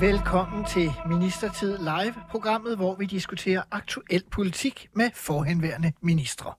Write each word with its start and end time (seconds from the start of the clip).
Velkommen 0.00 0.64
til 0.64 0.92
Ministertid 1.06 1.78
Live, 1.78 2.14
programmet, 2.30 2.76
hvor 2.76 2.94
vi 2.94 3.06
diskuterer 3.06 3.62
aktuel 3.70 4.22
politik 4.30 4.88
med 4.94 5.10
forhenværende 5.14 5.92
ministre. 6.02 6.52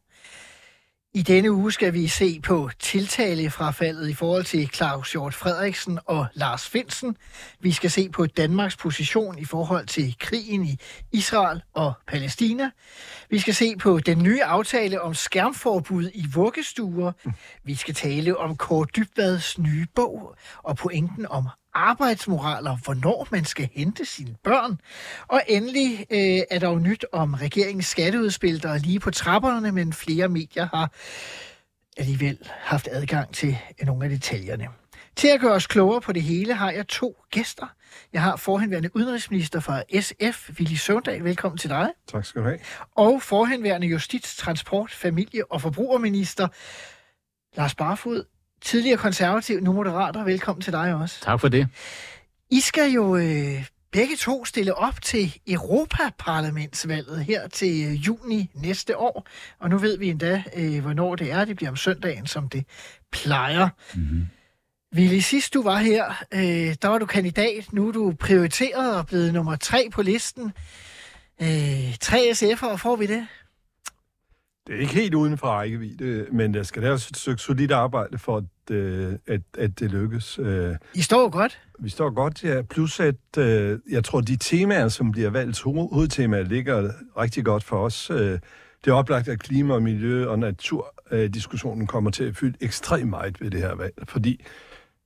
I 1.13 1.21
denne 1.21 1.51
uge 1.51 1.71
skal 1.71 1.93
vi 1.93 2.07
se 2.07 2.39
på 2.39 2.69
tiltalefrafaldet 2.79 4.09
i 4.09 4.13
forhold 4.13 4.43
til 4.43 4.69
Claus 4.73 5.11
Hjort 5.11 5.33
Frederiksen 5.33 5.99
og 6.05 6.25
Lars 6.33 6.69
Finsen. 6.69 7.17
Vi 7.59 7.71
skal 7.71 7.91
se 7.91 8.09
på 8.09 8.25
Danmarks 8.25 8.77
position 8.77 9.39
i 9.39 9.45
forhold 9.45 9.87
til 9.87 10.15
krigen 10.19 10.65
i 10.65 10.77
Israel 11.11 11.61
og 11.73 11.93
Palæstina. 12.07 12.69
Vi 13.29 13.39
skal 13.39 13.53
se 13.53 13.75
på 13.75 13.99
den 13.99 14.23
nye 14.23 14.43
aftale 14.43 15.01
om 15.01 15.13
skærmforbud 15.13 16.09
i 16.13 16.25
vuggestuer. 16.33 17.11
Vi 17.63 17.75
skal 17.75 17.95
tale 17.95 18.37
om 18.37 18.55
Kåre 18.55 18.87
Dybvads 18.95 19.57
nye 19.57 19.87
bog 19.95 20.35
og 20.63 20.77
pointen 20.77 21.25
om 21.29 21.47
arbejdsmoral 21.73 22.67
og 22.67 22.77
hvornår 22.83 23.27
man 23.31 23.45
skal 23.45 23.69
hente 23.73 24.05
sine 24.05 24.35
børn. 24.43 24.79
Og 25.27 25.41
endelig 25.47 26.05
øh, 26.09 26.41
er 26.51 26.59
der 26.59 26.69
jo 26.69 26.79
nyt 26.79 27.05
om 27.11 27.33
regeringens 27.33 27.85
skatteudspil, 27.85 28.63
der 28.63 28.69
er 28.69 28.77
lige 28.77 28.99
på 28.99 29.11
trapperne, 29.11 29.71
men 29.71 29.93
flere 29.93 30.27
medier 30.27 30.67
har 30.73 30.91
alligevel 31.97 32.37
haft 32.59 32.87
adgang 32.91 33.33
til 33.33 33.57
nogle 33.83 34.03
af 34.03 34.09
detaljerne. 34.09 34.67
Til 35.15 35.27
at 35.27 35.39
gøre 35.39 35.53
os 35.53 35.67
klogere 35.67 36.01
på 36.01 36.11
det 36.11 36.21
hele 36.21 36.53
har 36.53 36.71
jeg 36.71 36.87
to 36.87 37.15
gæster. 37.31 37.67
Jeg 38.13 38.21
har 38.21 38.35
forhenværende 38.35 38.95
udenrigsminister 38.95 39.59
fra 39.59 39.83
SF, 40.01 40.49
Willy 40.59 40.75
Søvndal. 40.75 41.23
Velkommen 41.23 41.57
til 41.57 41.69
dig. 41.69 41.91
Tak 42.07 42.25
skal 42.25 42.41
du 42.41 42.47
have. 42.47 42.59
Og 42.95 43.21
forhenværende 43.21 43.87
justits-, 43.87 44.37
transport-, 44.37 44.93
familie- 44.93 45.51
og 45.51 45.61
forbrugerminister 45.61 46.47
Lars 47.57 47.75
Barfod 47.75 48.25
tidligere 48.61 48.97
konservativ, 48.97 49.59
nu 49.59 49.73
moderater. 49.73 50.23
Velkommen 50.23 50.61
til 50.61 50.73
dig 50.73 50.95
også. 50.95 51.21
Tak 51.21 51.39
for 51.39 51.47
det. 51.47 51.67
I 52.51 52.59
skal 52.59 52.91
jo 52.91 53.15
øh, 53.15 53.65
begge 53.91 54.15
to 54.15 54.45
stille 54.45 54.75
op 54.75 55.01
til 55.01 55.39
Europaparlamentsvalget 55.47 57.25
her 57.25 57.47
til 57.47 57.85
øh, 57.87 57.93
juni 57.93 58.49
næste 58.53 58.97
år. 58.97 59.27
Og 59.59 59.69
nu 59.69 59.77
ved 59.77 59.97
vi 59.97 60.09
endda, 60.09 60.43
øh, 60.55 60.81
hvornår 60.81 61.15
det 61.15 61.31
er. 61.31 61.45
Det 61.45 61.55
bliver 61.55 61.69
om 61.69 61.75
søndagen, 61.75 62.27
som 62.27 62.49
det 62.49 62.65
plejer. 63.11 63.69
Mm-hmm. 63.93 64.27
Willy, 64.95 65.19
sidst 65.19 65.53
du 65.53 65.63
var 65.63 65.77
her, 65.77 66.23
øh, 66.33 66.75
der 66.81 66.87
var 66.87 66.97
du 66.97 67.05
kandidat. 67.05 67.73
Nu 67.73 67.87
er 67.87 67.91
du 67.91 68.13
prioriteret 68.19 68.95
og 68.97 69.07
blevet 69.07 69.33
nummer 69.33 69.55
tre 69.55 69.89
på 69.91 70.01
listen. 70.01 70.51
Øh, 71.41 71.97
tre 72.01 72.31
SF'ere, 72.33 72.75
får 72.75 72.95
vi 72.95 73.05
det? 73.05 73.27
Det 74.67 74.75
er 74.75 74.79
ikke 74.79 74.93
helt 74.93 75.13
uden 75.13 75.37
for 75.37 75.47
rækkevidde, 75.47 76.25
men 76.31 76.53
der 76.53 76.63
skal 76.63 76.81
laves 76.81 77.09
et 77.09 77.17
stykke 77.17 77.41
solidt 77.41 77.71
arbejde 77.71 78.17
for, 78.17 78.37
at, 78.37 78.75
øh, 78.75 79.13
at, 79.27 79.41
at 79.57 79.79
det 79.79 79.91
lykkes. 79.91 80.39
Øh, 80.39 80.75
I 80.93 81.01
står 81.01 81.29
godt. 81.29 81.59
Vi 81.79 81.89
står 81.89 82.09
godt, 82.09 82.43
ja. 82.43 82.61
Plus 82.61 82.99
at 82.99 83.37
øh, 83.37 83.79
jeg 83.89 84.03
tror, 84.03 84.21
de 84.21 84.37
temaer, 84.37 84.87
som 84.87 85.11
bliver 85.11 85.29
valgt 85.29 85.61
hovedtemaer, 85.61 86.43
ligger 86.43 86.91
rigtig 87.17 87.45
godt 87.45 87.63
for 87.63 87.77
os. 87.77 88.11
Det 88.85 88.91
er 88.91 88.93
oplagt, 88.93 89.27
at 89.27 89.39
klima 89.39 89.73
og 89.73 89.83
miljø 89.83 90.27
og 90.27 90.39
naturdiskussionen 90.39 91.87
kommer 91.87 92.11
til 92.11 92.23
at 92.23 92.37
fylde 92.37 92.57
ekstremt 92.61 93.09
meget 93.09 93.41
ved 93.41 93.51
det 93.51 93.59
her 93.59 93.75
valg, 93.75 93.93
fordi 94.07 94.45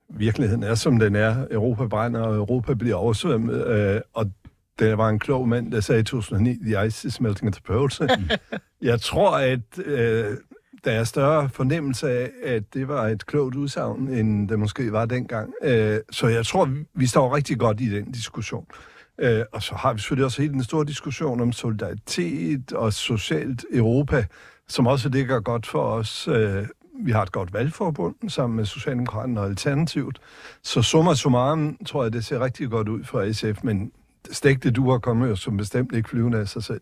virkeligheden 0.10 0.64
er, 0.64 0.76
som 0.76 1.00
den 1.00 1.16
er. 1.16 1.48
Europa 1.52 1.88
brænder, 1.88 2.22
og 2.22 2.36
Europa 2.36 2.74
bliver 2.74 2.96
oversvømmet, 2.96 4.02
og 4.14 4.32
der 4.80 4.96
var 4.96 5.10
en 5.10 5.20
klog 5.20 5.48
mand, 5.50 5.72
der 5.72 5.80
sagde 5.80 6.02
i 6.02 6.04
2009, 6.04 6.58
the 6.66 6.88
ice 6.88 7.08
is 7.08 7.22
melting 7.22 7.48
at 7.48 7.54
the 7.54 7.62
poles. 7.62 8.02
jeg 8.82 9.02
tror, 9.02 9.38
at 9.38 9.86
øh, 9.86 10.38
der 10.86 10.92
er 10.92 11.04
større 11.04 11.50
fornemmelse 11.50 12.10
af, 12.10 12.32
at 12.44 12.74
det 12.74 12.88
var 12.88 13.08
et 13.08 13.26
klogt 13.26 13.56
udsagn, 13.56 14.08
end 14.08 14.50
det 14.50 14.60
måske 14.60 14.92
var 14.92 15.06
dengang. 15.06 15.54
Øh, 15.64 16.00
så 16.12 16.28
jeg 16.28 16.46
tror, 16.46 16.70
vi 16.94 17.08
står 17.08 17.36
rigtig 17.36 17.60
godt 17.60 17.82
i 17.82 17.90
den 17.90 18.12
diskussion. 18.12 18.66
Øh, 19.20 19.44
og 19.52 19.64
så 19.64 19.76
har 19.76 19.94
vi 19.94 20.00
selvfølgelig 20.00 20.26
også 20.26 20.42
hele 20.42 20.54
den 20.54 20.64
store 20.64 20.86
diskussion 20.86 21.42
om 21.42 21.52
solidaritet 21.52 22.74
og 22.74 22.94
socialt 22.94 23.66
Europa, 23.74 24.26
som 24.68 24.88
også 24.88 25.10
ligger 25.10 25.40
godt 25.40 25.68
for 25.68 25.84
os. 25.84 26.28
Øh, 26.28 26.68
vi 27.04 27.12
har 27.12 27.22
et 27.22 27.32
godt 27.32 27.54
valgforbund 27.54 28.16
sammen 28.30 28.58
med 28.58 28.66
Socialdemokraterne 28.66 29.40
og 29.40 29.46
Alternativet. 29.46 30.20
Så 30.64 30.82
summa 30.82 31.14
summarum 31.14 31.78
tror 31.86 32.04
jeg, 32.04 32.14
det 32.14 32.26
ser 32.26 32.40
rigtig 32.40 32.70
godt 32.70 32.90
ud 32.90 33.04
for 33.04 33.32
SF, 33.32 33.64
men 33.64 33.92
stegte 34.32 34.72
duer 34.72 35.00
kommer 35.00 35.28
jo 35.28 35.36
som 35.36 35.58
bestemt 35.58 35.96
ikke 35.96 36.10
flyvende 36.10 36.38
af 36.38 36.48
sig 36.48 36.64
selv. 36.64 36.82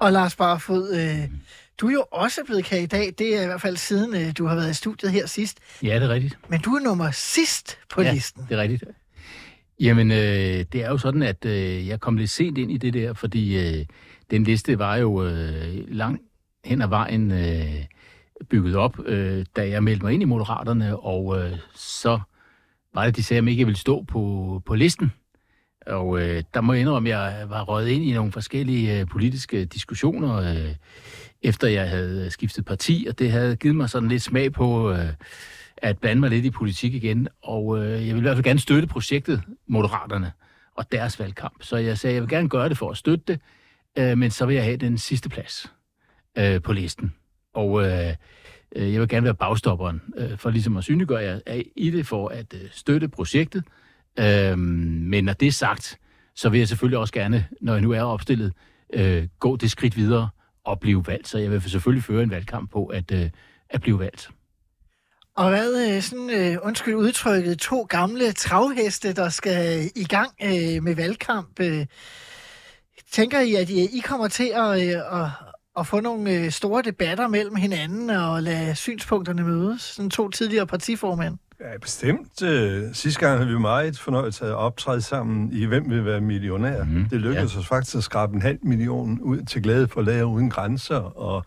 Og 0.00 0.12
Lars 0.12 0.36
Barfod, 0.36 0.94
øh, 0.94 1.30
du 1.78 1.88
er 1.88 1.92
jo 1.92 2.04
også 2.12 2.40
blevet 2.46 2.64
kandidat. 2.64 3.18
Det 3.18 3.38
er 3.38 3.42
i 3.42 3.46
hvert 3.46 3.60
fald 3.60 3.76
siden 3.76 4.14
øh, 4.14 4.32
du 4.38 4.46
har 4.46 4.54
været 4.54 4.70
i 4.70 4.74
studiet 4.74 5.12
her 5.12 5.26
sidst. 5.26 5.58
Ja, 5.82 5.94
det 5.94 6.02
er 6.02 6.08
rigtigt. 6.08 6.38
Men 6.48 6.60
du 6.60 6.70
er 6.70 6.80
nummer 6.80 7.10
sidst 7.10 7.78
på 7.90 8.02
ja, 8.02 8.12
listen. 8.12 8.42
det 8.48 8.58
er 8.58 8.62
rigtigt. 8.62 8.84
Jamen, 9.80 10.10
øh, 10.10 10.64
det 10.72 10.74
er 10.74 10.88
jo 10.88 10.98
sådan, 10.98 11.22
at 11.22 11.44
øh, 11.44 11.88
jeg 11.88 12.00
kom 12.00 12.16
lidt 12.16 12.30
sent 12.30 12.58
ind 12.58 12.72
i 12.72 12.76
det 12.76 12.94
der, 12.94 13.12
fordi 13.12 13.58
øh, 13.58 13.86
den 14.30 14.44
liste 14.44 14.78
var 14.78 14.96
jo 14.96 15.24
øh, 15.24 15.84
langt 15.88 16.22
hen 16.64 16.82
ad 16.82 16.88
vejen 16.88 17.32
øh, 17.32 17.84
bygget 18.50 18.76
op, 18.76 18.98
øh, 19.06 19.44
da 19.56 19.68
jeg 19.68 19.82
meldte 19.82 20.04
mig 20.04 20.14
ind 20.14 20.22
i 20.22 20.26
Moderaterne, 20.26 20.96
og 20.96 21.38
øh, 21.38 21.58
så 21.74 22.20
var 22.94 23.04
det, 23.04 23.16
de 23.16 23.22
sagde, 23.22 23.38
at 23.38 23.44
jeg 23.44 23.50
ikke 23.50 23.64
ville 23.64 23.78
stå 23.78 24.02
på, 24.02 24.62
på 24.66 24.74
listen. 24.74 25.12
Og 25.86 26.20
øh, 26.20 26.42
der 26.54 26.60
må 26.60 26.72
jeg 26.72 26.80
indrømme, 26.80 27.08
at 27.08 27.18
jeg 27.18 27.50
var 27.50 27.62
røget 27.62 27.88
ind 27.88 28.04
i 28.04 28.12
nogle 28.12 28.32
forskellige 28.32 29.00
øh, 29.00 29.06
politiske 29.06 29.64
diskussioner, 29.64 30.36
øh, 30.36 30.74
efter 31.42 31.68
jeg 31.68 31.88
havde 31.88 32.30
skiftet 32.30 32.64
parti, 32.64 33.06
og 33.08 33.18
det 33.18 33.30
havde 33.30 33.56
givet 33.56 33.76
mig 33.76 33.90
sådan 33.90 34.08
lidt 34.08 34.22
smag 34.22 34.52
på 34.52 34.92
øh, 34.92 35.08
at 35.76 35.98
blande 35.98 36.20
mig 36.20 36.30
lidt 36.30 36.44
i 36.44 36.50
politik 36.50 36.94
igen. 36.94 37.28
Og 37.42 37.78
øh, 37.78 38.06
jeg 38.06 38.14
vil 38.14 38.20
i 38.20 38.20
hvert 38.20 38.36
fald 38.36 38.44
gerne 38.44 38.60
støtte 38.60 38.88
projektet 38.88 39.42
Moderaterne 39.66 40.32
og 40.76 40.92
deres 40.92 41.20
valgkamp. 41.20 41.62
Så 41.62 41.76
jeg 41.76 41.98
sagde, 41.98 42.12
at 42.12 42.14
jeg 42.14 42.22
vil 42.22 42.30
gerne 42.30 42.48
gøre 42.48 42.68
det 42.68 42.78
for 42.78 42.90
at 42.90 42.96
støtte 42.96 43.24
det, 43.28 43.40
øh, 43.98 44.18
men 44.18 44.30
så 44.30 44.46
vil 44.46 44.54
jeg 44.54 44.64
have 44.64 44.76
den 44.76 44.98
sidste 44.98 45.28
plads 45.28 45.72
øh, 46.38 46.62
på 46.62 46.72
listen. 46.72 47.14
Og 47.54 47.82
øh, 47.82 48.14
øh 48.76 48.92
jeg 48.92 49.00
vil 49.00 49.08
gerne 49.08 49.24
være 49.24 49.34
bagstopperen, 49.34 50.02
øh, 50.16 50.38
for 50.38 50.50
ligesom 50.50 50.76
at 50.76 50.84
synliggøre, 50.84 51.22
at 51.22 51.26
jeg 51.26 51.42
er 51.46 51.62
i 51.76 51.90
det 51.90 52.06
for 52.06 52.28
at 52.28 52.54
øh, 52.54 52.68
støtte 52.70 53.08
projektet, 53.08 53.64
Øhm, 54.18 54.58
men 55.08 55.24
når 55.24 55.32
det 55.32 55.48
er 55.48 55.52
sagt, 55.52 55.98
så 56.34 56.48
vil 56.48 56.58
jeg 56.58 56.68
selvfølgelig 56.68 56.98
også 56.98 57.12
gerne, 57.12 57.46
når 57.60 57.72
jeg 57.72 57.82
nu 57.82 57.90
er 57.90 58.02
opstillet, 58.02 58.52
øh, 58.92 59.28
gå 59.38 59.56
det 59.56 59.70
skridt 59.70 59.96
videre 59.96 60.28
og 60.64 60.80
blive 60.80 61.06
valgt. 61.06 61.28
Så 61.28 61.38
jeg 61.38 61.50
vil 61.50 61.62
selvfølgelig 61.62 62.04
føre 62.04 62.22
en 62.22 62.30
valgkamp 62.30 62.70
på 62.70 62.86
at, 62.86 63.10
øh, 63.12 63.30
at 63.70 63.80
blive 63.80 63.98
valgt. 63.98 64.30
Og 65.36 65.48
hvad, 65.48 65.94
øh, 65.96 66.02
sådan, 66.02 66.30
øh, 66.30 66.56
undskyld 66.62 66.94
udtrykket, 66.94 67.58
to 67.58 67.82
gamle 67.82 68.32
travheste, 68.32 69.12
der 69.12 69.28
skal 69.28 69.78
øh, 69.78 69.84
i 69.96 70.04
gang 70.04 70.32
øh, 70.42 70.82
med 70.82 70.94
valgkamp. 70.94 71.60
Øh, 71.60 71.86
tænker 73.10 73.40
I, 73.40 73.54
at 73.54 73.70
I, 73.70 73.98
I 73.98 74.00
kommer 74.00 74.28
til 74.28 74.52
at, 74.54 74.88
øh, 74.88 75.22
at, 75.22 75.28
at 75.78 75.86
få 75.86 76.00
nogle 76.00 76.50
store 76.50 76.82
debatter 76.82 77.28
mellem 77.28 77.56
hinanden 77.56 78.10
og 78.10 78.42
lade 78.42 78.74
synspunkterne 78.74 79.42
mødes? 79.42 79.82
Sådan 79.82 80.10
to 80.10 80.28
tidligere 80.28 80.66
partiformænd. 80.66 81.38
Ja, 81.62 81.78
bestemt. 81.78 82.42
Øh, 82.42 82.94
sidste 82.94 83.20
gang 83.20 83.38
havde 83.38 83.50
vi 83.50 83.58
meget 83.58 83.98
fornøjelse 83.98 84.44
af 84.44 84.48
at 84.48 84.54
optræde 84.54 85.00
sammen 85.00 85.52
i 85.52 85.64
Hvem 85.64 85.90
vil 85.90 86.04
være 86.04 86.20
millionær. 86.20 86.84
Mm, 86.84 87.04
det 87.10 87.20
lykkedes 87.20 87.54
ja. 87.54 87.60
os 87.60 87.66
faktisk 87.66 87.96
at 87.96 88.04
skrabe 88.04 88.34
en 88.34 88.42
halv 88.42 88.58
million 88.62 89.20
ud 89.20 89.42
til 89.42 89.62
glæde 89.62 89.88
for 89.88 90.02
Læger 90.02 90.24
Uden 90.24 90.50
Grænser 90.50 90.96
og 90.96 91.44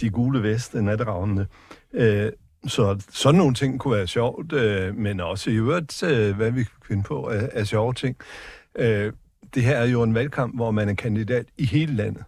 de 0.00 0.10
gule 0.10 0.42
veste, 0.42 0.82
natteravnene. 0.82 1.46
Øh, 1.94 2.32
så 2.66 3.00
sådan 3.10 3.38
nogle 3.38 3.54
ting 3.54 3.80
kunne 3.80 3.96
være 3.96 4.06
sjovt, 4.06 4.52
øh, 4.52 4.96
men 4.96 5.20
også 5.20 5.50
i 5.50 5.54
øvrigt, 5.54 6.00
hvad 6.36 6.50
vi 6.50 6.62
kan 6.62 6.72
finde 6.88 7.02
på 7.02 7.32
er 7.52 7.64
sjove 7.64 7.94
ting. 7.94 8.16
Det 9.54 9.62
her 9.62 9.76
er 9.76 9.84
jo 9.84 10.02
en 10.02 10.14
valgkamp, 10.14 10.56
hvor 10.56 10.70
man 10.70 10.88
er 10.88 10.94
kandidat 10.94 11.46
i 11.58 11.66
hele 11.66 11.94
landet. 11.96 12.24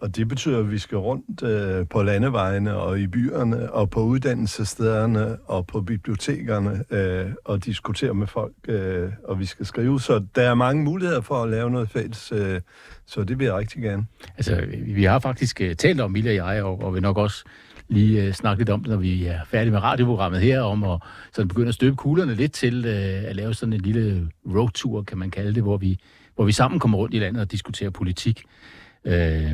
Og 0.00 0.16
det 0.16 0.28
betyder, 0.28 0.58
at 0.58 0.70
vi 0.70 0.78
skal 0.78 0.98
rundt 0.98 1.42
øh, 1.42 1.86
på 1.88 2.02
landevejene 2.02 2.76
og 2.76 3.00
i 3.00 3.06
byerne 3.06 3.72
og 3.72 3.90
på 3.90 4.00
uddannelsesstederne 4.00 5.36
og 5.46 5.66
på 5.66 5.80
bibliotekerne 5.80 6.84
øh, 6.90 7.32
og 7.44 7.64
diskutere 7.64 8.14
med 8.14 8.26
folk, 8.26 8.52
øh, 8.68 9.12
og 9.24 9.38
vi 9.38 9.44
skal 9.44 9.66
skrive. 9.66 10.00
Så 10.00 10.24
der 10.34 10.42
er 10.42 10.54
mange 10.54 10.84
muligheder 10.84 11.20
for 11.20 11.42
at 11.42 11.50
lave 11.50 11.70
noget 11.70 11.90
fælles, 11.90 12.32
øh, 12.32 12.60
så 13.06 13.24
det 13.24 13.38
vil 13.38 13.44
jeg 13.44 13.54
rigtig 13.54 13.82
gerne. 13.82 14.06
Altså, 14.36 14.64
vi 14.86 15.04
har 15.04 15.18
faktisk 15.18 15.60
øh, 15.60 15.74
talt 15.74 16.00
om, 16.00 16.10
Mille 16.10 16.30
og 16.30 16.34
jeg, 16.34 16.62
og, 16.62 16.80
og 16.80 16.94
vi 16.94 17.00
nok 17.00 17.16
også 17.16 17.44
lige 17.88 18.22
øh, 18.22 18.32
snakke 18.32 18.60
lidt 18.60 18.70
om 18.70 18.80
det, 18.80 18.90
når 18.90 18.96
vi 18.96 19.26
er 19.26 19.40
færdige 19.44 19.72
med 19.72 19.82
radioprogrammet 19.82 20.40
her, 20.40 20.60
om 20.60 20.84
at 20.84 20.98
sådan 21.32 21.48
begynde 21.48 21.68
at 21.68 21.74
støbe 21.74 21.96
kuglerne 21.96 22.34
lidt 22.34 22.52
til 22.52 22.84
øh, 22.86 23.24
at 23.30 23.36
lave 23.36 23.54
sådan 23.54 23.72
en 23.72 23.80
lille 23.80 24.28
roadtour, 24.46 25.02
kan 25.02 25.18
man 25.18 25.30
kalde 25.30 25.54
det, 25.54 25.62
hvor 25.62 25.76
vi, 25.76 25.98
hvor 26.34 26.44
vi 26.44 26.52
sammen 26.52 26.80
kommer 26.80 26.98
rundt 26.98 27.14
i 27.14 27.18
landet 27.18 27.42
og 27.42 27.52
diskuterer 27.52 27.90
politik. 27.90 28.42
Øh, 29.04 29.50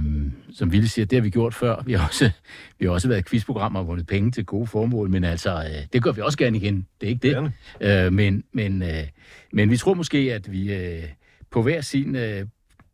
som 0.52 0.72
Ville 0.72 0.88
siger, 0.88 1.06
det 1.06 1.16
har 1.16 1.22
vi 1.22 1.30
gjort 1.30 1.54
før. 1.54 1.82
Vi 1.86 1.92
har 1.92 2.06
også, 2.06 2.30
vi 2.78 2.86
har 2.86 2.92
også 2.92 3.08
været 3.08 3.28
quizprogrammer 3.28 3.80
og 3.80 3.86
vundet 3.86 4.06
penge 4.06 4.30
til 4.30 4.44
gode 4.44 4.66
formål, 4.66 5.10
men 5.10 5.24
altså, 5.24 5.54
øh, 5.56 5.86
det 5.92 6.02
gør 6.02 6.12
vi 6.12 6.20
også 6.20 6.38
gerne 6.38 6.56
igen. 6.56 6.86
Det 7.00 7.06
er 7.06 7.10
ikke 7.10 7.28
det. 7.28 7.52
Øh, 7.80 8.12
men, 8.12 8.44
men, 8.52 8.82
øh, 8.82 9.04
men 9.52 9.70
vi 9.70 9.76
tror 9.76 9.94
måske, 9.94 10.18
at 10.18 10.52
vi 10.52 10.74
øh, 10.74 11.04
på 11.50 11.62
hver 11.62 11.80
sin 11.80 12.16
øh, 12.16 12.46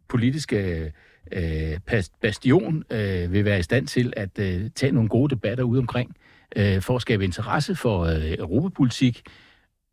politiske 0.08 0.92
øh, 1.32 1.78
bastion 2.22 2.84
øh, 2.90 3.32
vil 3.32 3.44
være 3.44 3.58
i 3.58 3.62
stand 3.62 3.86
til 3.86 4.12
at 4.16 4.38
øh, 4.38 4.70
tage 4.74 4.92
nogle 4.92 5.08
gode 5.08 5.30
debatter 5.34 5.64
ud 5.64 5.78
omkring, 5.78 6.16
øh, 6.56 6.82
for 6.82 6.96
at 6.96 7.02
skabe 7.02 7.24
interesse 7.24 7.74
for 7.74 8.00
øh, 8.00 8.32
europapolitik. 8.38 9.22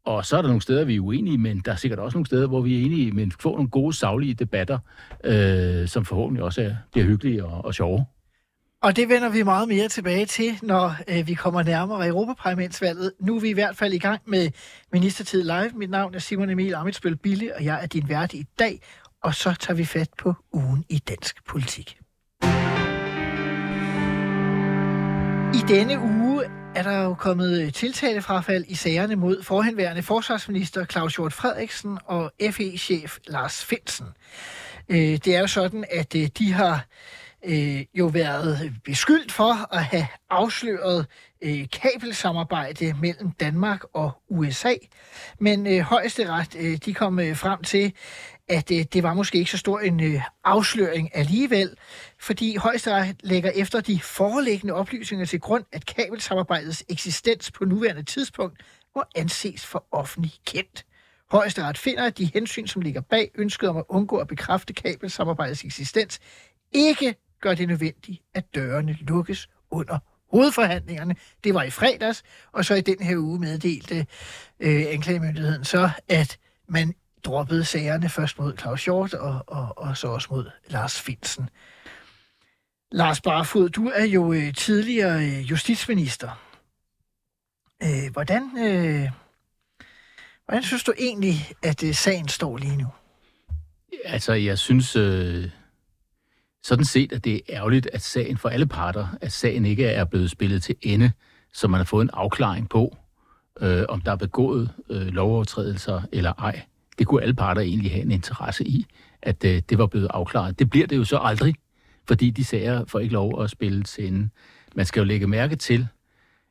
Og 0.09 0.25
så 0.25 0.37
er 0.37 0.41
der 0.41 0.47
nogle 0.47 0.61
steder, 0.61 0.85
vi 0.85 0.95
er 0.95 0.99
uenige, 0.99 1.37
men 1.37 1.61
der 1.65 1.71
er 1.71 1.75
sikkert 1.75 1.99
også 1.99 2.17
nogle 2.17 2.25
steder, 2.25 2.47
hvor 2.47 2.61
vi 2.61 2.81
er 2.81 2.85
enige, 2.85 3.11
men 3.11 3.31
får 3.31 3.51
nogle 3.51 3.69
gode, 3.69 3.93
savlige 3.93 4.33
debatter, 4.33 4.79
øh, 5.23 5.87
som 5.87 6.05
forhåbentlig 6.05 6.43
også 6.43 6.61
er, 6.61 6.75
bliver 6.91 7.05
hyggelige 7.05 7.45
og, 7.45 7.65
og 7.65 7.73
sjove. 7.73 8.05
Og 8.81 8.95
det 8.95 9.09
vender 9.09 9.29
vi 9.29 9.43
meget 9.43 9.67
mere 9.67 9.87
tilbage 9.87 10.25
til, 10.25 10.51
når 10.61 10.95
øh, 11.07 11.27
vi 11.27 11.33
kommer 11.33 11.63
nærmere 11.63 12.07
Europaparlamentsvalget. 12.07 13.11
Nu 13.19 13.35
er 13.35 13.39
vi 13.39 13.49
i 13.49 13.53
hvert 13.53 13.75
fald 13.75 13.93
i 13.93 13.97
gang 13.97 14.21
med 14.25 14.51
Ministertid 14.93 15.43
Live. 15.43 15.71
Mit 15.75 15.89
navn 15.89 16.15
er 16.15 16.19
Simon 16.19 16.49
Emil 16.49 16.73
Amitsbøl 16.73 17.15
Bille, 17.15 17.55
og 17.55 17.65
jeg 17.65 17.83
er 17.83 17.87
din 17.87 18.09
vært 18.09 18.33
i 18.33 18.45
dag 18.59 18.79
og 19.23 19.35
så 19.35 19.53
tager 19.59 19.77
vi 19.77 19.85
fat 19.85 20.09
på 20.17 20.33
ugen 20.53 20.85
i 20.89 20.97
dansk 20.97 21.45
politik. 21.45 21.97
I 25.53 25.61
denne 25.67 25.99
uge 25.99 26.28
er 26.75 26.83
der 26.83 27.03
jo 27.03 27.13
kommet 27.13 27.73
tiltalefrafald 27.73 28.65
i 28.67 28.75
sagerne 28.75 29.15
mod 29.15 29.43
forhenværende 29.43 30.03
forsvarsminister 30.03 30.85
Claus 30.85 31.15
Hjort 31.15 31.33
Frederiksen 31.33 31.97
og 32.05 32.31
FE-chef 32.51 33.17
Lars 33.27 33.65
Finsen. 33.65 34.05
Øh, 34.89 34.97
det 34.97 35.27
er 35.27 35.39
jo 35.39 35.47
sådan, 35.47 35.85
at 35.91 36.15
øh, 36.15 36.27
de 36.39 36.53
har 36.53 36.85
øh, 37.45 37.85
jo 37.93 38.05
været 38.05 38.73
beskyldt 38.83 39.31
for 39.31 39.75
at 39.75 39.83
have 39.83 40.07
afsløret 40.29 41.05
kabelsamarbejde 41.71 42.93
mellem 43.01 43.31
Danmark 43.31 43.83
og 43.93 44.11
USA. 44.29 44.73
Men 45.39 45.81
højesteret 45.81 46.53
de 46.85 46.93
kom 46.93 47.19
frem 47.35 47.63
til, 47.63 47.93
at 48.49 48.71
øh, 48.71 48.85
det 48.93 49.03
var 49.03 49.13
måske 49.13 49.37
ikke 49.37 49.51
så 49.51 49.57
stor 49.57 49.79
en 49.79 50.03
øh, 50.03 50.21
afsløring 50.43 51.15
alligevel, 51.15 51.77
fordi 52.19 52.55
højesteret 52.55 53.15
lægger 53.23 53.51
efter 53.55 53.81
de 53.81 53.99
foreliggende 53.99 54.73
oplysninger 54.73 55.25
til 55.25 55.39
grund, 55.39 55.63
at 55.71 55.85
kabelsamarbejdets 55.85 56.83
eksistens 56.89 57.51
på 57.51 57.65
nuværende 57.65 58.03
tidspunkt 58.03 58.61
må 58.95 59.03
anses 59.15 59.65
for 59.65 59.85
offentlig 59.91 60.33
kendt. 60.45 60.85
Højesteret 61.31 61.77
finder, 61.77 62.05
at 62.05 62.17
de 62.17 62.25
hensyn, 62.33 62.67
som 62.67 62.81
ligger 62.81 63.01
bag 63.01 63.31
ønsket 63.35 63.69
om 63.69 63.77
at 63.77 63.83
undgå 63.89 64.17
at 64.17 64.27
bekræfte 64.27 64.73
kabelsamarbejdets 64.73 65.65
eksistens, 65.65 66.19
ikke 66.71 67.15
gør 67.41 67.53
det 67.53 67.67
nødvendigt, 67.67 68.21
at 68.33 68.55
dørene 68.55 68.97
lukkes 69.01 69.49
under 69.71 69.99
hovedforhandlingerne. 70.31 71.15
Det 71.43 71.53
var 71.53 71.63
i 71.63 71.69
fredags, 71.69 72.23
og 72.51 72.65
så 72.65 72.75
i 72.75 72.81
den 72.81 73.01
her 73.01 73.17
uge 73.17 73.39
meddelte 73.39 74.05
øh, 74.59 74.85
anklagemyndigheden 74.89 75.65
så, 75.65 75.89
at 76.07 76.37
man 76.69 76.93
droppede 77.23 77.65
sagerne 77.65 78.09
først 78.09 78.39
mod 78.39 78.57
Claus 78.57 78.85
Hjort 78.85 79.13
og, 79.13 79.43
og, 79.47 79.77
og 79.77 79.97
så 79.97 80.07
også 80.07 80.27
mod 80.31 80.49
Lars 80.67 81.01
Finsen. 81.01 81.49
Lars 82.91 83.21
Barfod, 83.21 83.69
du 83.69 83.87
er 83.95 84.05
jo 84.05 84.33
øh, 84.33 84.53
tidligere 84.53 85.25
øh, 85.25 85.51
justitsminister. 85.51 86.29
Øh, 87.83 88.11
hvordan, 88.13 88.43
øh, 88.57 89.09
hvordan 90.45 90.63
synes 90.63 90.83
du 90.83 90.93
egentlig, 90.97 91.35
at 91.63 91.83
øh, 91.83 91.95
sagen 91.95 92.27
står 92.27 92.57
lige 92.57 92.77
nu? 92.77 92.87
Altså, 94.05 94.33
jeg 94.33 94.57
synes 94.57 94.95
øh, 94.95 95.49
sådan 96.63 96.85
set, 96.85 97.11
at 97.13 97.23
det 97.23 97.35
er 97.35 97.39
ærgerligt, 97.49 97.89
at 97.93 98.01
sagen 98.01 98.37
for 98.37 98.49
alle 98.49 98.65
parter, 98.65 99.07
at 99.21 99.31
sagen 99.31 99.65
ikke 99.65 99.85
er 99.85 100.05
blevet 100.05 100.31
spillet 100.31 100.63
til 100.63 100.75
ende, 100.81 101.11
så 101.53 101.67
man 101.67 101.77
har 101.77 101.85
fået 101.85 102.03
en 102.03 102.09
afklaring 102.13 102.69
på, 102.69 102.97
øh, 103.61 103.85
om 103.89 104.01
der 104.01 104.11
er 104.11 104.15
begået 104.15 104.71
øh, 104.89 105.07
lovovertrædelser 105.07 106.01
eller 106.11 106.33
ej 106.33 106.61
det 106.99 107.07
kunne 107.07 107.21
alle 107.21 107.33
parter 107.33 107.61
egentlig 107.61 107.91
have 107.91 108.03
en 108.03 108.11
interesse 108.11 108.63
i, 108.67 108.85
at 109.21 109.45
øh, 109.45 109.61
det 109.69 109.77
var 109.77 109.87
blevet 109.87 110.07
afklaret. 110.09 110.59
Det 110.59 110.69
bliver 110.69 110.87
det 110.87 110.97
jo 110.97 111.03
så 111.03 111.19
aldrig, 111.21 111.55
fordi 112.07 112.29
de 112.29 112.45
sager 112.45 112.85
får 112.85 112.99
ikke 112.99 113.13
lov 113.13 113.43
at 113.43 113.49
spille 113.49 113.83
til 113.83 114.07
ende. 114.07 114.29
Man 114.75 114.85
skal 114.85 114.99
jo 114.99 115.05
lægge 115.05 115.27
mærke 115.27 115.55
til, 115.55 115.87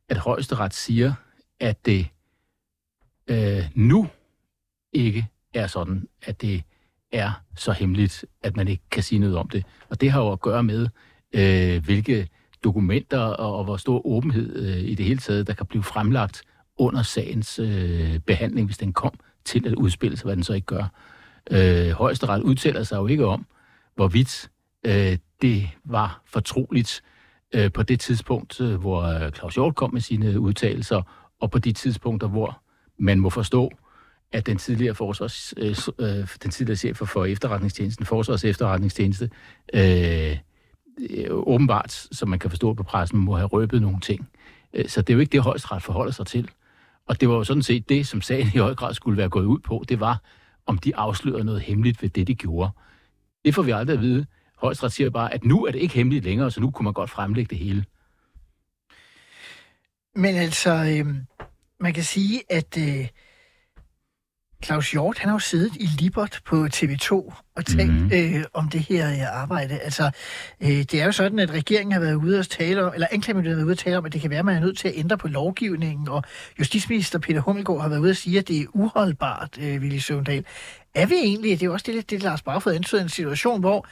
at 0.08 0.16
højesteret 0.16 0.74
siger, 0.74 1.12
at 1.60 1.86
det 1.86 2.08
øh, 3.28 3.64
nu 3.74 4.08
ikke 4.92 5.26
er 5.54 5.66
sådan, 5.66 6.08
at 6.22 6.42
det 6.42 6.62
er 7.12 7.42
så 7.56 7.72
hemmeligt, 7.72 8.24
at 8.42 8.56
man 8.56 8.68
ikke 8.68 8.82
kan 8.90 9.02
sige 9.02 9.18
noget 9.18 9.36
om 9.36 9.48
det. 9.48 9.64
Og 9.88 10.00
det 10.00 10.10
har 10.10 10.20
jo 10.20 10.32
at 10.32 10.40
gøre 10.40 10.62
med, 10.62 10.88
øh, 11.32 11.84
hvilke 11.84 12.28
dokumenter 12.64 13.18
og, 13.18 13.56
og 13.58 13.64
hvor 13.64 13.76
stor 13.76 14.06
åbenhed 14.06 14.56
øh, 14.56 14.90
i 14.90 14.94
det 14.94 15.06
hele 15.06 15.18
taget, 15.18 15.46
der 15.46 15.52
kan 15.52 15.66
blive 15.66 15.82
fremlagt 15.82 16.42
under 16.76 17.02
sagens 17.02 17.58
øh, 17.58 18.18
behandling, 18.18 18.66
hvis 18.66 18.78
den 18.78 18.92
kom 18.92 19.12
til 19.48 19.66
at 19.66 19.74
udspille 19.74 20.16
sig, 20.16 20.24
hvad 20.24 20.36
den 20.36 20.44
så 20.44 20.52
ikke 20.52 20.66
gør. 20.66 20.84
Øh, 21.50 21.90
højesteret 21.90 22.42
udtaler 22.42 22.82
sig 22.82 22.96
jo 22.96 23.06
ikke 23.06 23.26
om, 23.26 23.46
hvorvidt 23.94 24.50
øh, 24.86 25.18
det 25.42 25.68
var 25.84 26.22
fortroligt 26.26 27.02
øh, 27.54 27.72
på 27.72 27.82
det 27.82 28.00
tidspunkt, 28.00 28.60
øh, 28.60 28.74
hvor 28.74 29.02
øh, 29.02 29.32
Claus 29.32 29.54
Hjort 29.54 29.74
kom 29.74 29.92
med 29.92 30.00
sine 30.00 30.40
udtalelser, 30.40 31.02
og 31.40 31.50
på 31.50 31.58
de 31.58 31.72
tidspunkter, 31.72 32.28
hvor 32.28 32.60
man 32.98 33.20
må 33.20 33.30
forstå, 33.30 33.70
at 34.32 34.46
den 34.46 34.56
tidligere, 34.56 34.94
forsvars, 34.94 35.54
øh, 35.56 35.76
øh 35.98 36.28
den 36.42 36.50
tidligere 36.50 36.76
chef 36.76 36.96
for 36.96 37.24
efterretningstjenesten, 37.24 38.06
Forsvars 38.06 38.44
efterretningstjeneste, 38.44 39.30
øh, 39.74 40.36
øh, 41.10 41.26
åbenbart, 41.30 41.92
som 41.92 42.28
man 42.28 42.38
kan 42.38 42.50
forstå 42.50 42.74
på 42.74 42.82
pressen, 42.82 43.18
må 43.18 43.36
have 43.36 43.46
røbet 43.46 43.82
nogle 43.82 44.00
ting. 44.00 44.28
Så 44.86 45.02
det 45.02 45.10
er 45.10 45.14
jo 45.14 45.20
ikke 45.20 45.32
det, 45.32 45.40
højesteret 45.40 45.82
forholder 45.82 46.12
sig 46.12 46.26
til. 46.26 46.50
Og 47.08 47.20
det 47.20 47.28
var 47.28 47.34
jo 47.34 47.44
sådan 47.44 47.62
set 47.62 47.88
det, 47.88 48.06
som 48.06 48.20
sagen 48.20 48.50
i 48.54 48.58
høj 48.58 48.74
grad 48.74 48.94
skulle 48.94 49.18
være 49.18 49.28
gået 49.28 49.44
ud 49.44 49.58
på. 49.58 49.84
Det 49.88 50.00
var, 50.00 50.22
om 50.66 50.78
de 50.78 50.96
afslørede 50.96 51.44
noget 51.44 51.60
hemmeligt 51.60 52.02
ved 52.02 52.08
det, 52.08 52.26
de 52.26 52.34
gjorde. 52.34 52.70
Det 53.44 53.54
får 53.54 53.62
vi 53.62 53.70
aldrig 53.70 53.94
at 53.94 54.00
vide. 54.00 54.26
Højstret 54.56 54.92
siger 54.92 55.10
bare, 55.10 55.34
at 55.34 55.44
nu 55.44 55.64
er 55.66 55.70
det 55.70 55.78
ikke 55.78 55.94
hemmeligt 55.94 56.24
længere, 56.24 56.50
så 56.50 56.60
nu 56.60 56.70
kunne 56.70 56.84
man 56.84 56.92
godt 56.92 57.10
fremlægge 57.10 57.50
det 57.50 57.58
hele. 57.58 57.84
Men 60.14 60.34
altså, 60.34 60.70
øh, 60.70 61.14
man 61.80 61.94
kan 61.94 62.04
sige, 62.04 62.42
at 62.50 62.78
øh, 62.78 63.08
Claus 64.64 64.90
Hjort, 64.90 65.18
han 65.18 65.28
har 65.28 65.34
jo 65.34 65.38
siddet 65.38 65.76
i 65.76 65.88
Libert 65.98 66.40
på 66.44 66.66
TV2 66.74 67.12
og 67.56 67.66
talt 67.66 67.92
mm-hmm. 67.92 68.10
øh, 68.12 68.44
om 68.52 68.68
det 68.68 68.80
her 68.80 69.10
øh, 69.10 69.42
arbejde. 69.42 69.78
Altså, 69.78 70.10
øh, 70.60 70.68
det 70.68 70.94
er 70.94 71.04
jo 71.04 71.12
sådan, 71.12 71.38
at 71.38 71.50
regeringen 71.50 71.92
har 71.92 72.00
været 72.00 72.14
ude 72.14 72.38
at 72.38 72.48
tale 72.48 72.84
om, 72.84 72.94
eller 72.94 73.06
anklagemyndigheden 73.10 73.60
har 73.60 73.66
været 73.66 73.66
ude 73.66 73.72
at 73.72 73.78
tale 73.78 73.98
om, 73.98 74.04
at 74.04 74.12
det 74.12 74.20
kan 74.20 74.30
være, 74.30 74.38
at 74.38 74.44
man 74.44 74.56
er 74.56 74.60
nødt 74.60 74.78
til 74.78 74.88
at 74.88 74.94
ændre 74.96 75.18
på 75.18 75.28
lovgivningen, 75.28 76.08
og 76.08 76.22
justitsminister 76.58 77.18
Peter 77.18 77.40
Hummelgaard 77.40 77.80
har 77.80 77.88
været 77.88 78.00
ude 78.00 78.10
at 78.10 78.16
sige, 78.16 78.38
at 78.38 78.48
det 78.48 78.60
er 78.60 78.66
uholdbart, 78.72 79.58
øh, 79.60 79.80
Willy 79.80 79.98
Søvndal. 79.98 80.44
Er 80.94 81.06
vi 81.06 81.14
egentlig, 81.14 81.50
det 81.50 81.62
er 81.62 81.66
jo 81.66 81.72
også 81.72 81.92
det, 81.92 82.10
det 82.10 82.22
Lars 82.22 82.42
Barfod 82.42 82.74
antyder, 82.74 83.02
en 83.02 83.08
situation, 83.08 83.60
hvor 83.60 83.86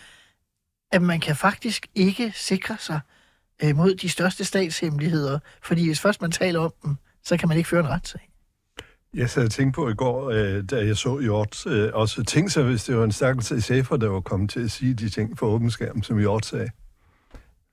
at 0.93 1.03
man 1.03 1.21
kan 1.21 1.37
faktisk 1.37 1.87
ikke 1.95 2.33
sikre 2.35 2.77
sig 2.79 3.01
øh, 3.63 3.77
mod 3.77 3.95
de 3.95 4.09
største 4.09 4.45
statshemmeligheder, 4.45 5.39
fordi 5.63 5.87
hvis 5.87 6.01
først 6.01 6.23
man 6.23 6.33
taler 6.33 6.61
om 6.61 6.73
dem, 6.85 6.97
så 7.25 7.37
kan 7.37 7.49
man 7.49 7.57
ikke 7.57 7.69
føre 7.69 7.81
en 7.81 7.89
retssag. 7.89 8.36
Jeg 9.17 9.31
sad 9.31 9.45
og 9.45 9.51
tænkte 9.51 9.77
på 9.77 9.89
i 9.89 9.95
går, 9.95 10.31
øh, 10.31 10.65
da 10.71 10.87
jeg 10.87 10.97
så 10.97 11.19
Hjort, 11.19 11.67
øh, 11.67 11.91
også 11.93 12.23
tænkte 12.23 12.53
sig, 12.53 12.65
hvis 12.65 12.85
det 12.85 12.97
var 12.97 13.05
en 13.05 13.13
stakkels 13.13 13.65
chefer, 13.65 13.97
der 13.97 14.09
var 14.09 14.21
kommet 14.21 14.51
til 14.51 14.61
at 14.65 14.71
sige 14.71 14.95
de 14.95 15.09
ting 15.09 15.39
for 15.39 15.47
åben 15.47 15.71
skærm, 15.71 16.03
som 16.03 16.19
Hjort 16.19 16.47
sagde. 16.47 16.71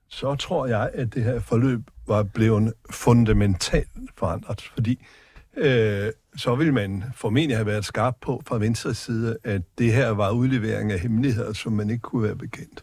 Så 0.08 0.34
tror 0.34 0.66
jeg, 0.66 0.90
at 0.94 1.14
det 1.14 1.24
her 1.24 1.40
forløb 1.40 1.80
var 2.06 2.22
blevet 2.22 2.72
fundamentalt 2.90 3.88
forandret, 4.16 4.70
fordi 4.74 5.06
øh, 5.56 6.12
så 6.36 6.54
ville 6.54 6.72
man 6.72 7.04
formentlig 7.14 7.56
have 7.56 7.66
været 7.66 7.84
skarp 7.84 8.14
på 8.20 8.42
fra 8.46 8.58
venstre 8.58 8.94
side, 8.94 9.36
at 9.44 9.62
det 9.78 9.92
her 9.92 10.08
var 10.08 10.30
udlevering 10.30 10.92
af 10.92 10.98
hemmeligheder, 10.98 11.52
som 11.52 11.72
man 11.72 11.90
ikke 11.90 12.02
kunne 12.02 12.22
være 12.22 12.36
bekendt. 12.36 12.82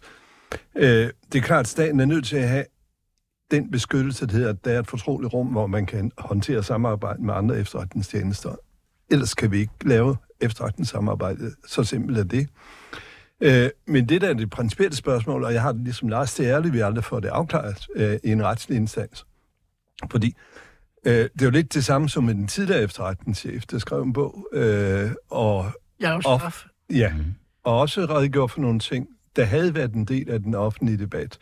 Øh, 0.75 1.09
det 1.31 1.39
er 1.39 1.43
klart, 1.43 1.59
at 1.59 1.67
staten 1.67 1.99
er 1.99 2.05
nødt 2.05 2.25
til 2.25 2.37
at 2.37 2.49
have 2.49 2.65
den 3.51 3.71
beskyttelse, 3.71 4.27
der 4.27 4.33
hedder, 4.33 4.49
at 4.49 4.65
der 4.65 4.71
er 4.71 4.79
et 4.79 4.87
fortroligt 4.87 5.33
rum, 5.33 5.47
hvor 5.47 5.67
man 5.67 5.85
kan 5.85 6.11
håndtere 6.17 6.63
samarbejde 6.63 7.23
med 7.23 7.33
andre 7.33 7.59
efterretningstjenester. 7.59 8.55
Ellers 9.09 9.33
kan 9.33 9.51
vi 9.51 9.59
ikke 9.59 9.73
lave 9.81 10.17
efterretningssamarbejde. 10.41 11.51
Så 11.67 11.83
simpelt 11.83 12.17
er 12.17 12.23
det. 12.23 12.47
Øh, 13.41 13.69
men 13.87 14.09
det 14.09 14.21
der 14.21 14.29
er 14.29 14.33
det 14.33 14.49
principielle 14.49 14.95
spørgsmål, 14.95 15.43
og 15.43 15.53
jeg 15.53 15.61
har 15.61 15.71
det 15.71 15.81
ligesom 15.83 16.09
Lars, 16.09 16.35
det 16.35 16.49
er 16.49 16.55
ærligt, 16.55 16.73
vi 16.73 16.79
aldrig 16.79 17.03
får 17.03 17.19
det 17.19 17.29
afklaret 17.29 17.87
øh, 17.95 18.19
i 18.23 18.31
en 18.31 18.43
retslig 18.43 18.77
instans. 18.77 19.25
Fordi 20.11 20.35
øh, 21.05 21.13
det 21.13 21.41
er 21.41 21.45
jo 21.45 21.51
lidt 21.51 21.73
det 21.73 21.85
samme 21.85 22.09
som 22.09 22.23
med 22.23 22.35
den 22.35 22.47
tidligere 22.47 22.81
efterretningschef, 22.81 23.65
der 23.65 23.77
skrev 23.77 24.01
en 24.01 24.13
bog. 24.13 24.47
Øh, 24.53 25.11
og, 25.29 25.71
ja, 26.01 26.19
og, 26.25 26.41
ja, 26.89 27.13
og 27.63 27.79
også 27.79 28.01
redegjorde 28.05 28.49
for 28.49 28.61
nogle 28.61 28.79
ting, 28.79 29.07
der 29.35 29.45
havde 29.45 29.75
været 29.75 29.93
en 29.93 30.05
del 30.05 30.29
af 30.29 30.39
den 30.39 30.55
offentlige 30.55 30.97
debat. 30.97 31.37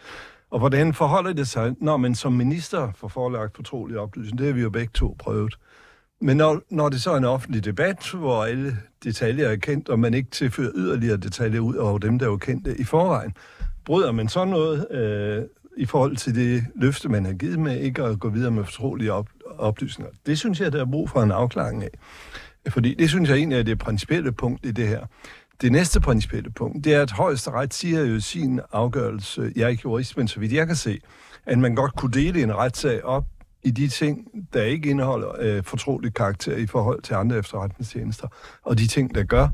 Og 0.52 0.60
hvordan 0.60 0.94
forholder 0.94 1.34
det 1.34 1.48
sig, 1.48 1.76
når 1.82 1.98
man 1.98 2.16
som 2.16 2.34
minister 2.34 2.92
får 2.96 3.08
forelagt 3.08 3.56
fortrolig 3.56 4.00
oplysning? 4.00 4.38
Det 4.38 4.48
har 4.48 4.54
vi 4.54 4.62
jo 4.62 4.70
begge 4.70 4.92
to 4.94 5.16
prøvet. 5.20 5.56
Men 6.22 6.38
når, 6.38 6.62
når 6.70 6.90
det 6.90 7.02
så 7.02 7.12
er 7.12 7.18
en 7.18 7.24
offentlig 7.24 7.66
debat, 7.66 8.12
hvor 8.14 8.44
alle 8.44 8.78
detaljer 9.04 9.48
er 9.48 9.56
kendt, 9.56 9.90
og 9.90 10.00
man 10.00 10.14
ikke 10.14 10.30
tilfører 10.30 10.72
yderligere 10.76 11.18
detaljer 11.18 11.60
ud 11.60 11.76
over 11.76 11.98
dem, 11.98 12.20
der 12.20 12.26
er 12.26 12.30
jo 12.30 12.38
kendte 12.38 12.78
i 12.80 12.84
forvejen, 12.84 13.34
bryder 13.86 14.12
man 14.12 14.28
så 14.28 14.46
noget 14.46 14.92
øh, 14.92 15.44
i 15.78 15.86
forhold 15.86 16.16
til 16.16 16.36
det 16.36 16.64
løfte, 16.76 17.10
man 17.10 17.26
har 17.26 17.34
givet 17.34 17.60
med 17.60 17.80
ikke 17.80 18.04
at 18.04 18.20
gå 18.20 18.30
videre 18.30 18.52
med 18.52 18.64
fortrolige 18.64 19.14
op, 19.14 19.30
oplysninger? 19.58 20.14
Det 20.26 20.40
synes 20.40 20.60
jeg, 20.60 20.72
der 20.72 20.82
er 20.82 20.92
brug 20.92 21.10
for 21.10 21.22
en 21.22 21.32
afklaring 21.32 21.84
af. 21.84 21.90
Fordi 22.70 22.94
det 22.94 23.10
synes 23.10 23.30
jeg 23.30 23.38
egentlig 23.38 23.60
er 23.60 23.64
det 23.64 23.80
principielle 23.80 24.32
punkt 24.32 24.66
i 24.66 24.72
det 24.72 24.88
her. 24.88 25.06
Det 25.62 25.72
næste 25.72 26.00
principielle 26.00 26.52
punkt, 26.52 26.84
det 26.84 26.94
er, 26.94 27.02
at 27.02 27.12
højesteret 27.12 27.74
siger 27.74 28.06
jo 28.06 28.20
sin 28.20 28.60
afgørelse, 28.72 29.52
jeg 29.56 29.64
er 29.64 29.68
ikke 29.68 29.82
jurist, 29.86 30.18
men 30.18 30.28
så 30.28 30.40
vidt 30.40 30.54
jeg 30.54 30.68
kan 30.68 30.76
se, 30.76 31.02
at 31.46 31.60
man 31.60 31.76
godt 31.76 31.96
kunne 31.96 32.12
dele 32.12 32.44
en 32.44 32.56
retssag 32.56 33.06
op 33.06 33.26
i 33.64 33.72
de 33.72 33.88
ting, 33.88 34.28
der 34.54 34.64
ikke 34.64 34.90
indeholder 34.90 35.30
øh, 35.40 35.64
fortrolig 35.64 36.14
karakter 36.14 36.56
i 36.56 36.68
forhold 36.68 37.02
til 37.02 37.14
andre 37.14 37.38
efterretningstjenester, 37.38 38.28
og 38.64 38.78
de 38.78 38.88
ting, 38.88 39.16
der 39.16 39.24
gør. 39.24 39.48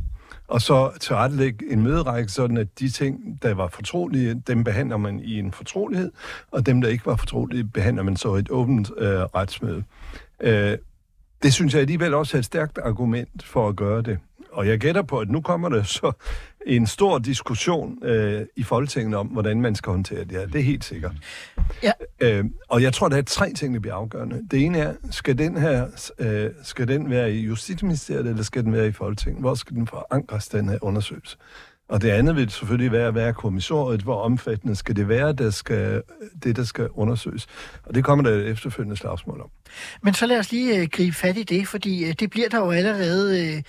Og 0.48 0.62
så 0.62 0.92
tilrettelægge 1.00 1.72
en 1.72 1.84
møderække, 1.84 2.32
sådan 2.32 2.58
at 2.58 2.80
de 2.80 2.90
ting, 2.90 3.40
der 3.42 3.54
var 3.54 3.68
fortrolige, 3.68 4.42
dem 4.48 4.64
behandler 4.64 4.98
man 4.98 5.20
i 5.20 5.40
en 5.40 5.52
fortrolighed, 5.52 6.12
og 6.52 6.66
dem, 6.66 6.82
der 6.82 6.90
ikke 6.90 7.06
var 7.06 7.16
fortrolige, 7.16 7.64
behandler 7.64 8.04
man 8.04 8.18
så 8.18 8.36
i 8.36 8.40
et 8.40 8.50
åbent 8.50 8.92
øh, 8.98 9.08
retsmøde. 9.08 9.84
Øh, 10.40 10.78
det 11.44 11.54
synes 11.54 11.74
jeg 11.74 11.82
alligevel 11.82 12.14
også 12.14 12.38
er 12.38 12.40
et 12.40 12.46
stærkt 12.46 12.78
argument 12.78 13.44
for 13.44 13.70
at 13.70 13.76
gøre 13.76 14.02
det. 14.02 14.20
Og 14.56 14.68
jeg 14.68 14.80
gætter 14.80 15.02
på, 15.02 15.20
at 15.20 15.30
nu 15.30 15.42
kommer 15.42 15.70
der 15.70 15.84
så 15.84 16.12
en 16.66 16.88
stor 16.88 17.20
diskussion 17.20 18.04
øh, 18.04 18.46
i 18.56 18.64
Folketinget 18.64 19.16
om, 19.16 19.28
hvordan 19.28 19.62
man 19.62 19.76
skal 19.76 19.92
håndtere 19.92 20.24
det 20.24 20.32
her. 20.32 20.46
Det 20.46 20.56
er 20.56 20.64
helt 20.64 20.84
sikkert. 20.84 21.12
Ja. 21.84 21.92
Øh, 22.20 22.46
og 22.70 22.82
jeg 22.82 22.94
tror, 22.94 23.10
der 23.10 23.18
er 23.18 23.22
tre 23.22 23.54
ting, 23.54 23.74
der 23.74 23.80
bliver 23.80 23.96
afgørende. 23.96 24.48
Det 24.52 24.66
ene 24.66 24.78
er, 24.78 24.94
skal 25.12 25.38
den 25.38 25.58
her 25.58 25.88
øh, 26.20 26.50
skal 26.64 26.88
den 26.88 27.10
være 27.10 27.34
i 27.34 27.40
Justitsministeriet, 27.40 28.28
eller 28.28 28.44
skal 28.44 28.64
den 28.64 28.74
være 28.74 28.88
i 28.88 28.92
Folketinget? 28.92 29.42
Hvor 29.42 29.56
skal 29.56 29.76
den 29.76 29.88
forankres, 29.88 30.48
den 30.48 30.70
her 30.70 30.78
undersøgelse? 30.82 31.38
Og 31.90 32.02
det 32.02 32.10
andet 32.10 32.36
vil 32.36 32.50
selvfølgelig 32.50 32.92
være, 32.92 33.12
hvad 33.12 33.24
er 33.24 33.32
kommissoriet, 33.32 34.02
hvor 34.02 34.22
omfattende 34.22 34.76
skal 34.76 34.96
det 34.96 35.08
være, 35.08 35.34
der 35.34 35.50
skal, 35.50 36.02
det 36.44 36.56
der 36.56 36.64
skal 36.64 36.90
undersøges. 36.90 37.48
Og 37.84 37.96
det 37.96 38.04
kommer 38.04 38.30
der 38.30 38.32
et 38.32 38.48
efterfølgende 38.48 38.98
slagsmål 38.98 39.42
om. 39.42 39.50
Men 40.04 40.14
så 40.14 40.26
lad 40.26 40.40
os 40.40 40.52
lige 40.52 40.82
øh, 40.82 40.88
gribe 40.92 41.16
fat 41.16 41.38
i 41.38 41.44
det, 41.44 41.68
fordi 41.68 42.06
øh, 42.06 42.14
det 42.20 42.30
bliver 42.30 42.50
der 42.50 42.58
jo 42.58 42.72
allerede 42.72 43.56
øh, 43.56 43.62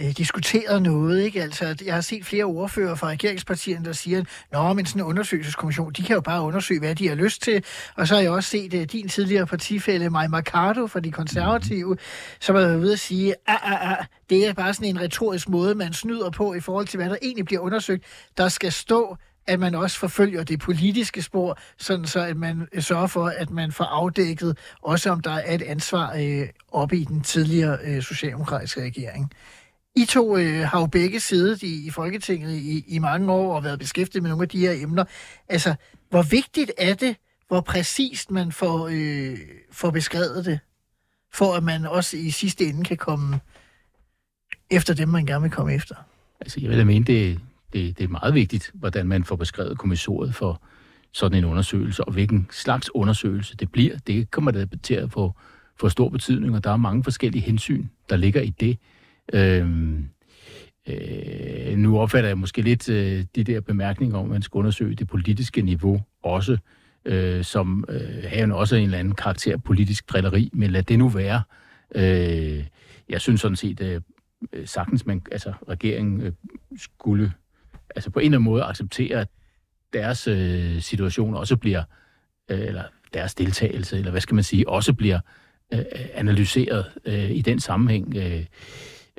øh, 0.00 0.10
diskuteret 0.16 0.82
noget. 0.82 1.22
Ikke? 1.22 1.42
Altså, 1.42 1.76
jeg 1.84 1.94
har 1.94 2.00
set 2.00 2.26
flere 2.26 2.44
ordfører 2.44 2.94
fra 2.94 3.08
regeringspartierne, 3.08 3.84
der 3.84 3.92
siger, 3.92 4.24
Nå, 4.52 4.72
men 4.72 4.86
sådan 4.86 5.00
en 5.00 5.06
undersøgelseskommission, 5.06 5.92
de 5.92 6.02
kan 6.02 6.14
jo 6.14 6.20
bare 6.20 6.42
undersøge, 6.42 6.80
hvad 6.80 6.94
de 6.94 7.08
har 7.08 7.14
lyst 7.14 7.42
til. 7.42 7.64
Og 7.96 8.08
så 8.08 8.14
har 8.14 8.22
jeg 8.22 8.30
også 8.30 8.50
set 8.50 8.74
øh, 8.74 8.84
din 8.84 9.08
tidligere 9.08 9.46
partifælle, 9.46 10.10
Maja 10.10 10.28
Mercado 10.28 10.86
fra 10.86 11.00
de 11.00 11.12
konservative, 11.12 11.96
som 12.40 12.54
har 12.54 12.62
været 12.62 12.78
ude 12.78 12.92
at 12.92 12.98
sige, 12.98 13.34
ah, 13.46 13.72
ah, 13.72 13.90
ah, 13.90 14.04
det 14.30 14.46
er 14.46 14.52
bare 14.52 14.74
sådan 14.74 14.88
en 14.88 15.00
retorisk 15.00 15.48
måde, 15.48 15.74
man 15.74 15.92
snyder 15.92 16.30
på 16.30 16.54
i 16.54 16.60
forhold 16.60 16.86
til, 16.86 16.96
hvad 16.96 17.10
der 17.10 17.16
egentlig 17.22 17.44
bliver 17.44 17.60
undersøgt. 17.60 18.04
Der 18.36 18.48
skal 18.48 18.72
stå, 18.72 19.16
at 19.46 19.60
man 19.60 19.74
også 19.74 19.98
forfølger 19.98 20.44
det 20.44 20.60
politiske 20.60 21.22
spor, 21.22 21.58
sådan 21.78 22.06
så 22.06 22.20
at 22.20 22.36
man 22.36 22.68
sørger 22.78 23.06
for, 23.06 23.26
at 23.26 23.50
man 23.50 23.72
får 23.72 23.84
afdækket, 23.84 24.58
også 24.82 25.10
om 25.10 25.20
der 25.20 25.30
er 25.30 25.54
et 25.54 25.62
ansvar 25.62 26.14
øh, 26.18 26.48
oppe 26.72 26.96
i 26.96 27.04
den 27.04 27.20
tidligere 27.20 27.78
øh, 27.84 28.02
socialdemokratiske 28.02 28.82
regering. 28.82 29.32
I 29.96 30.04
to 30.04 30.36
øh, 30.36 30.60
har 30.60 30.80
jo 30.80 30.86
begge 30.86 31.20
siddet 31.20 31.62
i, 31.62 31.86
i 31.86 31.90
Folketinget 31.90 32.52
i, 32.52 32.84
i 32.88 32.98
mange 32.98 33.32
år 33.32 33.56
og 33.56 33.64
været 33.64 33.78
beskæftiget 33.78 34.22
med 34.22 34.30
nogle 34.30 34.42
af 34.42 34.48
de 34.48 34.58
her 34.58 34.72
emner. 34.82 35.04
Altså, 35.48 35.74
hvor 36.10 36.22
vigtigt 36.22 36.72
er 36.78 36.94
det, 36.94 37.16
hvor 37.48 37.60
præcist 37.60 38.30
man 38.30 38.52
får, 38.52 38.88
øh, 38.92 39.38
får 39.72 39.90
beskrevet 39.90 40.44
det, 40.44 40.58
for 41.32 41.54
at 41.54 41.62
man 41.62 41.86
også 41.86 42.16
i 42.16 42.30
sidste 42.30 42.64
ende 42.64 42.84
kan 42.84 42.96
komme 42.96 43.40
efter 44.70 44.94
dem, 44.94 45.08
man 45.08 45.26
gerne 45.26 45.42
vil 45.42 45.50
komme 45.50 45.74
efter? 45.74 45.94
Altså, 46.40 46.60
jeg 46.60 46.70
vil 46.70 46.78
da 46.78 46.84
mene, 46.84 47.04
det, 47.04 47.40
det, 47.72 47.98
det 47.98 48.04
er 48.04 48.08
meget 48.08 48.34
vigtigt, 48.34 48.70
hvordan 48.74 49.06
man 49.06 49.24
får 49.24 49.36
beskrevet 49.36 49.78
kommissoriet 49.78 50.34
for 50.34 50.62
sådan 51.12 51.38
en 51.38 51.44
undersøgelse, 51.44 52.04
og 52.04 52.12
hvilken 52.12 52.48
slags 52.50 52.94
undersøgelse 52.94 53.56
det 53.56 53.72
bliver. 53.72 53.98
Det 54.06 54.30
kommer 54.30 54.50
der 54.50 54.66
til 54.82 54.94
at 54.94 55.12
få, 55.12 55.32
få 55.80 55.88
stor 55.88 56.08
betydning, 56.08 56.54
og 56.54 56.64
der 56.64 56.70
er 56.70 56.76
mange 56.76 57.04
forskellige 57.04 57.42
hensyn, 57.42 57.86
der 58.10 58.16
ligger 58.16 58.40
i 58.40 58.50
det. 58.50 58.78
Øhm, 59.32 60.08
øh, 60.88 61.76
nu 61.76 61.98
opfatter 61.98 62.28
jeg 62.28 62.38
måske 62.38 62.62
lidt 62.62 62.88
øh, 62.88 63.24
de 63.34 63.44
der 63.44 63.60
bemærkninger 63.60 64.18
om, 64.18 64.24
at 64.24 64.30
man 64.30 64.42
skal 64.42 64.58
undersøge 64.58 64.94
det 64.94 65.08
politiske 65.08 65.62
niveau 65.62 66.02
også, 66.22 66.58
øh, 67.04 67.44
som 67.44 67.84
øh, 67.88 68.24
har 68.28 68.54
også 68.54 68.76
en 68.76 68.84
eller 68.84 68.98
anden 68.98 69.14
karakter 69.14 69.56
politisk 69.56 70.08
drilleri, 70.08 70.50
men 70.52 70.70
lad 70.70 70.82
det 70.82 70.98
nu 70.98 71.08
være. 71.08 71.42
Øh, 71.94 72.64
jeg 73.08 73.20
synes 73.20 73.40
sådan 73.40 73.56
set, 73.56 73.80
øh, 73.80 74.00
sagtens 74.64 75.06
man, 75.06 75.22
altså 75.32 75.52
regeringen 75.68 76.20
øh, 76.20 76.32
skulle 76.78 77.32
altså 77.96 78.10
på 78.10 78.18
en 78.18 78.24
eller 78.24 78.38
anden 78.38 78.44
måde 78.44 78.64
acceptere, 78.64 79.20
at 79.20 79.28
deres 79.92 80.28
øh, 80.28 80.80
situation 80.80 81.34
også 81.34 81.56
bliver, 81.56 81.82
øh, 82.50 82.60
eller 82.60 82.82
deres 83.14 83.34
deltagelse, 83.34 83.98
eller 83.98 84.10
hvad 84.10 84.20
skal 84.20 84.34
man 84.34 84.44
sige, 84.44 84.68
også 84.68 84.92
bliver 84.92 85.20
øh, 85.72 85.84
analyseret 86.14 86.86
øh, 87.04 87.30
i 87.30 87.40
den 87.40 87.60
sammenhæng. 87.60 88.16
Øh, 88.16 88.44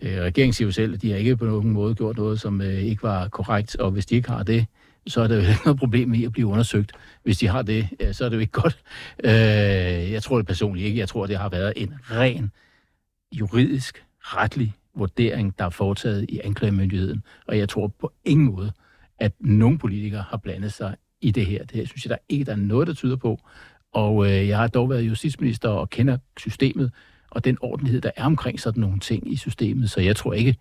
øh, 0.01 0.17
regeringen 0.17 0.53
siger 0.53 0.67
jo 0.67 0.71
selv, 0.71 0.93
at 0.93 1.01
de 1.01 1.11
har 1.11 1.17
ikke 1.17 1.37
på 1.37 1.45
nogen 1.45 1.69
måde 1.69 1.95
gjort 1.95 2.17
noget, 2.17 2.41
som 2.41 2.61
øh, 2.61 2.73
ikke 2.73 3.03
var 3.03 3.27
korrekt, 3.27 3.75
og 3.75 3.91
hvis 3.91 4.05
de 4.05 4.15
ikke 4.15 4.29
har 4.29 4.43
det, 4.43 4.65
så 5.07 5.21
er 5.21 5.27
der 5.27 5.35
jo 5.35 5.41
ikke 5.41 5.61
noget 5.65 5.79
problem 5.79 6.13
i 6.13 6.25
at 6.25 6.31
blive 6.31 6.47
undersøgt. 6.47 6.91
Hvis 7.23 7.37
de 7.37 7.47
har 7.47 7.61
det, 7.61 7.89
så 8.11 8.25
er 8.25 8.29
det 8.29 8.35
jo 8.35 8.41
ikke 8.41 8.51
godt. 8.51 8.83
Øh, 9.23 9.31
jeg 10.11 10.23
tror 10.23 10.37
det 10.37 10.47
personligt 10.47 10.87
ikke. 10.87 10.99
Jeg 10.99 11.09
tror, 11.09 11.25
det 11.25 11.37
har 11.37 11.49
været 11.49 11.73
en 11.75 11.93
ren 12.11 12.51
juridisk, 13.31 14.03
retlig 14.21 14.73
vurdering, 14.95 15.59
der 15.59 15.65
er 15.65 15.69
foretaget 15.69 16.25
i 16.29 16.39
anklagemyndigheden. 16.43 17.23
Og 17.47 17.57
jeg 17.57 17.69
tror 17.69 17.87
på 17.87 18.11
ingen 18.25 18.45
måde, 18.45 18.71
at 19.19 19.31
nogen 19.39 19.77
politikere 19.77 20.21
har 20.29 20.37
blandet 20.37 20.73
sig 20.73 20.95
i 21.21 21.31
det 21.31 21.45
her. 21.45 21.65
Det 21.65 21.87
synes 21.87 22.05
jeg, 22.05 22.09
der 22.09 22.17
ikke 22.29 22.45
der 22.45 22.51
er 22.51 22.55
noget, 22.55 22.87
der 22.87 22.93
tyder 22.93 23.15
på. 23.15 23.39
Og 23.93 24.25
øh, 24.25 24.47
jeg 24.47 24.57
har 24.57 24.67
dog 24.67 24.89
været 24.89 25.01
justitsminister 25.01 25.69
og 25.69 25.89
kender 25.89 26.17
systemet, 26.37 26.91
og 27.31 27.45
den 27.45 27.57
ordentlighed, 27.61 28.01
der 28.01 28.11
er 28.15 28.25
omkring 28.25 28.59
sådan 28.59 28.81
nogle 28.81 28.99
ting 28.99 29.31
i 29.31 29.35
systemet. 29.35 29.91
Så 29.91 30.01
jeg 30.01 30.15
tror 30.15 30.33
ikke, 30.33 30.57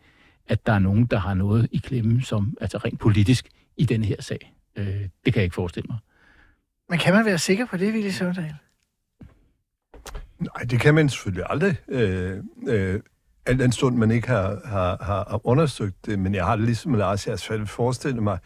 at 0.48 0.66
der 0.66 0.72
er 0.72 0.78
nogen, 0.78 1.06
der 1.06 1.18
har 1.18 1.34
noget 1.34 1.68
i 1.72 1.76
klemme, 1.76 2.22
som 2.22 2.56
altså 2.60 2.78
rent 2.78 3.00
politisk 3.00 3.48
i 3.76 3.84
den 3.84 4.04
her 4.04 4.22
sag. 4.22 4.54
Øh, 4.76 4.86
det 4.86 5.08
kan 5.24 5.34
jeg 5.34 5.44
ikke 5.44 5.54
forestille 5.54 5.86
mig. 5.88 5.98
Men 6.88 6.98
kan 6.98 7.14
man 7.14 7.24
være 7.24 7.38
sikker 7.38 7.66
på 7.66 7.76
det, 7.76 7.92
Ville 7.92 8.12
Søvndal? 8.12 8.54
Nej, 10.38 10.62
det 10.70 10.80
kan 10.80 10.94
man 10.94 11.08
selvfølgelig 11.08 11.44
aldrig. 11.48 11.76
Øh, 11.88 12.42
øh, 12.68 13.00
alt 13.46 13.58
den 13.58 13.72
stund, 13.72 13.96
man 13.96 14.10
ikke 14.10 14.28
har, 14.28 14.60
har, 14.64 15.04
har 15.04 15.40
undersøgt 15.46 16.06
det. 16.06 16.18
Men 16.18 16.34
jeg 16.34 16.44
har 16.44 16.56
det 16.56 16.64
ligesom 16.64 16.94
Lars, 16.94 17.26
jeg 17.26 17.32
har 17.32 17.36
svært 17.36 17.68
forestille 17.68 18.20
mig, 18.20 18.38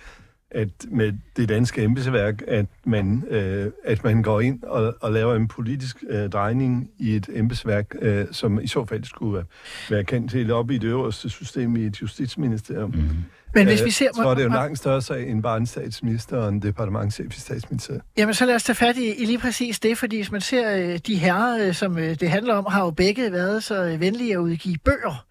at 0.51 0.69
med 0.89 1.13
det 1.37 1.49
danske 1.49 1.83
embedsværk, 1.83 2.43
at 2.47 2.67
man, 2.85 3.25
øh, 3.31 3.71
at 3.85 4.05
man 4.05 4.23
går 4.23 4.41
ind 4.41 4.63
og, 4.63 4.95
og 5.01 5.13
laver 5.13 5.35
en 5.35 5.49
politisk 5.49 6.05
øh, 6.09 6.29
drejning 6.29 6.91
i 6.99 7.17
et 7.17 7.29
embedsværk, 7.33 7.95
øh, 8.03 8.27
som 8.33 8.61
i 8.61 8.67
så 8.67 8.85
fald 8.85 9.05
skulle 9.05 9.35
være, 9.35 9.45
være 9.91 10.05
kendt 10.05 10.33
helt 10.33 10.51
op 10.51 10.71
i 10.71 10.79
det 10.79 10.89
øverste 10.89 11.31
system 11.31 11.77
i 11.77 11.87
et 11.87 12.03
justitsministerium. 12.03 12.91
Mm. 12.91 13.09
Men 13.55 13.67
hvis 13.67 13.85
vi 13.85 13.91
ser... 13.91 14.09
Så 14.15 14.23
er 14.23 14.35
det 14.35 14.43
jo 14.43 14.47
en 14.47 14.53
langt 14.53 14.79
større 14.79 15.03
sag 15.03 15.29
end 15.31 15.43
bare 15.43 15.57
en 15.57 15.67
statsminister 15.67 16.37
og 16.37 16.49
en 16.49 16.63
departementchef 16.63 17.37
i 17.37 17.41
statsministeriet. 17.41 18.03
Jamen, 18.17 18.35
så 18.35 18.47
lad 18.47 18.55
os 18.55 18.63
tage 18.63 18.77
fat 18.77 18.97
i, 18.97 19.15
i 19.15 19.25
lige 19.25 19.39
præcis 19.39 19.81
det, 19.81 19.99
fordi 19.99 20.17
hvis 20.17 20.33
man 20.33 20.41
ser 20.41 20.77
øh, 20.77 20.99
de 21.07 21.17
herrer, 21.17 21.67
øh, 21.67 21.75
som 21.75 21.99
øh, 21.99 22.21
det 22.21 22.31
handler 22.31 22.55
om, 22.55 22.67
har 22.71 22.85
jo 22.85 22.91
begge 22.91 23.33
været 23.33 23.65
så 23.65 23.97
venlige 23.99 24.33
at 24.33 24.39
udgive 24.39 24.77
bøger. 24.85 25.27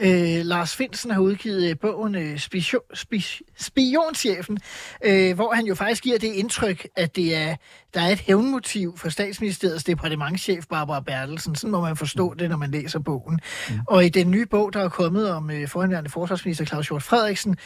Øh, 0.00 0.44
Lars 0.44 0.76
Finsen 0.76 1.10
har 1.10 1.20
udgivet 1.20 1.78
bogen 1.80 2.14
øh, 2.14 2.38
Spio, 2.38 2.80
Spi, 2.94 3.26
Spionchefen, 3.58 4.58
øh, 5.04 5.34
hvor 5.34 5.54
han 5.54 5.66
jo 5.66 5.74
faktisk 5.74 6.02
giver 6.02 6.18
det 6.18 6.32
indtryk, 6.32 6.86
at 6.96 7.16
det 7.16 7.36
er, 7.36 7.56
der 7.94 8.00
er 8.00 8.08
et 8.08 8.20
hævnmotiv 8.20 8.98
for 8.98 9.08
statsministeriets 9.08 9.84
departementchef 9.84 10.64
Barbara 10.66 11.00
Bertelsen. 11.00 11.54
Sådan 11.54 11.70
må 11.70 11.80
man 11.80 11.96
forstå 11.96 12.34
det, 12.34 12.50
når 12.50 12.56
man 12.56 12.70
læser 12.70 12.98
bogen. 12.98 13.40
Mm. 13.70 13.78
Og 13.88 14.04
i 14.04 14.08
den 14.08 14.30
nye 14.30 14.46
bog, 14.46 14.72
der 14.72 14.84
er 14.84 14.88
kommet 14.88 15.30
om 15.30 15.50
øh, 15.50 15.68
forhenværende 15.68 16.10
forsvarsminister 16.10 16.64
Claus 16.64 16.88
Hjort 16.88 17.02
Frederiksen, 17.02 17.56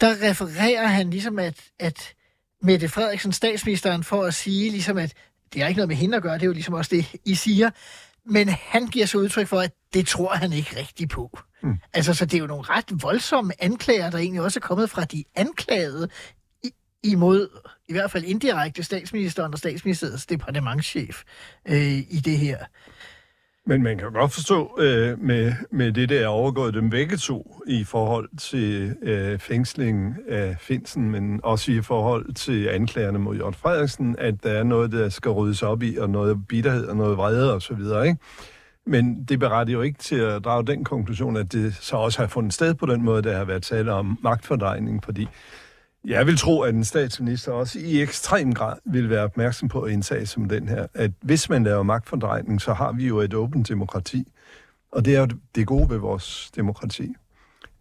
der 0.00 0.30
refererer 0.30 0.86
han 0.86 1.10
ligesom, 1.10 1.38
at, 1.38 1.60
at 1.78 2.14
Mette 2.62 2.88
Frederiksen, 2.88 3.32
statsministeren, 3.32 4.04
for 4.04 4.24
at 4.24 4.34
sige 4.34 4.70
ligesom, 4.70 4.98
at 4.98 5.12
det 5.52 5.62
har 5.62 5.68
ikke 5.68 5.78
noget 5.78 5.88
med 5.88 5.96
hende 5.96 6.16
at 6.16 6.22
gøre, 6.22 6.34
det 6.34 6.42
er 6.42 6.46
jo 6.46 6.52
ligesom 6.52 6.74
også 6.74 6.88
det, 6.94 7.14
I 7.24 7.34
siger, 7.34 7.70
men 8.24 8.48
han 8.48 8.86
giver 8.86 9.06
så 9.06 9.18
udtryk 9.18 9.46
for, 9.46 9.60
at 9.60 9.72
det 9.94 10.06
tror 10.06 10.34
han 10.34 10.52
ikke 10.52 10.76
rigtigt 10.76 11.10
på. 11.10 11.38
Mm. 11.62 11.76
Altså, 11.92 12.14
så 12.14 12.24
det 12.24 12.34
er 12.34 12.38
jo 12.38 12.46
nogle 12.46 12.62
ret 12.62 13.02
voldsomme 13.02 13.52
anklager, 13.58 14.10
der 14.10 14.18
egentlig 14.18 14.42
også 14.42 14.58
er 14.58 14.66
kommet 14.66 14.90
fra 14.90 15.04
de 15.04 15.24
anklagede 15.34 16.08
imod, 17.02 17.48
i 17.88 17.92
hvert 17.92 18.10
fald 18.10 18.24
indirekte, 18.24 18.82
statsministeren 18.82 19.52
og 19.52 19.58
statsministeriets 19.58 20.26
departementchef 20.26 21.22
øh, 21.68 21.98
i 21.98 22.20
det 22.24 22.38
her. 22.38 22.58
Men 23.68 23.82
man 23.82 23.98
kan 23.98 24.12
godt 24.12 24.32
forstå 24.32 24.78
øh, 24.80 25.22
med, 25.22 25.52
med 25.70 25.92
det, 25.92 26.08
der 26.08 26.20
er 26.20 26.26
overgået 26.26 26.74
dem 26.74 26.90
begge 26.90 27.16
to 27.16 27.62
i 27.66 27.84
forhold 27.84 28.28
til 28.38 28.96
øh, 29.02 29.38
fængslingen 29.38 30.16
af 30.28 30.56
Finsen, 30.60 31.10
men 31.10 31.40
også 31.42 31.72
i 31.72 31.80
forhold 31.80 32.34
til 32.34 32.68
anklagerne 32.68 33.18
mod 33.18 33.36
Jørgen 33.36 33.54
Frederiksen, 33.54 34.16
at 34.18 34.34
der 34.42 34.50
er 34.50 34.62
noget, 34.62 34.92
der 34.92 35.08
skal 35.08 35.30
ryddes 35.30 35.62
op 35.62 35.82
i, 35.82 35.96
og 35.96 36.10
noget 36.10 36.48
bitterhed 36.48 36.86
og 36.86 36.96
noget 36.96 37.16
vrede 37.16 37.54
og 37.54 37.62
så 37.62 37.74
videre, 37.74 38.06
ikke? 38.06 38.18
Men 38.86 39.24
det 39.24 39.38
beretter 39.38 39.72
jo 39.72 39.82
ikke 39.82 39.98
til 39.98 40.16
at 40.16 40.44
drage 40.44 40.66
den 40.66 40.84
konklusion, 40.84 41.36
at 41.36 41.52
det 41.52 41.74
så 41.74 41.96
også 41.96 42.18
har 42.20 42.26
fundet 42.28 42.54
sted 42.54 42.74
på 42.74 42.86
den 42.86 43.02
måde, 43.02 43.22
der 43.22 43.36
har 43.36 43.44
været 43.44 43.62
tale 43.62 43.92
om 43.92 44.18
magtfordrejning, 44.22 45.04
fordi 45.04 45.28
jeg 46.06 46.26
vil 46.26 46.36
tro, 46.36 46.60
at 46.60 46.74
en 46.74 46.84
statsminister 46.84 47.52
også 47.52 47.78
i 47.78 48.02
ekstrem 48.02 48.54
grad 48.54 48.76
vil 48.84 49.10
være 49.10 49.24
opmærksom 49.24 49.68
på 49.68 49.86
en 49.86 50.02
sag 50.02 50.28
som 50.28 50.48
den 50.48 50.68
her, 50.68 50.86
at 50.94 51.10
hvis 51.20 51.48
man 51.48 51.64
laver 51.64 51.82
magtfordrejning, 51.82 52.60
så 52.60 52.72
har 52.72 52.92
vi 52.92 53.06
jo 53.06 53.20
et 53.20 53.34
åbent 53.34 53.68
demokrati. 53.68 54.32
Og 54.92 55.04
det 55.04 55.16
er 55.16 55.20
jo 55.20 55.28
det 55.54 55.66
gode 55.66 55.90
ved 55.90 55.98
vores 55.98 56.50
demokrati. 56.56 57.14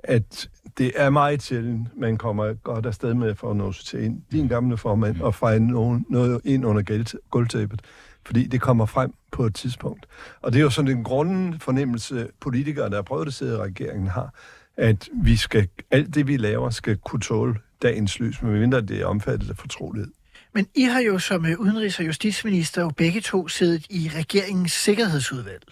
At 0.03 0.49
det 0.77 0.91
er 0.95 1.09
meget 1.09 1.41
sjældent, 1.41 1.87
man 1.97 2.17
kommer 2.17 2.53
godt 2.53 2.85
afsted 2.85 3.13
med 3.13 3.35
for 3.35 3.51
at 3.51 3.57
nå 3.57 3.73
til 3.73 4.05
en, 4.05 4.23
din 4.31 4.47
gamle 4.47 4.77
formand 4.77 5.21
og 5.21 5.35
fejre 5.35 5.59
noget, 5.59 6.03
noget 6.09 6.41
ind 6.43 6.65
under 6.65 7.13
gulvtæppet. 7.29 7.81
Fordi 8.25 8.47
det 8.47 8.61
kommer 8.61 8.85
frem 8.85 9.13
på 9.31 9.45
et 9.45 9.55
tidspunkt. 9.55 10.05
Og 10.41 10.53
det 10.53 10.59
er 10.59 10.63
jo 10.63 10.69
sådan 10.69 10.97
en 10.97 11.03
grunden 11.03 11.59
fornemmelse, 11.59 12.27
politikere, 12.39 12.89
der 12.89 12.95
har 12.95 13.01
prøvet 13.01 13.27
at 13.27 13.33
sidde 13.33 13.55
i 13.55 13.57
regeringen, 13.57 14.07
har, 14.07 14.33
at 14.77 15.09
vi 15.13 15.35
skal, 15.35 15.67
alt 15.91 16.15
det, 16.15 16.27
vi 16.27 16.37
laver, 16.37 16.69
skal 16.69 16.97
kunne 16.97 17.21
tåle 17.21 17.55
dagens 17.81 18.19
lys, 18.19 18.41
men 18.41 18.59
mindre 18.59 18.81
det 18.81 19.01
er 19.01 19.05
omfattet 19.05 19.49
af 19.49 19.57
fortrolighed. 19.57 20.11
Men 20.53 20.67
I 20.75 20.83
har 20.83 20.99
jo 20.99 21.19
som 21.19 21.45
øh, 21.45 21.59
udenrigs- 21.59 21.99
og 21.99 22.05
justitsminister 22.05 22.81
jo 22.81 22.89
begge 22.89 23.21
to 23.21 23.47
siddet 23.47 23.85
i 23.89 24.11
regeringens 24.15 24.71
sikkerhedsudvalg. 24.71 25.63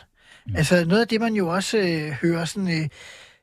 Mm. 0.47 0.55
Altså 0.55 0.85
noget 0.85 1.01
af 1.01 1.07
det, 1.07 1.21
man 1.21 1.33
jo 1.33 1.47
også 1.47 1.77
øh, 1.77 2.11
hører 2.11 2.45
sådan... 2.45 2.81
Øh, 2.81 2.89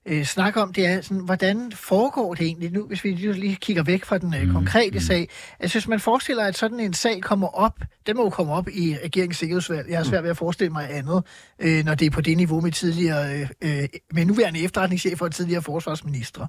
øh, 0.07 0.25
snakke 0.25 0.63
om, 0.63 0.73
det 0.73 0.87
er, 0.87 1.01
sådan, 1.01 1.25
hvordan 1.25 1.73
foregår 1.73 2.35
det 2.35 2.47
egentlig 2.47 2.73
nu, 2.73 2.87
hvis 2.87 3.05
vi 3.05 3.11
lige 3.11 3.57
kigger 3.57 3.83
væk 3.83 4.05
fra 4.05 4.19
den 4.19 4.35
øh, 4.35 4.43
mm, 4.43 4.53
konkrete 4.53 4.95
mm. 4.95 5.01
sag. 5.01 5.29
Altså, 5.61 5.79
hvis 5.79 5.89
man 5.89 6.01
forestiller, 6.01 6.45
at 6.45 6.57
sådan 6.57 6.81
en 6.81 6.93
sag 6.93 7.23
kommer 7.23 7.49
op, 7.49 7.81
den 8.07 8.17
må 8.17 8.23
jo 8.23 8.31
komme 8.31 8.53
op 8.53 8.69
i 8.69 8.97
regeringens 9.05 9.37
sikkerhedsvalg. 9.37 9.89
Jeg 9.89 9.99
har 9.99 10.05
svært 10.05 10.23
ved 10.23 10.31
at 10.31 10.37
forestille 10.37 10.73
mig 10.73 10.89
andet, 10.91 11.25
øh, 11.59 11.85
når 11.85 11.95
det 11.95 12.07
er 12.07 12.11
på 12.11 12.21
det 12.21 12.37
niveau 12.37 12.61
med 12.61 12.73
tidligere, 12.73 13.49
øh, 13.63 13.89
med 14.13 14.25
nuværende 14.25 14.61
efterretningschef 14.61 15.23
og 15.23 15.33
tidligere 15.33 15.63
forsvarsminister. 15.63 16.47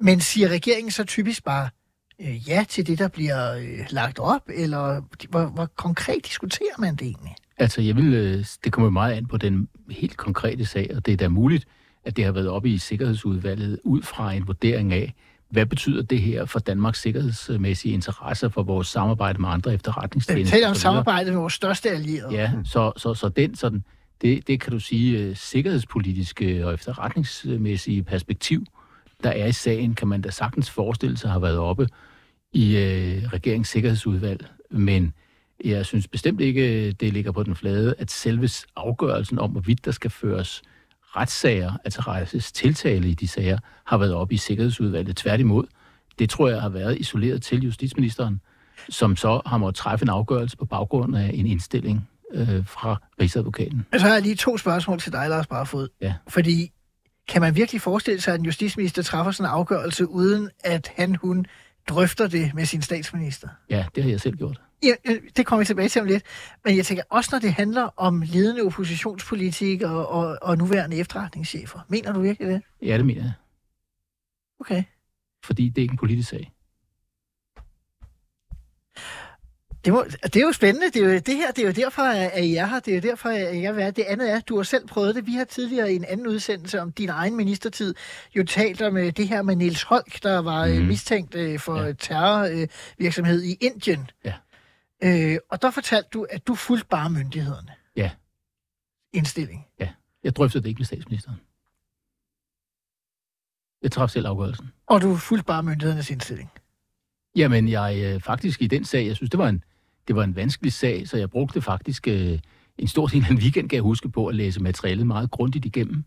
Men 0.00 0.20
siger 0.20 0.48
regeringen 0.48 0.90
så 0.90 1.04
typisk 1.04 1.44
bare, 1.44 1.68
øh, 2.20 2.48
ja 2.48 2.64
til 2.68 2.86
det, 2.86 2.98
der 2.98 3.08
bliver 3.08 3.54
øh, 3.54 3.86
lagt 3.90 4.18
op, 4.18 4.42
eller 4.54 5.02
hvor, 5.30 5.46
hvor 5.46 5.66
konkret 5.76 6.26
diskuterer 6.26 6.80
man 6.80 6.96
det 6.96 7.06
egentlig? 7.06 7.34
Altså, 7.58 7.82
jeg 7.82 7.96
vil, 7.96 8.14
øh, 8.14 8.44
det 8.64 8.72
kommer 8.72 8.90
meget 8.90 9.14
an 9.14 9.26
på 9.26 9.36
den 9.36 9.68
helt 9.90 10.16
konkrete 10.16 10.66
sag, 10.66 10.90
og 10.96 11.06
det 11.06 11.12
er 11.12 11.16
da 11.16 11.28
muligt, 11.28 11.64
at 12.08 12.16
det 12.16 12.24
har 12.24 12.32
været 12.32 12.48
oppe 12.48 12.70
i 12.70 12.78
Sikkerhedsudvalget 12.78 13.80
ud 13.84 14.02
fra 14.02 14.32
en 14.32 14.46
vurdering 14.46 14.92
af, 14.92 15.14
hvad 15.50 15.66
betyder 15.66 16.02
det 16.02 16.20
her 16.20 16.44
for 16.44 16.58
Danmarks 16.58 17.02
sikkerhedsmæssige 17.02 17.94
interesser 17.94 18.48
for 18.48 18.62
vores 18.62 18.86
samarbejde 18.86 19.40
med 19.40 19.48
andre 19.48 19.74
efterretningstjenester? 19.74 20.44
Det 20.44 20.52
taler 20.52 20.68
om 20.68 20.74
samarbejde 20.74 21.30
med 21.30 21.38
vores 21.38 21.52
største 21.52 21.90
allierede. 21.90 22.34
Ja, 22.34 22.52
så, 22.64 22.92
så, 22.96 23.14
så 23.14 23.28
den 23.28 23.54
sådan, 23.54 23.84
det, 24.22 24.46
det 24.46 24.60
kan 24.60 24.72
du 24.72 24.78
sige 24.78 25.18
øh, 25.18 25.36
sikkerhedspolitiske 25.36 26.66
og 26.66 26.74
efterretningsmæssige 26.74 28.02
perspektiv, 28.02 28.64
der 29.22 29.30
er 29.30 29.46
i 29.46 29.52
sagen, 29.52 29.94
kan 29.94 30.08
man 30.08 30.22
da 30.22 30.30
sagtens 30.30 30.70
forestille 30.70 31.16
sig 31.16 31.30
har 31.30 31.38
været 31.38 31.58
oppe 31.58 31.88
i 32.52 32.76
øh, 32.76 33.22
regeringens 33.32 33.68
sikkerhedsudvalg. 33.68 34.46
Men 34.70 35.12
jeg 35.64 35.86
synes 35.86 36.08
bestemt 36.08 36.40
ikke, 36.40 36.92
det 36.92 37.12
ligger 37.12 37.32
på 37.32 37.42
den 37.42 37.56
flade, 37.56 37.94
at 37.98 38.10
selve 38.10 38.48
afgørelsen 38.76 39.38
om, 39.38 39.50
hvorvidt 39.50 39.84
der 39.84 39.90
skal 39.90 40.10
føres 40.10 40.62
øh, 40.64 40.77
retssager, 41.16 41.72
altså 41.84 42.00
rejses 42.00 42.52
tiltale 42.52 43.08
i 43.08 43.14
de 43.14 43.28
sager, 43.28 43.58
har 43.86 43.98
været 43.98 44.14
oppe 44.14 44.34
i 44.34 44.36
Sikkerhedsudvalget. 44.36 45.16
Tværtimod, 45.16 45.64
det 46.18 46.30
tror 46.30 46.48
jeg 46.48 46.62
har 46.62 46.68
været 46.68 46.98
isoleret 46.98 47.42
til 47.42 47.62
justitsministeren, 47.62 48.40
som 48.88 49.16
så 49.16 49.40
har 49.46 49.58
måttet 49.58 49.76
træffe 49.76 50.02
en 50.02 50.08
afgørelse 50.08 50.56
på 50.56 50.64
baggrund 50.64 51.16
af 51.16 51.30
en 51.34 51.46
indstilling 51.46 52.08
øh, 52.34 52.66
fra 52.66 53.02
Rigsadvokaten. 53.20 53.86
Så 53.92 54.06
har 54.06 54.12
jeg 54.12 54.22
lige 54.22 54.34
to 54.34 54.58
spørgsmål 54.58 55.00
til 55.00 55.12
dig, 55.12 55.28
Lars 55.28 55.46
Barfod. 55.46 55.88
Ja. 56.00 56.14
Fordi 56.28 56.72
kan 57.28 57.40
man 57.40 57.56
virkelig 57.56 57.80
forestille 57.80 58.20
sig, 58.20 58.34
at 58.34 58.40
en 58.40 58.46
justitsminister 58.46 59.02
træffer 59.02 59.32
sådan 59.32 59.50
en 59.50 59.54
afgørelse, 59.54 60.08
uden 60.08 60.50
at 60.64 60.92
han, 60.96 61.14
hun 61.14 61.46
drøfter 61.88 62.28
det 62.28 62.54
med 62.54 62.64
sin 62.64 62.82
statsminister? 62.82 63.48
Ja, 63.70 63.84
det 63.94 64.02
har 64.02 64.10
jeg 64.10 64.20
selv 64.20 64.36
gjort. 64.36 64.60
Ja, 64.82 64.94
det 65.36 65.46
kommer 65.46 65.60
vi 65.60 65.66
tilbage 65.66 65.88
til 65.88 66.00
om 66.00 66.06
lidt. 66.06 66.22
Men 66.64 66.76
jeg 66.76 66.86
tænker, 66.86 67.02
også 67.08 67.28
når 67.32 67.38
det 67.38 67.52
handler 67.52 67.88
om 67.96 68.22
ledende 68.22 68.62
oppositionspolitikere 68.62 70.06
og, 70.06 70.38
og 70.42 70.58
nuværende 70.58 70.96
efterretningschefer. 70.96 71.80
Mener 71.88 72.12
du 72.12 72.20
virkelig 72.20 72.48
det? 72.48 72.62
Ja, 72.82 72.96
det 72.96 73.06
mener 73.06 73.22
jeg. 73.22 73.32
Okay. 74.60 74.82
Fordi 75.44 75.68
det 75.68 75.78
er 75.78 75.82
ikke 75.82 75.92
en 75.92 75.98
politisk 75.98 76.28
sag. 76.28 76.52
Det, 79.84 79.92
må, 79.92 80.04
det 80.24 80.36
er 80.36 80.40
jo 80.40 80.52
spændende. 80.52 80.90
Det, 80.90 81.02
er 81.02 81.12
jo, 81.12 81.18
det 81.18 81.36
her 81.36 81.50
det 81.50 81.62
er 81.62 81.66
jo 81.66 81.72
derfor, 81.72 82.02
at 82.02 82.44
I 82.44 82.54
er 82.54 82.66
her. 82.66 82.80
Det 82.80 82.90
er 82.90 82.94
jo 82.94 83.00
derfor, 83.10 83.28
at 83.28 83.62
jeg 83.62 83.80
er 83.80 83.90
Det 83.90 84.04
andet 84.04 84.30
er, 84.30 84.36
at 84.36 84.48
du 84.48 84.56
har 84.56 84.62
selv 84.62 84.86
prøvet 84.86 85.14
det. 85.14 85.26
Vi 85.26 85.32
har 85.32 85.44
tidligere 85.44 85.92
i 85.92 85.96
en 85.96 86.04
anden 86.04 86.26
udsendelse 86.26 86.80
om 86.80 86.92
din 86.92 87.08
egen 87.08 87.36
ministertid 87.36 87.94
jo 88.36 88.44
talt 88.44 88.82
om 88.82 88.96
øh, 88.96 89.10
det 89.16 89.28
her 89.28 89.42
med 89.42 89.56
Niels 89.56 89.82
Holk, 89.82 90.22
der 90.22 90.38
var 90.38 90.66
mm. 90.66 90.72
mistænkt 90.72 91.34
øh, 91.34 91.58
for 91.58 91.82
ja. 91.82 91.92
terrorvirksomhed 91.92 93.42
i 93.42 93.56
Indien. 93.60 94.10
Ja. 94.24 94.32
Øh, 95.02 95.38
og 95.50 95.62
der 95.62 95.70
fortalte 95.70 96.08
du, 96.12 96.26
at 96.30 96.46
du 96.46 96.54
fulgte 96.54 96.86
bare 96.86 97.10
myndighederne. 97.10 97.72
Ja. 97.96 98.10
Indstilling. 99.12 99.66
Ja. 99.80 99.88
Jeg 100.24 100.36
drøftede 100.36 100.62
det 100.62 100.68
ikke 100.68 100.78
med 100.78 100.86
statsministeren. 100.86 101.40
Jeg 103.82 103.92
træffede 103.92 104.12
selv 104.12 104.26
afgørelsen. 104.26 104.72
Og 104.86 105.00
du 105.00 105.16
fulgte 105.16 105.44
bare 105.44 105.62
myndighedernes 105.62 106.10
indstilling? 106.10 106.50
Jamen, 107.36 107.68
jeg 107.68 108.02
øh, 108.04 108.20
faktisk 108.20 108.62
i 108.62 108.66
den 108.66 108.84
sag, 108.84 109.06
jeg 109.06 109.16
synes, 109.16 109.30
det 109.30 109.38
var 109.38 109.48
en, 109.48 109.64
det 110.08 110.16
var 110.16 110.24
en 110.24 110.36
vanskelig 110.36 110.72
sag, 110.72 111.08
så 111.08 111.16
jeg 111.16 111.30
brugte 111.30 111.62
faktisk 111.62 112.08
øh, 112.08 112.38
en 112.78 112.88
stor 112.88 113.06
del 113.06 113.24
af 113.24 113.30
en 113.30 113.38
weekend, 113.38 113.68
kan 113.68 113.76
jeg 113.76 113.82
huske 113.82 114.08
på, 114.08 114.26
at 114.26 114.34
læse 114.34 114.62
materialet 114.62 115.06
meget 115.06 115.30
grundigt 115.30 115.64
igennem, 115.64 116.04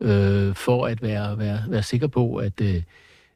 øh, 0.00 0.54
for 0.54 0.86
at 0.86 1.02
være, 1.02 1.38
være, 1.38 1.64
være 1.68 1.82
sikker 1.82 2.06
på, 2.06 2.36
at, 2.36 2.60
øh, 2.60 2.82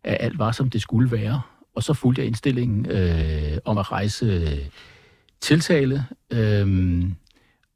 at 0.05 0.17
alt 0.21 0.39
var, 0.39 0.53
som 0.53 0.71
det 0.71 0.83
skulle 0.83 1.11
være. 1.11 1.43
Og 1.79 1.85
så 1.85 1.93
fulgte 1.93 2.21
jeg 2.21 2.27
indstillingen 2.27 2.87
øh, 2.87 3.59
om 3.65 3.79
at 3.79 3.93
rejse 3.93 4.59
tiltale. 5.41 6.05
Øh, 6.31 7.03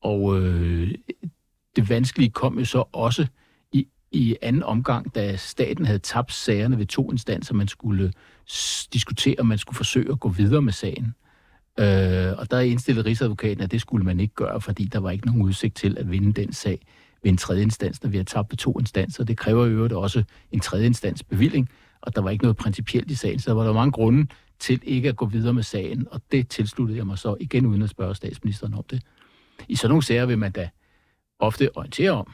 og 0.00 0.40
øh, 0.40 0.94
det 1.76 1.88
vanskelige 1.88 2.30
kom 2.30 2.58
jo 2.58 2.64
så 2.64 2.84
også 2.92 3.26
i, 3.72 3.86
i 4.12 4.36
anden 4.42 4.62
omgang, 4.62 5.14
da 5.14 5.36
staten 5.36 5.86
havde 5.86 5.98
tabt 5.98 6.32
sagerne 6.32 6.78
ved 6.78 6.86
to 6.86 7.10
instanser. 7.10 7.54
Man 7.54 7.68
skulle 7.68 8.12
diskutere, 8.92 9.36
om 9.38 9.46
man 9.46 9.58
skulle 9.58 9.76
forsøge 9.76 10.12
at 10.12 10.20
gå 10.20 10.28
videre 10.28 10.62
med 10.62 10.72
sagen. 10.72 11.14
Øh, 11.78 12.38
og 12.38 12.50
der 12.50 12.60
indstillede 12.60 13.08
Rigsadvokaten, 13.08 13.62
at 13.62 13.70
det 13.70 13.80
skulle 13.80 14.04
man 14.04 14.20
ikke 14.20 14.34
gøre, 14.34 14.60
fordi 14.60 14.84
der 14.84 14.98
var 14.98 15.10
ikke 15.10 15.26
nogen 15.26 15.42
udsigt 15.42 15.76
til 15.76 15.98
at 15.98 16.10
vinde 16.10 16.32
den 16.32 16.52
sag 16.52 16.80
ved 17.22 17.30
en 17.30 17.36
tredje 17.36 17.62
instans, 17.62 18.02
når 18.02 18.10
vi 18.10 18.16
har 18.16 18.24
tabt 18.24 18.52
ved 18.52 18.56
to 18.56 18.78
instanser. 18.78 19.24
Det 19.24 19.38
kræver 19.38 19.66
jo 19.66 20.00
også 20.00 20.22
en 20.52 20.60
tredje 20.60 20.86
instans 20.86 21.22
bevilling, 21.22 21.68
og 22.02 22.14
der 22.14 22.22
var 22.22 22.30
ikke 22.30 22.44
noget 22.44 22.56
principielt 22.56 23.10
i 23.10 23.14
sagen, 23.14 23.38
så 23.38 23.50
der 23.50 23.56
var 23.56 23.64
der 23.64 23.72
mange 23.72 23.92
grunde 23.92 24.26
til 24.58 24.80
ikke 24.82 25.08
at 25.08 25.16
gå 25.16 25.26
videre 25.26 25.54
med 25.54 25.62
sagen, 25.62 26.06
og 26.10 26.20
det 26.32 26.48
tilsluttede 26.48 26.98
jeg 26.98 27.06
mig 27.06 27.18
så 27.18 27.36
igen 27.40 27.66
uden 27.66 27.82
at 27.82 27.90
spørge 27.90 28.14
statsministeren 28.14 28.74
om 28.74 28.84
det. 28.90 29.02
I 29.68 29.76
sådan 29.76 29.90
nogle 29.90 30.02
sager 30.02 30.26
vil 30.26 30.38
man 30.38 30.52
da 30.52 30.68
ofte 31.38 31.76
orientere 31.76 32.10
om, 32.10 32.32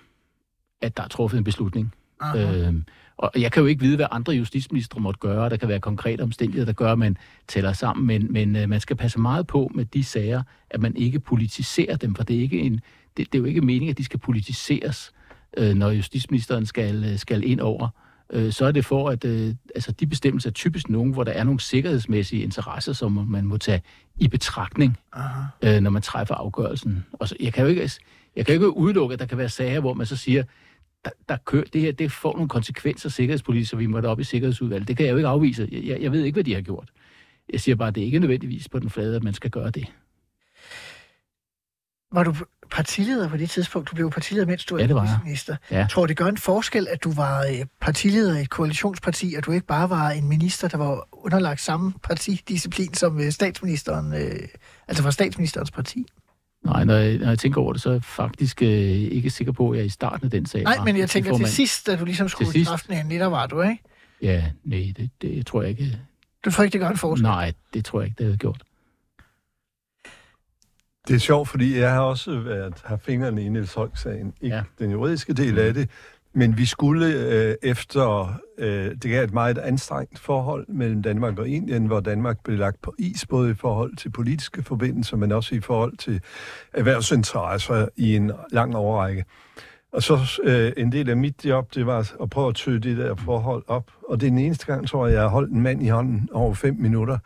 at 0.80 0.96
der 0.96 1.02
er 1.02 1.08
truffet 1.08 1.38
en 1.38 1.44
beslutning. 1.44 1.94
Øhm, 2.36 2.84
og 3.16 3.30
jeg 3.36 3.52
kan 3.52 3.60
jo 3.60 3.66
ikke 3.66 3.80
vide, 3.80 3.96
hvad 3.96 4.06
andre 4.10 4.32
justitsministre 4.32 5.00
måtte 5.00 5.20
gøre. 5.20 5.50
Der 5.50 5.56
kan 5.56 5.68
være 5.68 5.80
konkrete 5.80 6.22
omstændigheder, 6.22 6.66
der 6.66 6.72
gør, 6.72 6.92
at 6.92 6.98
man 6.98 7.16
tæller 7.48 7.72
sammen, 7.72 8.06
men, 8.06 8.32
men 8.32 8.56
øh, 8.56 8.68
man 8.68 8.80
skal 8.80 8.96
passe 8.96 9.20
meget 9.20 9.46
på 9.46 9.70
med 9.74 9.84
de 9.84 10.04
sager, 10.04 10.42
at 10.70 10.80
man 10.80 10.96
ikke 10.96 11.20
politiserer 11.20 11.96
dem, 11.96 12.14
for 12.14 12.24
det 12.24 12.36
er, 12.36 12.40
ikke 12.40 12.60
en, 12.60 12.80
det, 13.16 13.32
det 13.32 13.34
er 13.34 13.38
jo 13.38 13.44
ikke 13.44 13.60
meningen, 13.60 13.90
at 13.90 13.98
de 13.98 14.04
skal 14.04 14.20
politiseres, 14.20 15.12
øh, 15.56 15.74
når 15.74 15.90
justitsministeren 15.90 16.66
skal, 16.66 17.04
øh, 17.04 17.18
skal 17.18 17.44
ind 17.44 17.60
over 17.60 17.84
øh, 17.84 18.07
så 18.50 18.64
er 18.64 18.72
det 18.72 18.84
for, 18.84 19.10
at 19.10 19.24
øh, 19.24 19.54
altså, 19.74 19.92
de 19.92 20.06
bestemmelser 20.06 20.50
er 20.50 20.52
typisk 20.52 20.88
nogen, 20.88 21.12
hvor 21.12 21.24
der 21.24 21.32
er 21.32 21.44
nogle 21.44 21.60
sikkerhedsmæssige 21.60 22.42
interesser, 22.42 22.92
som 22.92 23.12
man 23.12 23.44
må 23.44 23.56
tage 23.56 23.82
i 24.16 24.28
betragtning, 24.28 24.98
øh, 25.64 25.80
når 25.80 25.90
man 25.90 26.02
træffer 26.02 26.34
afgørelsen. 26.34 27.06
Og 27.12 27.28
så, 27.28 27.36
jeg 27.40 27.52
kan 27.52 27.62
jo 27.64 27.68
ikke, 27.68 27.90
jeg 28.36 28.46
kan 28.46 28.54
jo 28.54 28.60
ikke 28.60 28.76
udelukke, 28.76 29.12
at 29.12 29.18
der 29.18 29.26
kan 29.26 29.38
være 29.38 29.48
sager, 29.48 29.80
hvor 29.80 29.94
man 29.94 30.06
så 30.06 30.16
siger, 30.16 30.42
der, 31.04 31.10
der 31.28 31.36
kører, 31.44 31.64
det 31.72 31.80
her 31.80 31.92
det 31.92 32.12
får 32.12 32.32
nogle 32.32 32.48
konsekvenser 32.48 33.08
sikkerhedspolitisk, 33.08 33.70
så 33.70 33.76
vi 33.76 33.86
må 33.86 34.00
op 34.00 34.20
i 34.20 34.24
sikkerhedsudvalget. 34.24 34.88
Det 34.88 34.96
kan 34.96 35.06
jeg 35.06 35.12
jo 35.12 35.16
ikke 35.16 35.28
afvise. 35.28 35.68
Jeg, 35.72 36.00
jeg 36.00 36.12
ved 36.12 36.24
ikke, 36.24 36.36
hvad 36.36 36.44
de 36.44 36.54
har 36.54 36.60
gjort. 36.60 36.90
Jeg 37.52 37.60
siger 37.60 37.74
bare, 37.74 37.88
at 37.88 37.94
det 37.94 38.00
er 38.00 38.04
ikke 38.04 38.18
nødvendigvis 38.18 38.68
på 38.68 38.78
den 38.78 38.90
flade, 38.90 39.16
at 39.16 39.22
man 39.22 39.34
skal 39.34 39.50
gøre 39.50 39.70
det. 39.70 39.86
Var 42.12 42.24
du 42.24 42.34
partileder 42.70 43.28
på 43.28 43.36
det 43.36 43.50
tidspunkt? 43.50 43.90
Du 43.90 43.94
blev 43.94 44.10
partileder, 44.10 44.46
mens 44.46 44.64
du 44.64 44.76
var 44.76 45.04
ja, 45.04 45.18
minister. 45.24 45.56
Ja. 45.70 45.86
Tror 45.90 46.06
det 46.06 46.16
gør 46.16 46.26
en 46.26 46.36
forskel, 46.36 46.88
at 46.90 47.04
du 47.04 47.12
var 47.12 47.40
øh, 47.40 47.66
partileder 47.80 48.38
i 48.38 48.40
et 48.42 48.50
koalitionsparti, 48.50 49.34
og 49.38 49.46
du 49.46 49.52
ikke 49.52 49.66
bare 49.66 49.90
var 49.90 50.10
en 50.10 50.28
minister, 50.28 50.68
der 50.68 50.76
var 50.76 51.08
underlagt 51.12 51.60
samme 51.60 51.92
partidisciplin 52.02 52.94
som 52.94 53.20
øh, 53.20 53.32
statsministeren, 53.32 54.14
øh, 54.14 54.48
altså 54.88 55.02
var 55.02 55.10
statsministerens 55.10 55.70
parti? 55.70 56.06
Nej, 56.64 56.84
når 56.84 56.94
jeg, 56.94 57.18
når 57.18 57.28
jeg 57.28 57.38
tænker 57.38 57.60
over 57.60 57.72
det, 57.72 57.82
så 57.82 57.88
er 57.88 57.92
jeg 57.92 58.04
faktisk 58.04 58.62
øh, 58.62 58.68
ikke 58.68 59.30
sikker 59.30 59.52
på, 59.52 59.70
at 59.70 59.78
jeg 59.78 59.86
i 59.86 59.88
starten 59.88 60.24
af 60.24 60.30
den 60.30 60.46
sag 60.46 60.62
Nej, 60.62 60.76
var 60.76 60.84
men 60.84 60.96
jeg 60.96 61.10
tænker 61.10 61.36
til 61.36 61.46
sidst, 61.46 61.86
da 61.86 61.96
du 61.96 62.04
ligesom 62.04 62.28
skulle 62.28 62.52
sidst? 62.52 62.68
kraften 62.68 62.92
af 62.92 63.04
der 63.18 63.26
var 63.26 63.46
du, 63.46 63.62
ikke? 63.62 63.82
Ja, 64.22 64.44
nej, 64.64 64.92
det, 64.96 65.10
det 65.22 65.46
tror 65.46 65.62
jeg 65.62 65.70
ikke. 65.70 65.98
Du 66.44 66.50
tror 66.50 66.64
ikke, 66.64 66.72
det 66.72 66.80
gør 66.80 66.88
en 66.88 66.96
forskel? 66.96 67.22
Nej, 67.22 67.52
det 67.74 67.84
tror 67.84 68.00
jeg 68.00 68.06
ikke, 68.06 68.18
det 68.18 68.26
havde 68.26 68.36
gjort. 68.36 68.62
Det 71.08 71.14
er 71.14 71.18
sjovt, 71.18 71.48
fordi 71.48 71.78
jeg 71.78 71.92
har 71.92 72.00
også 72.00 72.38
været, 72.40 72.74
har 72.84 72.96
fingrene 72.96 73.42
i 73.44 73.48
Niels 73.48 73.74
Holk-sagen. 73.74 74.32
Ikke 74.40 74.56
Ja. 74.56 74.62
den 74.78 74.90
juridiske 74.90 75.32
del 75.32 75.58
af 75.58 75.74
det, 75.74 75.90
men 76.32 76.58
vi 76.58 76.66
skulle 76.66 77.06
øh, 77.06 77.54
efter... 77.62 78.34
Øh, 78.58 78.90
det 79.02 79.16
er 79.16 79.22
et 79.22 79.32
meget 79.32 79.58
anstrengt 79.58 80.18
forhold 80.18 80.66
mellem 80.68 81.02
Danmark 81.02 81.38
og 81.38 81.48
Indien, 81.48 81.86
hvor 81.86 82.00
Danmark 82.00 82.36
blev 82.44 82.58
lagt 82.58 82.82
på 82.82 82.94
is, 82.98 83.26
både 83.26 83.50
i 83.50 83.54
forhold 83.54 83.96
til 83.96 84.10
politiske 84.10 84.62
forbindelser, 84.62 85.16
men 85.16 85.32
også 85.32 85.54
i 85.54 85.60
forhold 85.60 85.96
til 85.96 86.20
erhvervsinteresser 86.74 87.88
i 87.96 88.16
en 88.16 88.32
lang 88.52 88.76
overrække. 88.76 89.24
Og 89.92 90.02
så 90.02 90.40
øh, 90.44 90.72
en 90.76 90.92
del 90.92 91.10
af 91.10 91.16
mit 91.16 91.44
job, 91.44 91.74
det 91.74 91.86
var 91.86 92.12
at 92.22 92.30
prøve 92.30 92.48
at 92.48 92.54
tøge 92.54 92.78
det 92.80 92.96
der 92.96 93.14
forhold 93.14 93.62
op. 93.66 93.90
Og 94.08 94.20
det 94.20 94.26
er 94.26 94.30
den 94.30 94.38
eneste 94.38 94.66
gang, 94.66 94.88
tror 94.88 95.06
jeg, 95.06 95.14
jeg 95.14 95.22
har 95.22 95.28
holdt 95.28 95.52
en 95.52 95.60
mand 95.60 95.82
i 95.82 95.88
hånden 95.88 96.28
over 96.32 96.54
fem 96.54 96.76
minutter. 96.78 97.18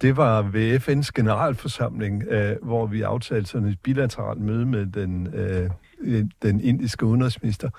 Det 0.00 0.16
var 0.16 0.42
ved 0.42 0.80
FN's 0.88 1.10
generalforsamling, 1.14 2.22
øh, 2.22 2.56
hvor 2.62 2.86
vi 2.86 3.02
aftalte 3.02 3.50
sådan 3.50 3.68
et 3.68 3.80
bilateralt 3.80 4.40
møde 4.40 4.66
med 4.66 4.86
den, 4.86 5.34
øh, 5.34 5.70
den 6.42 6.60
indiske 6.60 7.06
udenrigsminister, 7.06 7.70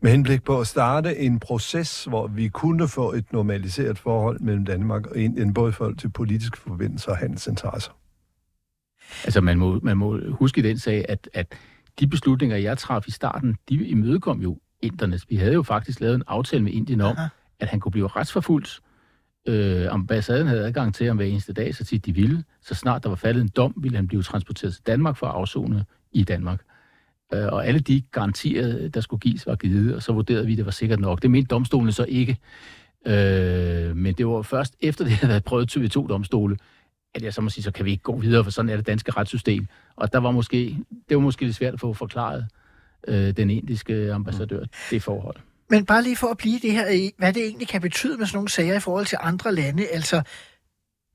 med 0.00 0.10
henblik 0.10 0.44
på 0.44 0.60
at 0.60 0.66
starte 0.66 1.16
en 1.16 1.40
proces, 1.40 2.04
hvor 2.04 2.26
vi 2.26 2.48
kunne 2.48 2.88
få 2.88 3.12
et 3.12 3.32
normaliseret 3.32 3.98
forhold 3.98 4.40
mellem 4.40 4.64
Danmark 4.64 5.06
og 5.06 5.16
Indien, 5.16 5.54
både 5.54 5.68
i 5.68 5.72
forhold 5.72 5.96
til 5.96 6.08
politiske 6.08 6.58
forbindelser 6.58 7.10
og 7.10 7.16
handelsinteresser. 7.16 7.92
Altså, 9.24 9.40
man 9.40 9.58
må, 9.58 9.80
man 9.82 9.96
må 9.96 10.20
huske 10.30 10.58
i 10.58 10.62
den 10.62 10.78
sag, 10.78 11.04
at, 11.08 11.30
at 11.34 11.54
de 12.00 12.06
beslutninger, 12.06 12.56
jeg 12.56 12.78
traf 12.78 13.08
i 13.08 13.10
starten, 13.10 13.56
de 13.68 13.74
imødekom 13.74 14.40
jo 14.40 14.58
internet. 14.82 15.24
Vi 15.28 15.36
havde 15.36 15.52
jo 15.52 15.62
faktisk 15.62 16.00
lavet 16.00 16.14
en 16.14 16.22
aftale 16.26 16.62
med 16.62 16.72
Indien 16.72 17.00
om, 17.00 17.16
Aha. 17.16 17.28
at 17.60 17.68
han 17.68 17.80
kunne 17.80 17.92
blive 17.92 18.06
retsforfulgt. 18.06 18.80
Øh, 19.48 19.86
ambassaden 19.90 20.46
havde 20.46 20.66
adgang 20.66 20.94
til 20.94 21.06
ham 21.06 21.16
hver 21.16 21.26
eneste 21.26 21.52
dag, 21.52 21.74
så 21.74 21.84
tit 21.84 22.06
de 22.06 22.14
ville. 22.14 22.44
Så 22.62 22.74
snart 22.74 23.02
der 23.02 23.08
var 23.08 23.16
faldet 23.16 23.40
en 23.40 23.48
dom, 23.48 23.74
ville 23.76 23.96
han 23.96 24.06
blive 24.06 24.22
transporteret 24.22 24.74
til 24.74 24.82
Danmark 24.86 25.16
for 25.16 25.26
at 25.26 25.34
afzone 25.34 25.84
i 26.12 26.24
Danmark. 26.24 26.60
Øh, 27.34 27.46
og 27.46 27.66
alle 27.66 27.80
de 27.80 28.00
garantier, 28.00 28.88
der 28.88 29.00
skulle 29.00 29.20
gives, 29.20 29.46
var 29.46 29.54
givet, 29.54 29.94
og 29.94 30.02
så 30.02 30.12
vurderede 30.12 30.46
vi, 30.46 30.52
at 30.52 30.56
det 30.58 30.64
var 30.64 30.70
sikkert 30.70 31.00
nok. 31.00 31.22
Det 31.22 31.30
mente 31.30 31.48
domstolene 31.48 31.92
så 31.92 32.04
ikke. 32.04 32.38
Øh, 33.06 33.96
men 33.96 34.14
det 34.14 34.26
var 34.26 34.42
først 34.42 34.76
efter 34.80 35.04
det 35.08 35.12
havde 35.12 35.30
været 35.30 35.44
prøvet 35.44 35.70
til 35.70 35.90
to 35.90 36.06
domstole, 36.06 36.56
at 37.14 37.22
jeg 37.22 37.34
så 37.34 37.40
må 37.40 37.48
sige, 37.50 37.64
så 37.64 37.70
kan 37.70 37.84
vi 37.84 37.90
ikke 37.90 38.02
gå 38.02 38.18
videre, 38.18 38.44
for 38.44 38.50
sådan 38.50 38.68
er 38.68 38.76
det 38.76 38.86
danske 38.86 39.12
retssystem. 39.12 39.66
Og 39.96 40.12
der 40.12 40.18
var 40.18 40.30
måske, 40.30 40.76
det 41.08 41.16
var 41.16 41.22
måske 41.22 41.44
lidt 41.44 41.56
svært 41.56 41.74
at 41.74 41.80
få 41.80 41.92
forklaret 41.92 42.46
øh, 43.08 43.36
den 43.36 43.50
indiske 43.50 44.12
ambassadør 44.12 44.64
det 44.90 45.02
forhold. 45.02 45.36
Men 45.70 45.86
bare 45.86 46.02
lige 46.02 46.16
for 46.16 46.26
at 46.26 46.36
blive 46.36 46.58
det 46.58 46.72
her, 46.72 47.10
hvad 47.18 47.32
det 47.32 47.44
egentlig 47.44 47.68
kan 47.68 47.80
betyde 47.80 48.16
med 48.18 48.26
sådan 48.26 48.36
nogle 48.36 48.48
sager 48.48 48.74
i 48.74 48.80
forhold 48.80 49.06
til 49.06 49.18
andre 49.20 49.54
lande, 49.54 49.86
altså 49.86 50.22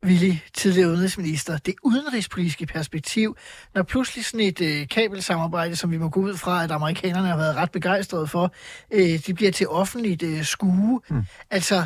Willy, 0.05 0.33
tidligere 0.53 0.89
udenrigsminister, 0.89 1.57
det 1.57 1.75
udenrigspolitiske 1.83 2.65
perspektiv, 2.65 3.37
når 3.75 3.83
pludselig 3.83 4.25
sådan 4.25 4.39
et 4.39 4.61
øh, 4.61 4.87
kabelsamarbejde, 4.87 5.75
som 5.75 5.91
vi 5.91 5.97
må 5.97 6.09
gå 6.09 6.19
ud 6.19 6.37
fra, 6.37 6.63
at 6.63 6.71
amerikanerne 6.71 7.27
har 7.27 7.37
været 7.37 7.55
ret 7.55 7.71
begejstrede 7.71 8.27
for, 8.27 8.53
øh, 8.91 9.19
det 9.27 9.35
bliver 9.35 9.51
til 9.51 9.67
offentligt 9.67 10.23
øh, 10.23 10.43
skue. 10.43 11.01
Mm. 11.09 11.23
Altså, 11.51 11.85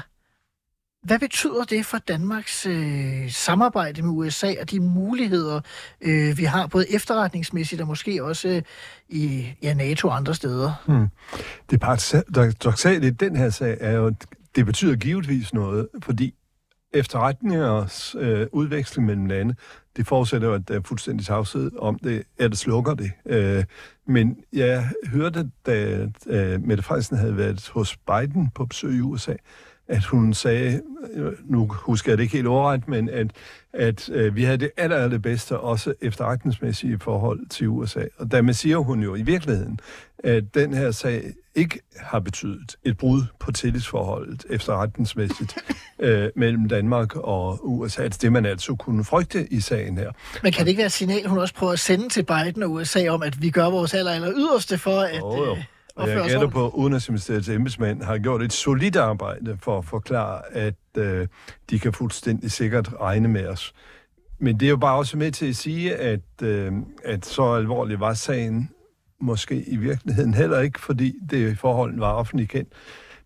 hvad 1.04 1.20
betyder 1.20 1.64
det 1.64 1.86
for 1.86 1.98
Danmarks 1.98 2.66
øh, 2.66 3.32
samarbejde 3.32 4.02
med 4.02 4.12
USA 4.12 4.54
og 4.62 4.72
de 4.72 4.80
muligheder, 4.80 5.62
øh, 6.02 6.38
vi 6.38 6.44
har, 6.44 6.68
både 6.68 6.94
efterretningsmæssigt 6.94 7.82
og 7.82 7.88
måske 7.88 8.24
også 8.24 8.48
øh, 8.48 8.62
i 9.10 9.48
ja, 9.64 9.74
NATO 9.74 10.08
og 10.08 10.16
andre 10.16 10.36
steder? 10.36 10.84
Hmm. 10.88 11.08
Det 11.70 11.80
paradoxale 11.80 13.08
i 13.08 13.10
den 13.10 13.36
her 13.36 13.50
sag 13.50 13.78
er 13.80 13.92
jo, 13.92 14.08
at 14.08 14.26
det 14.56 14.66
betyder 14.66 14.96
givetvis 14.96 15.54
noget, 15.54 15.88
fordi 16.04 16.34
efterretningers 16.94 18.16
øh, 18.20 18.48
udveksling 18.52 19.06
mellem 19.06 19.26
lande, 19.26 19.56
det 19.98 20.08
forudsætter 20.08 20.48
jo, 20.48 20.54
at 20.54 20.68
der 20.68 20.76
er 20.76 20.82
fuldstændig 20.86 21.26
tavshed 21.26 21.72
om 21.78 22.00
det, 22.00 22.24
eller 22.38 22.56
slukker 22.56 22.94
det. 22.94 23.12
Øh, 23.26 23.64
men 24.08 24.38
jeg 24.54 24.90
hørte, 25.12 25.50
da 25.66 26.08
øh, 26.28 26.62
Mette 26.62 26.84
Frederiksen 26.84 27.18
havde 27.18 27.38
været 27.38 27.70
hos 27.74 27.98
Biden 27.98 28.50
på 28.56 28.66
besøg 28.66 28.96
i 28.96 29.02
USA, 29.02 29.34
at 29.90 30.06
hun 30.06 30.34
sagde, 30.34 30.82
øh, 31.14 31.32
nu 31.46 31.68
husker 31.72 32.12
jeg 32.12 32.18
det 32.18 32.24
ikke 32.24 32.36
helt 32.36 32.48
overret, 32.48 32.88
men 32.88 33.10
at, 33.10 33.28
at 33.74 34.10
øh, 34.10 34.36
vi 34.36 34.44
havde 34.44 34.58
det 34.58 34.72
aller, 34.78 34.98
aller 34.98 35.18
bedste, 35.18 35.58
også 35.58 35.94
efterretningsmæssige 36.02 37.00
forhold 37.00 37.40
til 37.50 37.68
USA. 37.68 38.04
Og 38.18 38.32
dermed 38.32 38.54
siger 38.54 38.78
hun 38.78 39.04
jo 39.04 39.16
i 39.16 39.22
virkeligheden, 39.22 39.80
at 40.24 40.54
den 40.54 40.74
her 40.74 40.92
sag 40.92 41.24
ikke 41.56 41.80
har 41.98 42.20
betydet 42.20 42.76
et 42.84 42.98
brud 42.98 43.24
på 43.40 43.52
tillidsforholdet 43.52 44.46
efterretningsmæssigt 44.50 45.58
øh, 46.00 46.30
mellem 46.36 46.70
Danmark 46.70 47.16
og 47.16 47.70
USA. 47.70 48.02
Altså 48.02 48.20
det, 48.22 48.32
man 48.32 48.46
altså 48.46 48.76
kunne 48.76 49.04
frygte 49.04 49.54
i 49.54 49.60
sagen 49.60 49.98
her. 49.98 50.12
Men 50.44 50.52
kan 50.52 50.66
det 50.66 50.70
ikke 50.70 50.80
være 50.80 50.86
et 50.86 50.92
signal, 50.92 51.28
hun 51.28 51.38
også 51.38 51.54
prøver 51.54 51.74
at 51.74 51.80
sende 51.80 52.10
til 52.10 52.24
Biden 52.24 52.64
og 52.64 52.72
USA 52.72 53.10
om, 53.10 53.24
at 53.24 53.42
vi 53.42 53.50
gør 53.50 53.70
vores 53.70 53.94
aller, 53.94 54.12
aller 54.12 54.34
yderste 54.36 54.78
for 54.78 55.00
at 55.00 55.20
Jo, 55.20 55.46
jo. 55.46 55.52
øh, 55.52 55.64
Og 56.00 56.10
jeg 56.10 56.24
gætter 56.30 56.48
på, 56.48 56.66
at 56.66 56.72
Udenrigsministeriets 56.74 57.50
embedsmænd 57.50 58.04
har 58.04 58.18
gjort 58.18 58.42
et 58.44 58.54
solidt 58.54 58.96
arbejde 58.96 59.58
for 59.62 59.78
at 59.78 59.86
forklare, 59.86 60.42
at 60.52 60.76
øh, 60.98 61.28
de 61.70 61.80
kan 61.80 61.94
fuldstændig 61.94 62.52
sikkert 62.52 62.94
regne 63.00 63.28
med 63.28 63.48
os. 63.48 63.74
Men 64.40 64.60
det 64.60 64.66
er 64.66 64.70
jo 64.70 64.78
bare 64.78 64.98
også 64.98 65.18
med 65.18 65.32
til 65.32 65.50
at 65.50 65.56
sige, 65.56 65.96
at, 65.96 66.42
øh, 66.42 66.72
at 67.04 67.26
så 67.26 67.44
alvorlig 67.54 68.00
var 68.00 68.14
sagen 68.14 68.70
måske 69.22 69.64
i 69.64 69.76
virkeligheden 69.76 70.34
heller 70.34 70.60
ikke, 70.60 70.80
fordi 70.80 71.14
det 71.30 71.60
forhold 71.60 72.00
var 72.00 72.14
offentligt 72.14 72.50
kendt. 72.50 72.74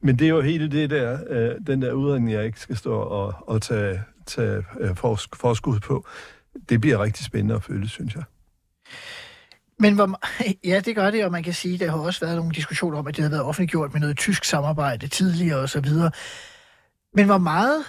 Men 0.02 0.20
det 0.20 0.26
er 0.26 0.30
jo 0.30 0.42
hele 0.42 0.72
det 0.72 0.90
der, 0.90 1.18
øh, 1.30 1.56
den 1.68 1.82
der 1.82 1.94
udredning, 1.94 2.32
jeg 2.32 2.46
ikke 2.46 2.60
skal 2.60 2.78
stå 2.78 2.94
og, 2.94 3.34
og 3.48 3.62
tage, 3.62 4.02
tage 4.26 4.64
øh, 4.80 4.90
forsk- 4.92 5.36
forskud 5.36 5.80
på. 5.80 6.08
Det 6.70 6.82
bliver 6.82 7.04
rigtig 7.04 7.26
spændende 7.26 7.56
at 7.56 7.64
følge, 7.64 7.88
synes 7.90 8.16
jeg. 8.16 8.24
Men 9.80 9.96
hvor, 9.96 10.20
ja, 10.70 10.80
det 10.80 10.96
gør 10.96 11.12
det, 11.12 11.26
og 11.26 11.32
man 11.32 11.44
kan 11.44 11.54
sige, 11.54 11.78
der 11.78 11.92
har 11.92 11.98
også 11.98 12.20
været 12.26 12.36
nogle 12.38 12.52
diskussioner 12.52 12.98
om, 12.98 13.08
at 13.08 13.16
det 13.16 13.24
har 13.24 13.30
været 13.30 13.44
offentliggjort 13.44 13.94
med 13.94 14.02
noget 14.02 14.18
tysk 14.18 14.46
samarbejde 14.46 15.08
tidligere 15.08 15.60
og 15.60 15.70
så 15.70 15.80
videre. 15.80 16.12
Men 17.14 17.26
hvor 17.26 17.38
meget, 17.38 17.86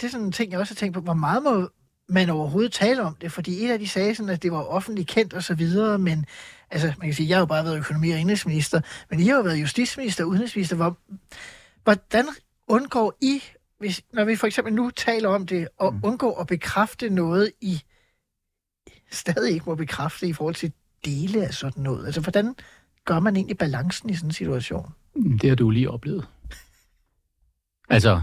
det 0.00 0.06
er 0.06 0.10
sådan 0.10 0.26
en 0.26 0.32
ting, 0.32 0.52
jeg 0.52 0.60
også 0.60 0.74
har 0.74 0.76
tænkt 0.76 0.94
på, 0.94 1.00
hvor 1.00 1.14
meget 1.14 1.42
må 1.42 1.68
man 2.08 2.30
overhovedet 2.30 2.72
tale 2.72 3.02
om 3.02 3.16
det? 3.20 3.32
Fordi 3.32 3.64
et 3.64 3.70
af 3.70 3.78
de 3.78 3.88
sagde 3.88 4.14
sådan, 4.14 4.30
at 4.30 4.42
det 4.42 4.52
var 4.52 4.62
offentligt 4.62 5.08
kendt 5.08 5.34
og 5.34 5.42
så 5.42 5.54
videre, 5.54 5.98
men 5.98 6.26
altså, 6.70 6.86
man 6.86 7.08
kan 7.08 7.14
sige, 7.14 7.28
jeg 7.28 7.36
har 7.36 7.40
jo 7.40 7.46
bare 7.46 7.64
været 7.64 7.78
økonomi- 7.78 8.10
og 8.10 8.18
indrigsminister, 8.18 8.80
men 9.10 9.20
I 9.20 9.26
har 9.26 9.36
jo 9.36 9.42
været 9.42 9.56
justitsminister 9.56 10.24
og 10.24 10.30
udenrigsminister. 10.30 10.76
Hvor, 10.76 10.98
hvordan 11.84 12.26
undgår 12.68 13.18
I, 13.20 13.42
hvis, 13.78 14.02
når 14.12 14.24
vi 14.24 14.36
for 14.36 14.46
eksempel 14.46 14.74
nu 14.74 14.90
taler 14.90 15.28
om 15.28 15.46
det, 15.46 15.68
at 15.80 15.92
undgå 16.02 16.32
at 16.32 16.46
bekræfte 16.46 17.10
noget, 17.10 17.52
I 17.60 17.82
stadig 19.10 19.52
ikke 19.52 19.66
må 19.66 19.74
bekræfte 19.74 20.26
i 20.26 20.32
forhold 20.32 20.54
til 20.54 20.72
dele 21.04 21.46
af 21.46 21.54
sådan 21.54 21.82
noget? 21.82 22.06
Altså, 22.06 22.20
hvordan 22.20 22.54
gør 23.04 23.20
man 23.20 23.36
egentlig 23.36 23.58
balancen 23.58 24.10
i 24.10 24.14
sådan 24.14 24.28
en 24.28 24.32
situation? 24.32 24.92
Det 25.14 25.48
har 25.48 25.56
du 25.56 25.70
lige 25.70 25.90
oplevet. 25.90 26.28
Altså, 27.88 28.22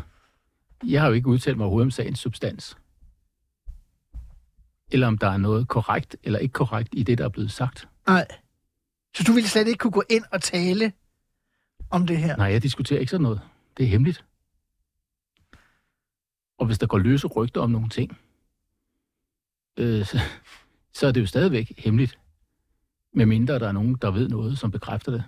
jeg 0.88 1.02
har 1.02 1.08
jo 1.08 1.14
ikke 1.14 1.28
udtalt 1.28 1.58
mig 1.58 1.64
overhovedet 1.64 1.86
om 1.86 1.92
sagens 1.92 2.20
substans. 2.20 2.78
Eller 4.92 5.08
om 5.08 5.18
der 5.18 5.28
er 5.28 5.38
noget 5.38 5.68
korrekt 5.68 6.16
eller 6.24 6.40
ikke 6.40 6.54
korrekt 6.54 6.90
i 6.94 7.04
det, 7.04 7.18
der 7.18 7.26
er 7.26 7.30
blevet 7.30 7.52
sagt. 7.52 7.88
Nej. 8.08 8.28
Så 9.16 9.24
du 9.24 9.32
ville 9.32 9.50
slet 9.50 9.68
ikke 9.68 9.78
kunne 9.78 9.92
gå 9.92 10.04
ind 10.10 10.24
og 10.32 10.42
tale 10.42 10.94
om 11.90 12.08
det 12.08 12.18
her? 12.18 12.38
Nej, 12.38 12.48
jeg 12.48 12.64
diskuterer 12.64 13.00
ikke 13.00 13.10
sådan 13.10 13.24
noget. 13.24 13.42
Det 13.78 13.84
er 13.84 13.88
hemmeligt. 13.88 14.26
Og 16.58 16.66
hvis 16.66 16.80
der 16.80 16.88
går 16.88 16.98
løse 16.98 17.28
rygter 17.28 17.62
om 17.62 17.70
nogle 17.70 17.90
ting, 17.90 18.18
øh, 19.78 20.06
så, 20.06 20.20
så 20.94 21.08
er 21.08 21.12
det 21.12 21.22
jo 21.22 21.26
stadigvæk 21.26 21.74
hemmeligt. 21.78 22.18
Medmindre 23.14 23.60
der 23.60 23.68
er 23.68 23.72
nogen, 23.72 23.96
der 24.02 24.12
ved 24.12 24.30
noget, 24.30 24.58
som 24.60 24.72
bekræfter 24.72 25.12
det. 25.12 25.24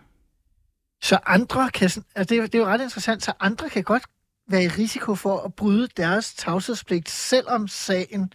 Så 1.01 1.19
andre 1.25 1.69
kan... 1.69 1.83
Altså, 1.85 2.03
det, 2.15 2.31
er, 2.31 2.35
jo- 2.37 2.43
det 2.43 2.55
er 2.55 2.59
jo 2.59 2.65
ret 2.65 2.81
interessant. 2.81 3.23
Så 3.23 3.33
andre 3.39 3.69
kan 3.69 3.83
godt 3.83 4.03
være 4.47 4.63
i 4.63 4.67
risiko 4.67 5.15
for 5.15 5.39
at 5.39 5.53
bryde 5.53 5.87
deres 5.97 6.33
tavshedspligt, 6.33 7.09
selvom 7.09 7.67
sagen 7.67 8.33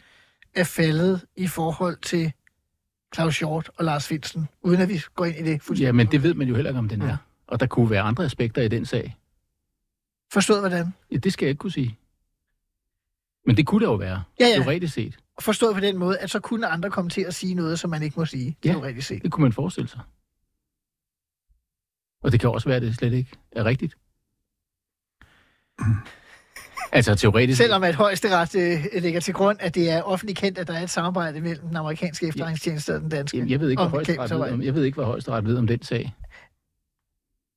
er 0.54 0.64
faldet 0.64 1.20
i 1.36 1.46
forhold 1.46 1.96
til 2.02 2.32
Claus 3.14 3.38
Hjort 3.38 3.70
og 3.76 3.84
Lars 3.84 4.08
Finsen, 4.08 4.48
uden 4.62 4.80
at 4.80 4.88
vi 4.88 5.02
går 5.14 5.24
ind 5.24 5.36
i 5.36 5.42
det 5.42 5.62
fuldstændig. 5.62 5.86
Ja, 5.86 5.92
men 5.92 6.06
det 6.06 6.22
ved 6.22 6.34
man 6.34 6.48
jo 6.48 6.54
heller 6.54 6.70
ikke, 6.70 6.78
om 6.78 6.88
den 6.88 7.02
er. 7.02 7.16
Og 7.46 7.60
der 7.60 7.66
kunne 7.66 7.90
være 7.90 8.00
andre 8.02 8.24
aspekter 8.24 8.62
i 8.62 8.68
den 8.68 8.86
sag. 8.86 9.16
Forstået 10.32 10.60
hvordan? 10.60 10.94
Ja, 11.10 11.16
det 11.16 11.32
skal 11.32 11.46
jeg 11.46 11.50
ikke 11.50 11.58
kunne 11.58 11.70
sige. 11.72 11.98
Men 13.46 13.56
det 13.56 13.66
kunne 13.66 13.84
der 13.84 13.90
jo 13.90 13.96
være, 13.96 14.22
Ja, 14.40 14.46
ja. 14.46 14.54
teoretisk 14.54 14.94
set. 14.94 15.18
Forstået 15.40 15.74
på 15.74 15.80
den 15.80 15.96
måde, 15.96 16.18
at 16.18 16.30
så 16.30 16.40
kunne 16.40 16.66
andre 16.66 16.90
komme 16.90 17.10
til 17.10 17.20
at 17.22 17.34
sige 17.34 17.54
noget, 17.54 17.78
som 17.78 17.90
man 17.90 18.02
ikke 18.02 18.14
må 18.18 18.24
sige. 18.26 18.56
Ja. 18.64 18.72
Teoretisk 18.72 19.06
set. 19.08 19.22
Det 19.22 19.32
kunne 19.32 19.42
man 19.42 19.52
forestille 19.52 19.88
sig. 19.88 20.00
Og 22.22 22.32
det 22.32 22.40
kan 22.40 22.50
også 22.50 22.68
være, 22.68 22.76
at 22.76 22.82
det 22.82 22.94
slet 22.94 23.12
ikke 23.12 23.30
er 23.52 23.64
rigtigt. 23.64 23.96
Altså 26.92 27.14
teoretisk... 27.14 27.56
Selvom 27.56 27.82
at 27.82 27.94
højesteret 27.94 28.54
øh, 28.54 29.02
lægger 29.02 29.20
til 29.20 29.34
grund, 29.34 29.58
at 29.60 29.74
det 29.74 29.90
er 29.90 30.02
offentligt 30.02 30.38
kendt, 30.38 30.58
at 30.58 30.66
der 30.66 30.74
er 30.74 30.82
et 30.82 30.90
samarbejde 30.90 31.40
mellem 31.40 31.66
den 31.68 31.76
amerikanske 31.76 32.26
efterretningstjeneste 32.28 32.94
og 32.94 33.00
den 33.00 33.08
danske. 33.08 33.36
Jamen, 33.36 33.50
jeg 33.50 33.60
ved 33.60 33.70
ikke, 33.70 33.82
hvad 33.82 33.90
højesteret 33.90 34.30
ved 34.30 34.52
om, 34.52 34.62
jeg 34.62 34.74
ved 34.74 34.84
ikke, 34.84 34.94
hvad 34.94 35.04
højesteret 35.04 35.44
ved 35.44 35.56
om 35.56 35.66
den 35.66 35.82
sag. 35.82 36.14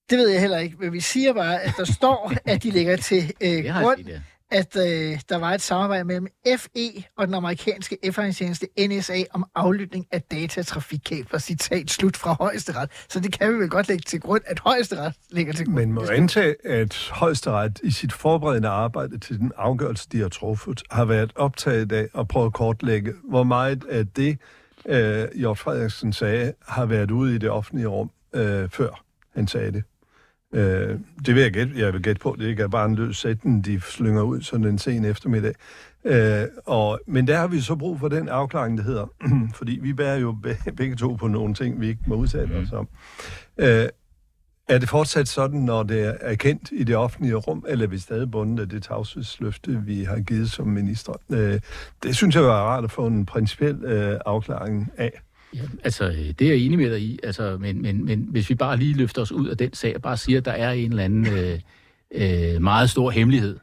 Det 0.10 0.17
ved 0.17 0.30
jeg 0.30 0.41
heller 0.41 0.58
ikke, 0.58 0.78
men 0.80 0.94
vi 0.94 1.00
siger 1.00 1.34
bare, 1.34 1.62
at 1.62 1.74
der 1.78 1.86
står, 1.86 2.34
at 2.52 2.63
de 2.63 2.72
lægger 2.72 2.98
til 2.98 3.34
øh, 3.41 3.63
grund, 3.82 4.00
ja 4.08 4.22
at 4.52 4.76
øh, 4.76 5.20
der 5.30 5.36
var 5.36 5.54
et 5.54 5.62
samarbejde 5.62 6.04
mellem 6.04 6.28
FE 6.58 7.04
og 7.18 7.28
den 7.28 7.34
amerikanske 7.34 7.98
efterretningstjeneste 8.04 8.68
NSA 8.88 9.24
om 9.34 9.46
aflytning 9.56 10.08
af 10.12 10.22
datatrafikkabler. 10.22 11.40
Citat 11.40 11.92
slut 11.92 12.18
fra 12.18 12.34
højesteret. 12.40 12.90
Så 13.10 13.20
det 13.20 13.40
kan 13.40 13.54
vi 13.54 13.60
vel 13.60 13.70
godt 13.70 13.88
lægge 13.88 14.04
til 14.08 14.20
grund, 14.20 14.42
at 14.46 14.60
højesteret 14.60 15.14
lægger 15.30 15.54
til 15.54 15.66
grund. 15.66 15.76
Men 15.76 15.92
må 15.92 16.02
antage, 16.12 16.56
at 16.66 17.10
højesteret 17.12 17.80
i 17.84 17.92
sit 17.92 18.14
forberedende 18.14 18.70
arbejde 18.70 19.18
til 19.18 19.40
den 19.40 19.52
afgørelse, 19.58 20.08
de 20.12 20.22
har 20.22 20.30
truffet, 20.30 20.84
har 20.92 21.06
været 21.06 21.32
optaget 21.36 21.92
af 21.92 22.08
at 22.18 22.28
prøve 22.28 22.46
at 22.46 22.54
kortlægge, 22.54 23.14
hvor 23.30 23.44
meget 23.44 23.84
af 23.90 24.08
det, 24.08 24.38
øh, 24.86 24.96
Jørg 25.42 25.58
Frederiksen 25.58 26.14
sagde, 26.14 26.54
har 26.68 26.86
været 26.86 27.12
ude 27.12 27.36
i 27.36 27.38
det 27.38 27.50
offentlige 27.50 27.88
rum, 27.88 28.12
øh, 28.34 28.70
før 28.70 29.04
han 29.36 29.48
sagde 29.48 29.72
det. 29.72 29.84
Øh, 30.54 31.00
det 31.26 31.36
vil 31.36 31.44
jeg 31.44 31.52
gætte, 31.52 31.74
jeg 31.76 31.94
vil 31.94 32.02
gætte 32.02 32.22
på. 32.22 32.36
Det 32.40 32.48
ikke 32.48 32.64
er 32.64 32.68
bare 32.68 32.86
en 32.86 32.96
løs 32.96 33.18
sætning, 33.18 33.66
de 33.66 33.82
slynger 33.82 34.22
ud 34.22 34.42
sådan 34.42 34.66
en 34.66 34.78
sen 34.78 35.06
eftermiddag. 35.06 35.54
Øh, 36.06 36.44
og, 36.66 37.00
men 37.08 37.28
der 37.28 37.38
har 37.38 37.48
vi 37.48 37.62
så 37.62 37.76
brug 37.76 38.00
for 38.00 38.08
den 38.08 38.30
afklaring, 38.30 38.78
det 38.78 38.86
hedder. 38.86 39.06
fordi 39.58 39.80
vi 39.82 39.94
bærer 39.94 40.18
jo 40.18 40.32
be- 40.32 40.72
begge 40.78 40.96
to 40.96 41.14
på 41.14 41.28
nogle 41.28 41.54
ting, 41.54 41.82
vi 41.82 41.88
ikke 41.88 42.02
må 42.08 42.16
udtale 42.16 42.56
os 42.58 42.72
om. 42.72 42.88
Øh, 43.58 43.88
er 44.68 44.78
det 44.78 44.90
fortsat 44.90 45.28
sådan, 45.28 45.60
når 45.60 45.84
det 45.84 46.18
er 46.22 46.36
kendt 46.36 46.70
i 46.72 46.84
det 46.84 46.96
offentlige 46.96 47.36
rum, 47.36 47.66
eller 47.68 47.86
er 47.86 47.90
vi 47.90 47.98
stadig 47.98 48.32
bundet 48.32 48.60
af 48.60 48.70
det 48.70 48.84
tavshedsløfte, 48.84 49.82
vi 49.86 50.04
har 50.04 50.20
givet 50.20 50.52
som 50.52 50.68
minister? 50.68 51.14
Øh, 51.32 51.60
det 52.04 52.16
synes 52.16 52.36
jeg 52.36 52.44
var 52.44 52.64
rart 52.64 52.84
at 52.84 52.92
få 52.92 53.08
en 53.08 53.26
principiel 53.26 53.84
øh, 53.84 54.20
afklaring 54.26 54.92
af. 54.98 55.22
Ja, 55.56 55.62
altså, 55.84 56.06
øh, 56.06 56.18
det 56.18 56.42
er 56.42 56.48
jeg 56.48 56.58
enig 56.58 56.78
med 56.78 56.92
dig 56.92 57.02
i, 57.02 57.20
altså, 57.24 57.58
men, 57.58 57.82
men, 57.82 58.06
men 58.06 58.28
hvis 58.30 58.50
vi 58.50 58.56
bare 58.56 58.78
lige 58.78 58.94
løfter 58.94 59.22
os 59.22 59.32
ud 59.32 59.48
af 59.48 59.58
den 59.58 59.74
sag 59.74 59.96
og 59.96 60.02
bare 60.02 60.18
siger, 60.18 60.38
at 60.38 60.46
der 60.46 60.52
er 60.52 60.72
en 60.72 60.90
eller 60.90 61.04
anden 61.04 61.28
øh, 61.28 61.60
øh, 62.12 62.62
meget 62.62 62.90
stor 62.90 63.12
hemmelighed, 63.12 63.60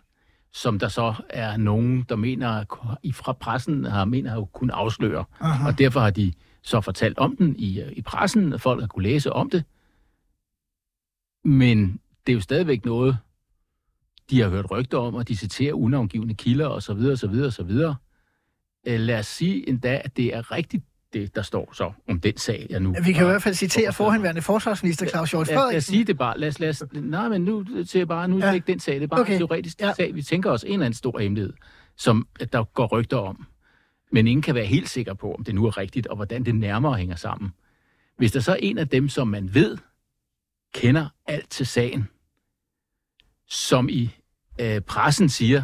som 0.53 0.79
der 0.79 0.89
så 0.89 1.15
er 1.31 1.57
nogen, 1.57 2.05
der 2.09 2.17
mener, 2.17 2.65
i 3.03 3.13
fra 3.13 3.33
pressen 3.33 3.85
har 3.85 4.05
mener 4.05 4.31
har 4.31 4.45
kunnet 4.45 4.75
afsløre. 4.75 5.25
Aha. 5.41 5.69
Og 5.69 5.79
derfor 5.79 6.01
har 6.01 6.11
de 6.11 6.33
så 6.63 6.81
fortalt 6.81 7.19
om 7.19 7.37
den 7.37 7.57
i, 7.57 7.81
øh, 7.81 7.93
i 7.93 8.03
pressen, 8.03 8.53
og 8.53 8.61
folk 8.61 8.81
har 8.81 8.87
kunne 8.87 9.03
læse 9.03 9.33
om 9.33 9.51
det. 9.51 9.65
Men 11.45 12.01
det 12.27 12.33
er 12.33 12.35
jo 12.35 12.41
stadigvæk 12.41 12.85
noget, 12.85 13.19
de 14.31 14.41
har 14.41 14.49
hørt 14.49 14.71
rygter 14.71 14.99
om, 14.99 15.15
og 15.15 15.29
de 15.29 15.37
citerer 15.37 15.75
unavngivende 15.75 16.35
kilder 16.35 16.67
osv. 16.67 16.91
osv. 16.91 17.43
osv. 17.47 17.71
Lad 18.87 19.19
os 19.19 19.27
sige 19.27 19.69
endda, 19.69 20.01
at 20.05 20.17
det 20.17 20.35
er 20.35 20.53
rigtigt, 20.53 20.85
det 21.13 21.35
der 21.35 21.43
står 21.43 21.73
så 21.73 21.93
om 22.09 22.21
den 22.21 22.37
sag, 22.37 22.67
jeg 22.71 22.81
nu... 22.81 22.95
Vi 23.05 23.13
kan 23.13 23.23
i 23.23 23.29
hvert 23.29 23.43
fald 23.43 23.55
citere 23.55 23.93
forhenværende 23.93 24.43
forsvarsminister 24.43 25.07
Claus 25.07 25.31
Hjort 25.31 25.47
Lad, 25.47 25.55
lad 25.55 25.63
os 25.63 25.67
Frederiksen. 25.67 25.93
sige 25.93 26.05
det 26.05 26.19
bare. 26.19 26.39
Lad 26.39 26.49
os, 26.49 26.59
lad 26.59 26.69
os, 26.69 26.83
nej, 26.93 27.29
men 27.29 27.43
nu 27.45 27.65
jeg 27.95 28.09
bare, 28.09 28.29
nu 28.29 28.37
er 28.37 28.41
det 28.41 28.47
Ja. 28.49 28.53
ikke 28.53 28.67
den 28.67 28.81
sag. 28.81 28.95
Det 28.95 29.03
er 29.03 29.07
bare 29.07 29.21
Okay. 29.21 29.33
en 29.33 29.39
teoretisk 29.39 29.81
Ja. 29.81 29.93
sag. 29.95 30.15
Vi 30.15 30.23
tænker 30.23 30.51
os 30.51 30.65
en 30.65 30.73
eller 30.73 30.87
anden 30.87 30.97
stor 30.97 31.19
hemmelighed, 31.19 31.53
som 31.97 32.29
der 32.53 32.65
går 32.65 32.87
rygter 32.87 33.17
om. 33.17 33.47
Men 34.13 34.27
ingen 34.27 34.43
kan 34.43 34.55
være 34.55 34.65
helt 34.67 34.89
sikker 34.89 35.15
på, 35.15 35.35
om 35.35 35.45
det 35.45 35.55
nu 35.55 35.67
er 35.67 35.77
rigtigt, 35.79 36.07
og 36.07 36.17
hvordan 36.17 36.45
det 36.45 36.55
nærmere 36.55 36.95
hænger 36.95 37.17
sammen. 37.17 37.51
Hvis 38.17 38.33
der 38.33 38.41
så 38.41 38.53
er 38.53 38.57
en 38.57 38.79
af 38.79 38.89
dem, 38.89 39.09
som 39.09 39.29
man 39.29 39.55
ved, 39.55 39.79
kender 40.75 41.09
alt 41.27 41.51
til 41.51 41.67
sagen, 41.67 42.09
som 43.49 43.89
i 43.89 44.11
øh, 44.61 44.81
pressen 44.81 45.29
siger, 45.29 45.63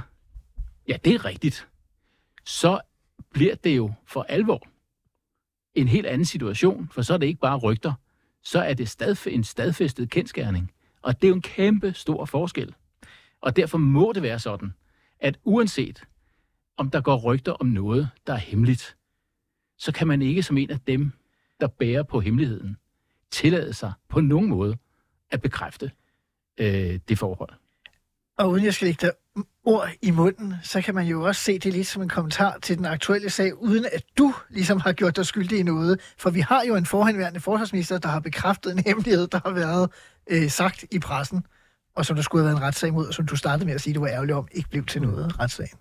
ja, 0.88 0.96
det 1.04 1.14
er 1.14 1.24
rigtigt, 1.24 1.68
så 2.44 2.80
bliver 3.32 3.54
det 3.54 3.76
jo 3.76 3.92
for 4.06 4.22
alvor 4.28 4.66
en 5.74 5.88
helt 5.88 6.06
anden 6.06 6.24
situation, 6.24 6.88
for 6.92 7.02
så 7.02 7.14
er 7.14 7.18
det 7.18 7.26
ikke 7.26 7.40
bare 7.40 7.58
rygter, 7.58 7.92
så 8.42 8.60
er 8.60 8.74
det 8.74 9.02
stadf- 9.02 9.30
en 9.30 9.44
stadfæstet 9.44 10.10
kendskærning. 10.10 10.72
Og 11.02 11.22
det 11.22 11.26
er 11.26 11.28
jo 11.28 11.34
en 11.34 11.42
kæmpe 11.42 11.92
stor 11.92 12.24
forskel. 12.24 12.74
Og 13.40 13.56
derfor 13.56 13.78
må 13.78 14.12
det 14.14 14.22
være 14.22 14.38
sådan, 14.38 14.74
at 15.20 15.38
uanset 15.44 16.02
om 16.76 16.90
der 16.90 17.00
går 17.00 17.16
rygter 17.16 17.52
om 17.52 17.66
noget, 17.66 18.10
der 18.26 18.32
er 18.32 18.36
hemmeligt, 18.38 18.96
så 19.78 19.92
kan 19.92 20.06
man 20.06 20.22
ikke 20.22 20.42
som 20.42 20.58
en 20.58 20.70
af 20.70 20.80
dem, 20.80 21.12
der 21.60 21.66
bærer 21.66 22.02
på 22.02 22.20
hemmeligheden, 22.20 22.76
tillade 23.30 23.72
sig 23.72 23.92
på 24.08 24.20
nogen 24.20 24.48
måde 24.48 24.76
at 25.30 25.42
bekræfte 25.42 25.90
øh, 26.60 27.00
det 27.08 27.18
forhold. 27.18 27.52
Og 28.38 28.50
uden 28.50 28.64
jeg 28.64 28.74
skal 28.74 28.86
lægge 28.86 29.06
dig 29.06 29.12
ord 29.64 29.88
i 30.02 30.10
munden, 30.10 30.54
så 30.62 30.80
kan 30.80 30.94
man 30.94 31.06
jo 31.06 31.22
også 31.22 31.40
se 31.40 31.58
det 31.58 31.72
lidt 31.72 31.86
som 31.86 32.02
en 32.02 32.08
kommentar 32.08 32.58
til 32.62 32.78
den 32.78 32.84
aktuelle 32.84 33.30
sag, 33.30 33.62
uden 33.62 33.86
at 33.92 34.04
du 34.18 34.34
ligesom 34.50 34.80
har 34.80 34.92
gjort 34.92 35.16
dig 35.16 35.26
skyldig 35.26 35.58
i 35.58 35.62
noget. 35.62 36.00
For 36.18 36.30
vi 36.30 36.40
har 36.40 36.62
jo 36.68 36.76
en 36.76 36.86
forhenværende 36.86 37.40
forsvarsminister, 37.40 37.98
der 37.98 38.08
har 38.08 38.20
bekræftet 38.20 38.72
en 38.72 38.78
hemmelighed, 38.86 39.26
der 39.26 39.40
har 39.44 39.52
været 39.52 39.90
øh, 40.30 40.50
sagt 40.50 40.84
i 40.90 40.98
pressen, 40.98 41.46
og 41.96 42.06
som 42.06 42.16
der 42.16 42.22
skulle 42.22 42.42
have 42.42 42.48
været 42.48 42.60
en 42.60 42.66
retssag 42.66 42.88
imod, 42.88 43.06
og 43.06 43.14
som 43.14 43.26
du 43.26 43.36
startede 43.36 43.66
med 43.66 43.74
at 43.74 43.80
sige, 43.80 43.94
du 43.94 44.00
var 44.00 44.08
ærgerlig 44.08 44.34
om, 44.34 44.48
ikke 44.52 44.68
blev 44.70 44.86
til 44.86 45.02
noget 45.02 45.40
retssagen. 45.40 45.78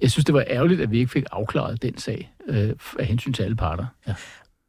Jeg 0.00 0.10
synes, 0.10 0.24
det 0.24 0.34
var 0.34 0.44
ærgerligt, 0.46 0.80
at 0.80 0.90
vi 0.90 0.98
ikke 0.98 1.10
fik 1.10 1.24
afklaret 1.32 1.82
den 1.82 1.98
sag 1.98 2.34
øh, 2.48 2.74
af 2.98 3.06
hensyn 3.06 3.32
til 3.32 3.42
alle 3.42 3.56
parter. 3.56 3.86
Ja. 4.06 4.14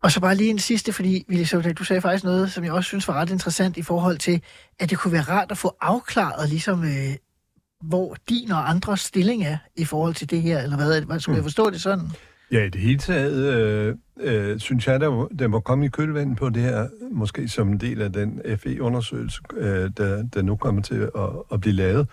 Og 0.04 0.12
så 0.12 0.20
bare 0.22 0.36
lige 0.36 0.50
en 0.50 0.60
sidste, 0.60 0.94
fordi 0.94 1.26
Ville 1.28 1.46
du 1.74 1.84
sagde 1.84 2.02
faktisk 2.02 2.24
noget, 2.24 2.52
som 2.52 2.64
jeg 2.64 2.72
også 2.74 2.88
synes 2.88 3.08
var 3.08 3.14
ret 3.14 3.30
interessant 3.30 3.78
i 3.78 3.82
forhold 3.82 4.18
til, 4.18 4.42
at 4.80 4.90
det 4.90 4.98
kunne 4.98 5.14
være 5.14 5.22
rart 5.22 5.52
at 5.52 5.58
få 5.58 5.76
afklaret, 5.82 6.50
ligesom, 6.50 6.84
øh, 6.84 7.16
hvor 7.84 8.16
din 8.30 8.52
og 8.52 8.70
andres 8.70 9.00
stilling 9.02 9.44
er 9.44 9.58
i 9.76 9.86
forhold 9.86 10.14
til 10.16 10.30
det 10.30 10.42
her, 10.42 10.60
eller 10.62 10.76
hvad? 10.76 11.02
Hvad- 11.02 11.20
Skulle 11.20 11.36
jeg 11.36 11.44
forstå 11.44 11.70
det 11.70 11.82
sådan? 11.82 12.06
Ja, 12.52 12.64
i 12.66 12.70
det 12.70 12.82
hele 12.82 12.98
taget 12.98 13.54
øh, 13.54 13.96
øh, 14.20 14.60
synes 14.60 14.88
jeg, 14.88 15.00
der, 15.00 15.10
må- 15.10 15.30
der 15.40 15.48
må 15.48 15.60
komme 15.60 15.86
i 15.86 15.90
kølvandet 15.90 16.38
på 16.38 16.50
det 16.50 16.64
her, 16.64 16.88
måske 17.12 17.48
som 17.50 17.68
en 17.70 17.78
del 17.80 18.02
af 18.02 18.14
den 18.14 18.42
FE-undersøgelse, 18.58 19.42
øh, 19.58 19.92
der, 19.98 20.24
der 20.34 20.42
nu 20.42 20.56
kommer 20.56 20.82
til 20.82 20.96
at, 21.16 21.30
at 21.52 21.62
blive 21.62 21.74
lavet. 21.76 22.08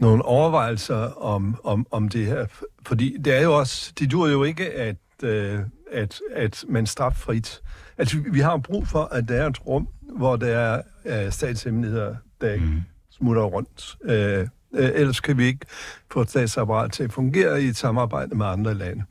Nogle 0.00 0.22
overvejelser 0.24 0.96
om, 1.22 1.60
om, 1.64 1.86
om 1.90 2.08
det 2.08 2.26
her. 2.26 2.46
Fordi 2.86 3.16
det 3.24 3.36
er 3.38 3.42
jo 3.42 3.58
også, 3.58 3.92
det 3.98 4.10
dur 4.10 4.28
jo 4.28 4.44
ikke, 4.44 4.70
at, 4.72 4.96
øh, 5.22 5.58
at, 5.92 6.20
at 6.34 6.64
man 6.68 6.86
straffrit. 6.86 7.60
Altså, 7.98 8.16
vi- 8.32 8.40
har 8.40 8.56
brug 8.56 8.88
for, 8.88 9.04
at 9.04 9.28
der 9.28 9.42
er 9.42 9.46
et 9.46 9.66
rum, 9.66 9.88
hvor 10.16 10.36
der 10.36 10.58
er 10.58 10.82
øh, 11.04 11.32
statshemmeligheder, 11.32 12.16
der 12.40 12.56
mm. 12.56 12.82
smutter 13.10 13.42
rundt. 13.42 13.96
Øh, 14.04 14.48
øh, 14.74 14.90
ellers 14.94 15.20
kan 15.20 15.38
vi 15.38 15.44
ikke 15.44 15.66
få 16.12 16.20
et 16.20 16.30
statsapparat 16.30 16.92
til 16.92 17.04
at 17.04 17.12
fungere 17.12 17.62
i 17.62 17.64
et 17.64 17.76
samarbejde 17.76 18.34
med 18.34 18.46
andre 18.46 18.74
lande. 18.74 19.04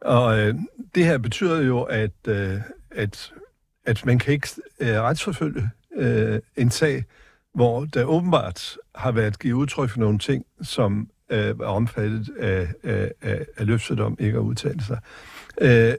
Og 0.00 0.38
øh, 0.38 0.54
det 0.94 1.04
her 1.04 1.18
betyder 1.18 1.60
jo, 1.60 1.82
at, 1.82 2.10
øh, 2.28 2.60
at, 2.90 3.32
at 3.86 4.06
man 4.06 4.18
kan 4.18 4.32
ikke 4.32 4.48
øh, 4.80 4.88
retsforfølge 5.00 5.70
øh, 5.96 6.40
en 6.56 6.70
sag, 6.70 7.04
hvor 7.54 7.84
der 7.84 8.04
åbenbart 8.04 8.76
har 8.94 9.12
været 9.12 9.38
givet 9.38 9.54
udtryk 9.54 9.90
for 9.90 9.98
nogle 10.00 10.18
ting, 10.18 10.44
som 10.62 11.08
øh, 11.30 11.38
er 11.38 11.64
omfattet 11.64 12.28
af, 12.38 12.68
af, 12.84 13.12
af, 13.22 13.46
af 13.56 13.66
løftet 13.66 14.00
om 14.00 14.16
ikke 14.20 14.38
at 14.38 14.42
udtale 14.42 14.84
sig. 14.84 14.98
Øh, 15.60 15.94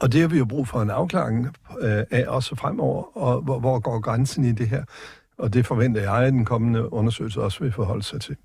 og 0.00 0.12
det 0.12 0.20
har 0.20 0.28
vi 0.28 0.38
jo 0.38 0.44
brug 0.44 0.68
for 0.68 0.82
en 0.82 0.90
afklaring 0.90 1.46
øh, 1.80 2.04
af 2.10 2.24
også 2.26 2.56
fremover, 2.56 3.16
og 3.16 3.40
hvor, 3.42 3.58
hvor 3.58 3.78
går 3.78 4.00
grænsen 4.00 4.44
i 4.44 4.52
det 4.52 4.68
her? 4.68 4.84
Og 5.38 5.54
det 5.54 5.66
forventer 5.66 6.00
jeg, 6.00 6.14
at 6.14 6.32
den 6.32 6.44
kommende 6.44 6.92
undersøgelse 6.92 7.42
også 7.42 7.60
vil 7.60 7.72
forholde 7.72 8.02
sig 8.02 8.20
til. 8.20 8.36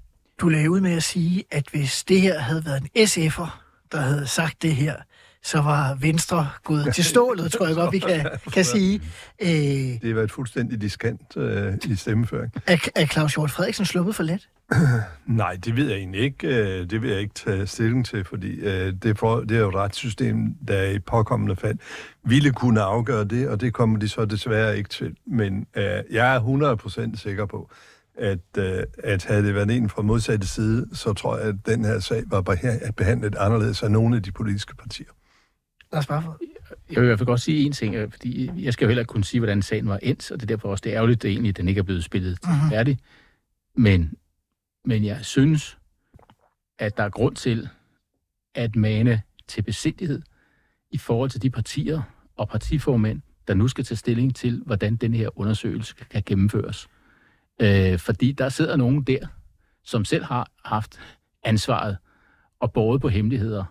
Du 0.42 0.50
lavede 0.50 0.70
ud 0.70 0.82
med 0.82 0.92
at 0.92 1.04
sige, 1.04 1.44
at 1.52 1.66
hvis 1.72 2.04
det 2.04 2.22
her 2.22 2.40
havde 2.40 2.66
været 2.66 2.82
en 2.82 3.08
SF'er, 3.08 3.50
der 3.92 4.02
havde 4.02 4.28
sagt 4.28 4.62
det 4.62 4.76
her, 4.76 4.96
så 5.44 5.62
var 5.62 5.98
Venstre 6.02 6.48
gået 6.64 6.96
til 6.96 7.04
stålet, 7.04 7.52
tror 7.52 7.66
jeg 7.68 7.76
godt, 7.76 7.92
vi 7.94 8.00
kan, 8.00 8.26
kan 8.54 8.66
sige. 8.66 9.02
Øh, 9.42 9.50
Det 9.50 10.00
har 10.04 10.14
været 10.14 10.32
fuldstændig 10.32 10.82
diskant 10.82 11.38
øh, 11.38 11.74
i 11.86 11.96
stemmeføring. 11.96 12.52
er, 12.68 12.78
er 12.96 13.06
Claus 13.06 13.34
Hjort 13.36 13.52
Frederiksen 13.52 13.86
sluppet 13.86 14.16
for 14.16 14.24
let? 14.24 14.50
Nej, 15.26 15.58
det 15.66 15.76
ved 15.76 15.88
jeg 15.90 15.98
egentlig 15.98 16.22
ikke. 16.22 16.48
Øh, 16.48 16.90
Det 16.90 17.02
vil 17.02 17.10
jeg 17.10 17.20
ikke 17.20 17.34
tage 17.34 17.68
stilling 17.68 18.06
til, 18.06 18.26
fordi 18.26 18.52
øh, 18.60 18.94
det 19.04 19.06
er, 19.06 19.14
for, 19.14 19.40
det 19.40 19.58
er 19.58 19.62
jo 19.62 19.70
et 19.70 19.76
retssystem, 19.76 20.56
der 20.68 20.84
i 20.84 21.00
påkommende 21.00 21.56
fald 21.56 21.78
ville 22.26 22.52
kunne 22.52 22.82
afgøre 22.82 23.24
det, 23.24 23.48
og 23.50 23.62
det 23.62 23.74
kommer 23.74 24.00
de 24.00 24.10
så 24.10 24.26
desværre 24.26 24.78
ikke 24.78 24.90
til. 24.90 25.16
Men 25.28 25.68
øh, 25.78 25.84
jeg 26.12 26.36
er 26.36 26.40
100% 27.14 27.18
sikker 27.18 27.46
på, 27.46 27.70
at, 28.18 28.40
øh, 28.58 28.84
at 29.04 29.26
havde 29.26 29.44
det 29.46 29.56
været 29.56 29.72
en 29.72 29.90
fra 29.90 30.02
modsatte 30.02 30.48
side, 30.48 30.88
så 30.94 31.14
tror 31.14 31.38
jeg, 31.38 31.48
at 31.48 31.56
den 31.66 31.86
her 31.86 32.00
sag 32.00 32.24
var 32.28 32.42
beha- 32.50 32.92
behandlet 32.92 33.36
anderledes 33.36 33.84
af 33.84 33.92
nogle 33.92 34.16
af 34.16 34.24
de 34.24 34.32
politiske 34.32 34.76
partier. 34.76 35.08
Lars 35.94 36.08
Barfod. 36.08 36.34
Jeg 36.90 36.96
vil 36.96 37.04
i 37.04 37.06
hvert 37.08 37.20
fald 37.20 37.28
godt 37.28 37.42
sige 37.42 37.66
en 37.66 37.72
ting, 37.72 37.96
øh, 37.96 38.12
fordi 38.12 38.52
jeg 38.58 38.74
skal 38.74 38.86
jo 38.86 38.90
heller 38.90 39.02
ikke 39.02 39.10
kunne 39.10 39.24
sige, 39.24 39.40
hvordan 39.42 39.62
sagen 39.62 39.88
var 39.88 39.98
endt, 40.04 40.32
og 40.32 40.38
det 40.40 40.44
er 40.44 40.48
derfor 40.56 40.70
også 40.72 40.82
det 40.82 40.92
er 40.92 40.96
ærgerligt, 40.96 41.26
at 41.26 41.32
egentlig, 41.32 41.50
at 41.50 41.58
den 41.58 41.68
ikke 41.68 41.80
er 41.80 41.84
blevet 41.84 42.04
spillet 42.04 42.40
Mhm. 42.44 42.70
færdig. 42.70 43.00
Men, 43.76 44.14
men 44.86 45.06
jeg 45.06 45.26
synes, 45.26 45.78
at 46.80 46.98
der 46.98 47.04
er 47.04 47.10
grund 47.10 47.36
til 47.36 47.70
at 48.56 48.76
mane 48.76 49.22
til 49.48 49.62
besindighed 49.62 50.22
i 50.92 50.98
forhold 50.98 51.30
til 51.30 51.42
de 51.42 51.50
partier 51.50 52.02
og 52.38 52.50
partiformænd, 52.50 53.22
der 53.48 53.54
nu 53.54 53.68
skal 53.68 53.84
tage 53.84 53.98
stilling 53.98 54.36
til, 54.36 54.62
hvordan 54.66 54.96
den 54.96 55.14
her 55.14 55.40
undersøgelse 55.40 55.96
kan 56.10 56.24
gennemføres. 56.26 56.88
Øh, 57.62 58.00
fordi 58.00 58.32
der 58.32 58.50
sidder 58.50 58.76
nogen 58.76 59.04
der, 59.04 59.28
som 59.84 60.06
selv 60.06 60.24
har 60.24 60.52
haft 60.66 61.00
ansvaret 61.44 61.98
og 62.60 62.74
båret 62.74 63.02
på 63.02 63.10
hemmeligheder, 63.10 63.66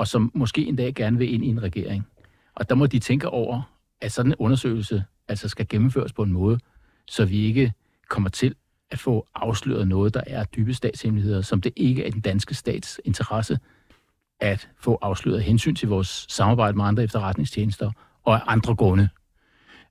og 0.00 0.08
som 0.08 0.30
måske 0.34 0.66
en 0.66 0.76
dag 0.76 0.94
gerne 0.94 1.18
vil 1.18 1.34
ind 1.34 1.44
i 1.44 1.48
en 1.48 1.62
regering. 1.62 2.06
Og 2.54 2.68
der 2.68 2.74
må 2.74 2.86
de 2.86 2.98
tænke 2.98 3.28
over, 3.28 3.62
at 4.00 4.12
sådan 4.12 4.32
en 4.32 4.36
undersøgelse 4.38 5.04
altså 5.28 5.48
skal 5.48 5.68
gennemføres 5.68 6.12
på 6.12 6.22
en 6.22 6.32
måde, 6.32 6.58
så 7.06 7.24
vi 7.24 7.44
ikke 7.44 7.72
kommer 8.08 8.30
til 8.30 8.54
at 8.90 8.98
få 8.98 9.26
afsløret 9.34 9.88
noget, 9.88 10.14
der 10.14 10.22
er 10.26 10.44
dybe 10.44 10.74
statshemmeligheder, 10.74 11.42
som 11.42 11.60
det 11.60 11.72
ikke 11.76 12.04
er 12.06 12.10
den 12.10 12.20
danske 12.20 12.54
stats 12.54 13.00
interesse 13.04 13.58
at 14.40 14.68
få 14.78 14.98
afsløret 15.02 15.42
hensyn 15.42 15.74
til 15.74 15.88
vores 15.88 16.26
samarbejde 16.28 16.76
med 16.76 16.84
andre 16.84 17.02
efterretningstjenester 17.02 17.90
og 18.24 18.34
af 18.34 18.40
andre 18.46 18.74
grunde. 18.74 19.08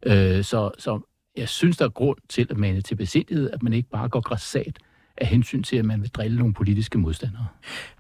Øh, 0.06 0.44
så, 0.44 0.72
så 0.78 1.00
jeg 1.38 1.50
synes, 1.50 1.78
der 1.78 1.86
er 1.86 1.90
grund 1.90 2.18
til 2.30 2.48
at 2.50 2.58
mane 2.58 2.82
til 2.82 2.96
besindighed, 2.96 3.52
at 3.52 3.64
man 3.64 3.74
ikke 3.74 3.90
bare 3.90 4.10
går 4.10 4.22
græssat 4.22 4.80
af 5.18 5.28
hensyn 5.28 5.64
til, 5.64 5.78
at 5.78 5.86
man 5.86 6.02
vil 6.02 6.10
drille 6.10 6.38
nogle 6.38 6.54
politiske 6.54 6.98
modstandere. 6.98 7.48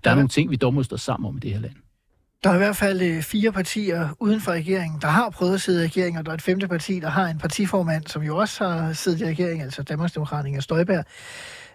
Der 0.03 0.11
er 0.11 0.15
nogle 0.15 0.29
ting, 0.29 0.51
vi 0.51 0.55
dog 0.55 0.73
må 0.73 0.83
stå 0.83 0.97
sammen 0.97 1.27
om 1.27 1.37
i 1.37 1.39
det 1.39 1.51
her 1.51 1.59
land. 1.59 1.75
Der 2.43 2.49
er 2.49 2.53
i 2.53 2.57
hvert 2.57 2.75
fald 2.75 3.01
øh, 3.01 3.21
fire 3.21 3.51
partier 3.51 4.09
uden 4.19 4.41
for 4.41 4.51
regeringen, 4.51 5.01
der 5.01 5.07
har 5.07 5.29
prøvet 5.29 5.53
at 5.53 5.61
sidde 5.61 5.83
i 5.83 5.87
regering, 5.87 6.17
og 6.17 6.25
der 6.25 6.31
er 6.31 6.35
et 6.35 6.41
femte 6.41 6.67
parti, 6.67 6.99
der 6.99 7.09
har 7.09 7.27
en 7.27 7.37
partiformand, 7.37 8.07
som 8.07 8.21
jo 8.21 8.37
også 8.37 8.67
har 8.67 8.93
siddet 8.93 9.21
i 9.21 9.25
regering, 9.25 9.61
altså 9.61 9.83
Danmarksdemokraterne 9.83 10.57
og 10.57 10.63
Støjberg. 10.63 11.05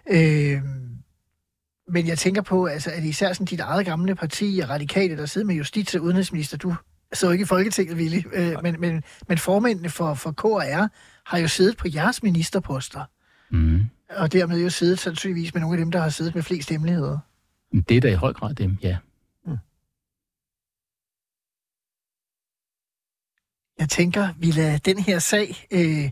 Øh, 0.09 0.61
men 1.87 2.07
jeg 2.07 2.17
tænker 2.17 2.41
på, 2.41 2.65
altså, 2.65 2.91
at 2.91 3.03
især 3.03 3.33
sådan 3.33 3.45
dit 3.45 3.59
eget 3.59 3.85
gamle 3.85 4.15
parti 4.15 4.63
radikale, 4.63 5.17
der 5.17 5.25
sidder 5.25 5.47
med 5.47 5.55
justits- 5.55 5.95
og 5.97 6.03
udenrigsminister, 6.03 6.57
du 6.57 6.75
så 7.13 7.31
ikke 7.31 7.41
i 7.41 7.45
Folketinget, 7.45 7.97
Willy, 7.97 8.21
øh, 8.33 8.53
men, 8.63 8.75
men, 8.79 9.03
men 9.27 9.37
formændene 9.37 9.89
for, 9.89 10.13
for 10.13 10.31
KR 10.31 10.87
har 11.25 11.37
jo 11.37 11.47
siddet 11.47 11.77
på 11.77 11.87
jeres 11.93 12.23
ministerposter. 12.23 13.03
Mm. 13.51 13.83
Og 14.09 14.33
dermed 14.33 14.63
jo 14.63 14.69
siddet 14.69 14.99
sandsynligvis 14.99 15.53
med 15.53 15.61
nogle 15.61 15.77
af 15.77 15.79
dem, 15.79 15.91
der 15.91 15.99
har 15.99 16.09
siddet 16.09 16.35
med 16.35 16.43
flest 16.43 16.69
hemmeligheder. 16.69 17.17
Det 17.89 17.97
er 17.97 18.01
da 18.01 18.11
i 18.11 18.13
høj 18.13 18.33
grad 18.33 18.53
dem, 18.53 18.77
ja. 18.81 18.97
Jeg 23.79 23.89
tænker, 23.89 24.27
vi 24.37 24.51
lader 24.51 24.77
den 24.77 24.99
her 24.99 25.19
sag 25.19 25.67
øh, 25.71 26.09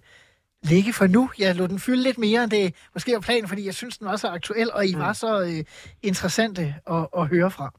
ligge 0.64 0.94
for 0.94 1.08
nu. 1.08 1.30
Jeg 1.40 1.56
lå 1.56 1.68
den 1.68 1.80
fylde 1.80 2.04
lidt 2.04 2.18
mere, 2.18 2.44
end 2.44 2.52
det 2.52 2.76
måske 2.94 3.14
var 3.14 3.20
planen, 3.20 3.48
fordi 3.48 3.66
jeg 3.66 3.74
synes, 3.74 3.98
den 3.98 4.08
var 4.08 4.16
så 4.16 4.28
aktuel, 4.28 4.72
og 4.72 4.86
I 4.86 4.94
mm. 4.96 5.00
var 5.00 5.14
så 5.14 5.42
øh, 5.42 5.64
interessante 6.02 6.76
at, 6.92 7.08
at 7.18 7.28
høre 7.28 7.52
fra. 7.52 7.74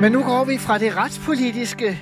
Men 0.00 0.12
nu 0.12 0.22
går 0.22 0.44
vi 0.44 0.58
fra 0.58 0.78
det 0.78 0.96
retspolitiske 0.96 1.98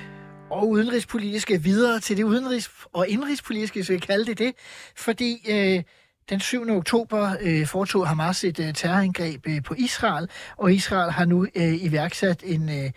og 0.49 0.69
udenrigspolitiske 0.69 1.63
videre 1.63 1.99
til 1.99 2.17
det 2.17 2.23
udenrigs- 2.23 2.85
og 2.93 3.07
indrigspolitiske, 3.07 3.83
så 3.83 3.93
vi 3.93 3.99
kalde 3.99 4.25
det 4.25 4.39
det, 4.39 4.53
fordi 4.95 5.45
øh, 5.49 5.83
den 6.29 6.39
7. 6.39 6.69
oktober 6.69 7.35
øh, 7.41 7.67
foretog 7.67 8.07
Hamas 8.07 8.43
et 8.43 8.59
øh, 8.59 8.73
terrorangreb 8.73 9.47
øh, 9.47 9.63
på 9.63 9.75
Israel, 9.77 10.29
og 10.57 10.73
Israel 10.73 11.11
har 11.11 11.25
nu 11.25 11.47
øh, 11.55 11.83
iværksat 11.83 12.43
en, 12.45 12.69
øh, 12.69 12.91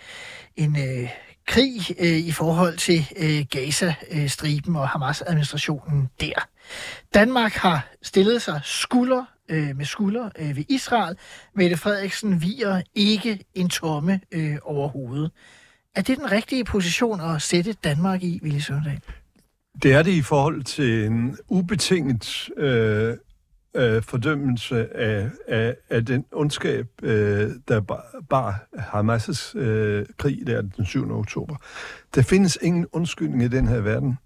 en 0.56 0.76
øh, 0.78 1.08
krig 1.46 1.80
øh, 1.98 2.18
i 2.18 2.32
forhold 2.32 2.76
til 2.76 3.06
øh, 3.16 3.44
Gaza-striben 3.50 4.76
og 4.76 4.88
Hamas-administrationen 4.88 6.08
der. 6.20 6.48
Danmark 7.14 7.52
har 7.52 7.88
stillet 8.02 8.42
sig 8.42 8.60
skulder 8.64 9.24
øh, 9.48 9.76
med 9.76 9.84
skulder 9.84 10.30
øh, 10.38 10.56
ved 10.56 10.64
Israel. 10.68 11.16
Mette 11.54 11.76
Frederiksen 11.76 12.42
viger 12.42 12.82
ikke 12.94 13.38
en 13.54 13.68
tomme 13.68 14.20
øh, 14.32 14.56
over 14.62 14.88
hovedet. 14.88 15.30
Er 15.94 16.02
det 16.02 16.18
den 16.18 16.32
rigtige 16.32 16.64
position 16.64 17.20
at 17.20 17.42
sætte 17.42 17.72
Danmark 17.72 18.22
i, 18.22 18.38
Ville 18.42 18.62
Søndag? 18.62 19.00
Det 19.82 19.92
er 19.92 20.02
det 20.02 20.12
i 20.12 20.22
forhold 20.22 20.62
til 20.62 21.04
en 21.04 21.38
ubetinget 21.48 22.48
øh, 22.56 23.16
øh, 23.74 24.02
fordømmelse 24.02 24.96
af, 24.96 25.30
af, 25.48 25.76
af 25.90 26.06
den 26.06 26.24
ondskab, 26.32 26.86
øh, 27.02 27.50
der 27.68 27.80
bar, 27.80 28.04
bar 28.30 28.66
Hamas' 28.76 29.58
øh, 29.58 30.06
krig 30.18 30.46
der 30.46 30.62
den 30.62 30.84
7. 30.84 31.18
oktober. 31.18 31.56
Der 32.14 32.22
findes 32.22 32.58
ingen 32.62 32.86
undskyldning 32.92 33.42
i 33.42 33.48
den 33.48 33.68
her 33.68 33.80
verden 33.80 34.18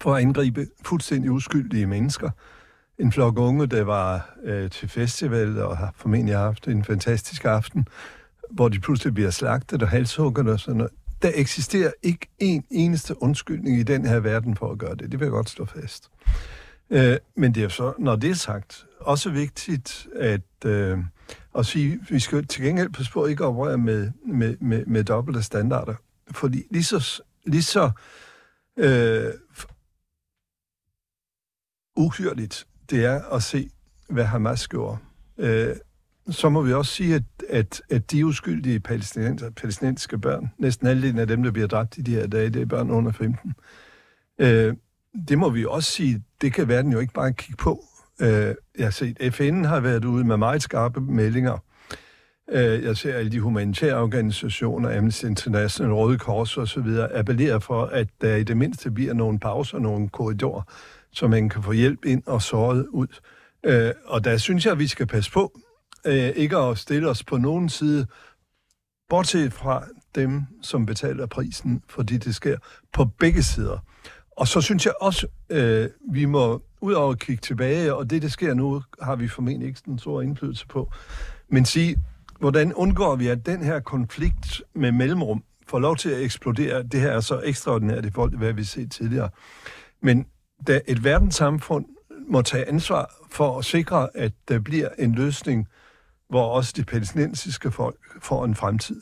for 0.00 0.14
at 0.14 0.22
angribe 0.22 0.66
fuldstændig 0.84 1.30
uskyldige 1.30 1.86
mennesker. 1.86 2.30
En 2.98 3.12
flok 3.12 3.38
unge, 3.38 3.66
der 3.66 3.84
var 3.84 4.36
øh, 4.44 4.70
til 4.70 4.88
festival 4.88 5.62
og 5.62 5.76
har 5.76 5.94
formentlig 5.96 6.36
haft 6.36 6.68
en 6.68 6.84
fantastisk 6.84 7.44
aften, 7.44 7.86
hvor 8.50 8.68
de 8.68 8.80
pludselig 8.80 9.14
bliver 9.14 9.30
slagtet 9.30 9.82
og 9.82 9.88
halshugget 9.88 10.48
og 10.48 10.60
sådan 10.60 10.76
noget. 10.76 10.92
Der 11.22 11.30
eksisterer 11.34 11.92
ikke 12.02 12.26
en 12.38 12.64
eneste 12.70 13.22
undskyldning 13.22 13.78
i 13.78 13.82
den 13.82 14.06
her 14.06 14.20
verden 14.20 14.56
for 14.56 14.72
at 14.72 14.78
gøre 14.78 14.94
det. 14.94 15.12
Det 15.12 15.20
vil 15.20 15.26
jeg 15.26 15.30
godt 15.30 15.50
slå 15.50 15.64
fast. 15.64 16.10
Øh, 16.90 17.16
men 17.36 17.54
det 17.54 17.64
er 17.64 17.68
så, 17.68 17.92
når 17.98 18.16
det 18.16 18.30
er 18.30 18.34
sagt, 18.34 18.86
også 19.00 19.30
vigtigt 19.30 20.08
at, 20.14 20.64
øh, 20.64 20.98
at 21.58 21.66
sige, 21.66 21.92
at 21.92 22.10
vi 22.10 22.20
skal 22.20 22.46
til 22.46 22.64
gengæld 22.64 22.88
på 22.88 23.04
spor 23.04 23.26
ikke 23.26 23.44
operere 23.44 23.78
med, 23.78 24.10
med, 24.26 24.56
med, 24.60 24.86
med 24.86 25.04
dobbelte 25.04 25.42
standarder. 25.42 25.94
Fordi 26.30 26.62
lige 26.70 26.84
så, 26.84 27.22
lige 27.46 27.62
så 27.62 27.90
øh, 28.76 29.32
uhyrligt 31.96 32.66
det 32.90 33.04
er 33.04 33.22
at 33.22 33.42
se, 33.42 33.70
hvad 34.08 34.24
Hamas 34.24 34.68
gjorde. 34.68 34.98
Øh, 35.38 35.76
så 36.30 36.48
må 36.48 36.62
vi 36.62 36.72
også 36.72 36.92
sige, 36.92 37.14
at, 37.14 37.22
at, 37.48 37.82
at 37.90 38.10
de 38.10 38.26
uskyldige 38.26 38.80
palæstinensiske 38.80 40.18
børn, 40.18 40.52
næsten 40.58 40.86
halvdelen 40.86 41.18
af 41.18 41.26
dem, 41.26 41.42
der 41.42 41.50
bliver 41.50 41.68
dræbt 41.68 41.98
i 41.98 42.00
de 42.00 42.14
her 42.14 42.26
dage, 42.26 42.50
det 42.50 42.62
er 42.62 42.66
børn 42.66 42.90
under 42.90 43.12
15. 43.12 43.54
Øh, 44.38 44.74
det 45.28 45.38
må 45.38 45.50
vi 45.50 45.64
også 45.64 45.90
sige, 45.90 46.22
det 46.40 46.52
kan 46.52 46.68
verden 46.68 46.92
jo 46.92 46.98
ikke 46.98 47.12
bare 47.12 47.32
kigge 47.32 47.56
på. 47.56 47.84
Øh, 48.20 48.54
jeg 48.78 48.86
har 48.86 48.90
set, 48.90 49.34
FN 49.34 49.64
har 49.64 49.80
været 49.80 50.04
ude 50.04 50.24
med 50.24 50.36
meget 50.36 50.62
skarpe 50.62 51.00
meldinger. 51.00 51.58
Øh, 52.52 52.84
jeg 52.84 52.96
ser 52.96 53.14
alle 53.14 53.30
de 53.30 53.40
humanitære 53.40 54.02
organisationer, 54.02 54.98
Amnesty 54.98 55.24
International, 55.24 55.92
Røde 55.92 56.18
Kors 56.18 56.56
og 56.56 56.68
så 56.68 56.80
videre, 56.80 57.16
appellerer 57.16 57.58
for, 57.58 57.84
at 57.84 58.08
der 58.20 58.36
i 58.36 58.44
det 58.44 58.56
mindste 58.56 58.90
bliver 58.90 59.14
nogle 59.14 59.38
pauser, 59.38 59.78
nogle 59.78 60.08
korridorer, 60.08 60.62
så 61.12 61.28
man 61.28 61.48
kan 61.48 61.62
få 61.62 61.72
hjælp 61.72 62.04
ind 62.04 62.22
og 62.26 62.42
såret 62.42 62.86
ud. 62.86 63.06
Øh, 63.64 63.92
og 64.04 64.24
der 64.24 64.36
synes 64.36 64.64
jeg, 64.64 64.72
at 64.72 64.78
vi 64.78 64.86
skal 64.86 65.06
passe 65.06 65.32
på, 65.32 65.60
øh, 66.06 66.28
ikke 66.28 66.56
at 66.56 66.78
stille 66.78 67.08
os 67.08 67.24
på 67.24 67.36
nogen 67.36 67.68
side, 67.68 68.06
bortset 69.08 69.52
fra 69.52 69.84
dem, 70.14 70.42
som 70.62 70.86
betaler 70.86 71.26
prisen, 71.26 71.82
fordi 71.88 72.16
det 72.16 72.34
sker 72.34 72.56
på 72.92 73.04
begge 73.04 73.42
sider. 73.42 73.78
Og 74.36 74.48
så 74.48 74.60
synes 74.60 74.86
jeg 74.86 74.94
også, 75.00 75.26
øh, 75.50 75.88
vi 76.12 76.24
må 76.24 76.62
ud 76.80 76.92
over 76.92 77.12
at 77.12 77.18
kigge 77.18 77.40
tilbage, 77.40 77.94
og 77.94 78.10
det, 78.10 78.22
der 78.22 78.28
sker 78.28 78.54
nu, 78.54 78.82
har 79.02 79.16
vi 79.16 79.28
formentlig 79.28 79.68
ikke 79.68 79.80
den 79.84 79.98
store 79.98 80.24
indflydelse 80.24 80.66
på, 80.66 80.92
men 81.48 81.64
sige, 81.64 81.96
hvordan 82.38 82.74
undgår 82.74 83.16
vi, 83.16 83.28
at 83.28 83.46
den 83.46 83.62
her 83.64 83.80
konflikt 83.80 84.62
med 84.74 84.92
mellemrum 84.92 85.44
får 85.66 85.78
lov 85.78 85.96
til 85.96 86.08
at 86.10 86.22
eksplodere? 86.22 86.82
Det 86.82 87.00
her 87.00 87.10
er 87.10 87.20
så 87.20 87.40
ekstraordinært 87.44 88.04
i 88.04 88.10
forhold 88.10 88.30
til, 88.30 88.38
hvad 88.38 88.52
vi 88.52 88.60
har 88.60 88.66
set 88.66 88.90
tidligere. 88.92 89.30
Men 90.02 90.26
da 90.66 90.80
et 90.88 91.04
verdenssamfund 91.04 91.86
må 92.28 92.42
tage 92.42 92.68
ansvar 92.68 93.14
for 93.30 93.58
at 93.58 93.64
sikre, 93.64 94.08
at 94.14 94.32
der 94.48 94.58
bliver 94.58 94.88
en 94.98 95.14
løsning, 95.14 95.68
hvor 96.28 96.44
også 96.44 96.72
de 96.76 96.84
palæstinensiske 96.84 97.70
folk 97.70 97.96
får 98.22 98.44
en 98.44 98.54
fremtid. 98.54 99.00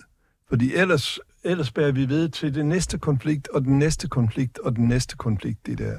Fordi 0.48 0.74
ellers, 0.74 1.18
ellers 1.44 1.70
bærer 1.70 1.92
vi 1.92 2.08
ved 2.08 2.28
til 2.28 2.54
den 2.54 2.68
næste 2.68 2.98
konflikt, 2.98 3.48
og 3.48 3.62
den 3.62 3.78
næste 3.78 4.08
konflikt, 4.08 4.58
og 4.58 4.76
den 4.76 4.88
næste 4.88 5.16
konflikt, 5.16 5.66
det 5.66 5.78
der. 5.78 5.98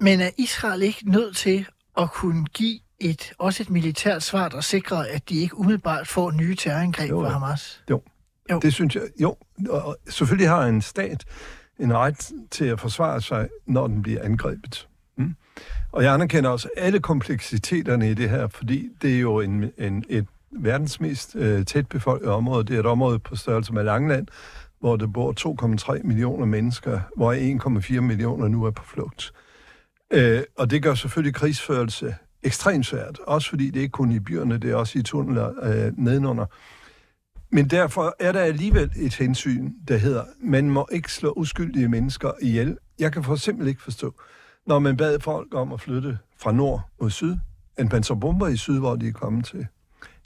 Men 0.00 0.20
er 0.20 0.30
Israel 0.38 0.82
ikke 0.82 1.10
nødt 1.10 1.36
til 1.36 1.66
at 1.98 2.10
kunne 2.10 2.44
give 2.44 2.80
et, 3.00 3.32
også 3.38 3.62
et 3.62 3.70
militært 3.70 4.22
svar, 4.22 4.48
der 4.48 4.60
sikrer, 4.60 5.04
at 5.10 5.28
de 5.28 5.34
ikke 5.34 5.58
umiddelbart 5.58 6.08
får 6.08 6.30
nye 6.30 6.56
terrorangreb 6.56 7.10
fra 7.10 7.28
Hamas? 7.28 7.82
Jo. 7.90 8.02
jo, 8.50 8.58
det 8.58 8.74
synes 8.74 8.94
jeg. 8.94 9.02
Jo, 9.20 9.36
og 9.68 9.96
selvfølgelig 10.08 10.48
har 10.48 10.66
en 10.66 10.82
stat 10.82 11.24
en 11.78 11.94
ret 11.94 12.32
til 12.50 12.64
at 12.64 12.80
forsvare 12.80 13.20
sig, 13.20 13.48
når 13.66 13.86
den 13.86 14.02
bliver 14.02 14.22
angrebet. 14.22 14.88
Mm? 15.16 15.34
Og 15.92 16.04
jeg 16.04 16.14
anerkender 16.14 16.50
også 16.50 16.68
alle 16.76 17.00
kompleksiteterne 17.00 18.10
i 18.10 18.14
det 18.14 18.30
her, 18.30 18.48
fordi 18.48 18.88
det 19.02 19.14
er 19.14 19.20
jo 19.20 19.40
en, 19.40 19.72
en, 19.78 20.04
et 20.08 20.26
verdens 20.58 21.00
mest 21.00 21.36
øh, 21.36 21.64
tæt 21.64 21.88
befolket 21.88 22.28
område. 22.28 22.64
Det 22.64 22.76
er 22.76 22.80
et 22.80 22.86
område 22.86 23.18
på 23.18 23.36
størrelse 23.36 23.72
med 23.72 23.84
Langland, 23.84 24.26
hvor 24.80 24.96
der 24.96 25.06
bor 25.06 25.34
2,3 25.96 26.02
millioner 26.02 26.46
mennesker, 26.46 27.00
hvor 27.16 27.34
1,4 27.94 28.00
millioner 28.00 28.48
nu 28.48 28.64
er 28.64 28.70
på 28.70 28.84
flugt. 28.84 29.32
Øh, 30.12 30.42
og 30.58 30.70
det 30.70 30.82
gør 30.82 30.94
selvfølgelig 30.94 31.34
krigsførelse 31.34 32.14
ekstremt 32.42 32.86
svært, 32.86 33.18
også 33.26 33.48
fordi 33.48 33.70
det 33.70 33.80
ikke 33.80 33.92
kun 33.92 34.12
i 34.12 34.20
byerne, 34.20 34.58
det 34.58 34.70
er 34.70 34.74
også 34.76 34.98
i 34.98 35.02
tunneler 35.02 35.52
øh, 35.62 35.92
nedenunder. 35.98 36.46
Men 37.50 37.70
derfor 37.70 38.16
er 38.20 38.32
der 38.32 38.40
alligevel 38.40 38.90
et 38.96 39.14
hensyn, 39.14 39.72
der 39.88 39.96
hedder, 39.96 40.24
man 40.40 40.70
må 40.70 40.88
ikke 40.92 41.12
slå 41.12 41.32
uskyldige 41.36 41.88
mennesker 41.88 42.32
ihjel. 42.42 42.78
Jeg 42.98 43.12
kan 43.12 43.24
for 43.24 43.36
simpelthen 43.36 43.68
ikke 43.68 43.82
forstå, 43.82 44.14
når 44.66 44.78
man 44.78 44.96
bad 44.96 45.20
folk 45.20 45.54
om 45.54 45.72
at 45.72 45.80
flytte 45.80 46.18
fra 46.38 46.52
nord 46.52 46.90
mod 47.00 47.10
syd, 47.10 47.36
end 47.78 47.90
man 47.92 48.02
så 48.02 48.14
bomber 48.14 48.46
i 48.46 48.56
syd, 48.56 48.78
hvor 48.78 48.96
de 48.96 49.08
er 49.08 49.12
kommet 49.12 49.44
til. 49.44 49.66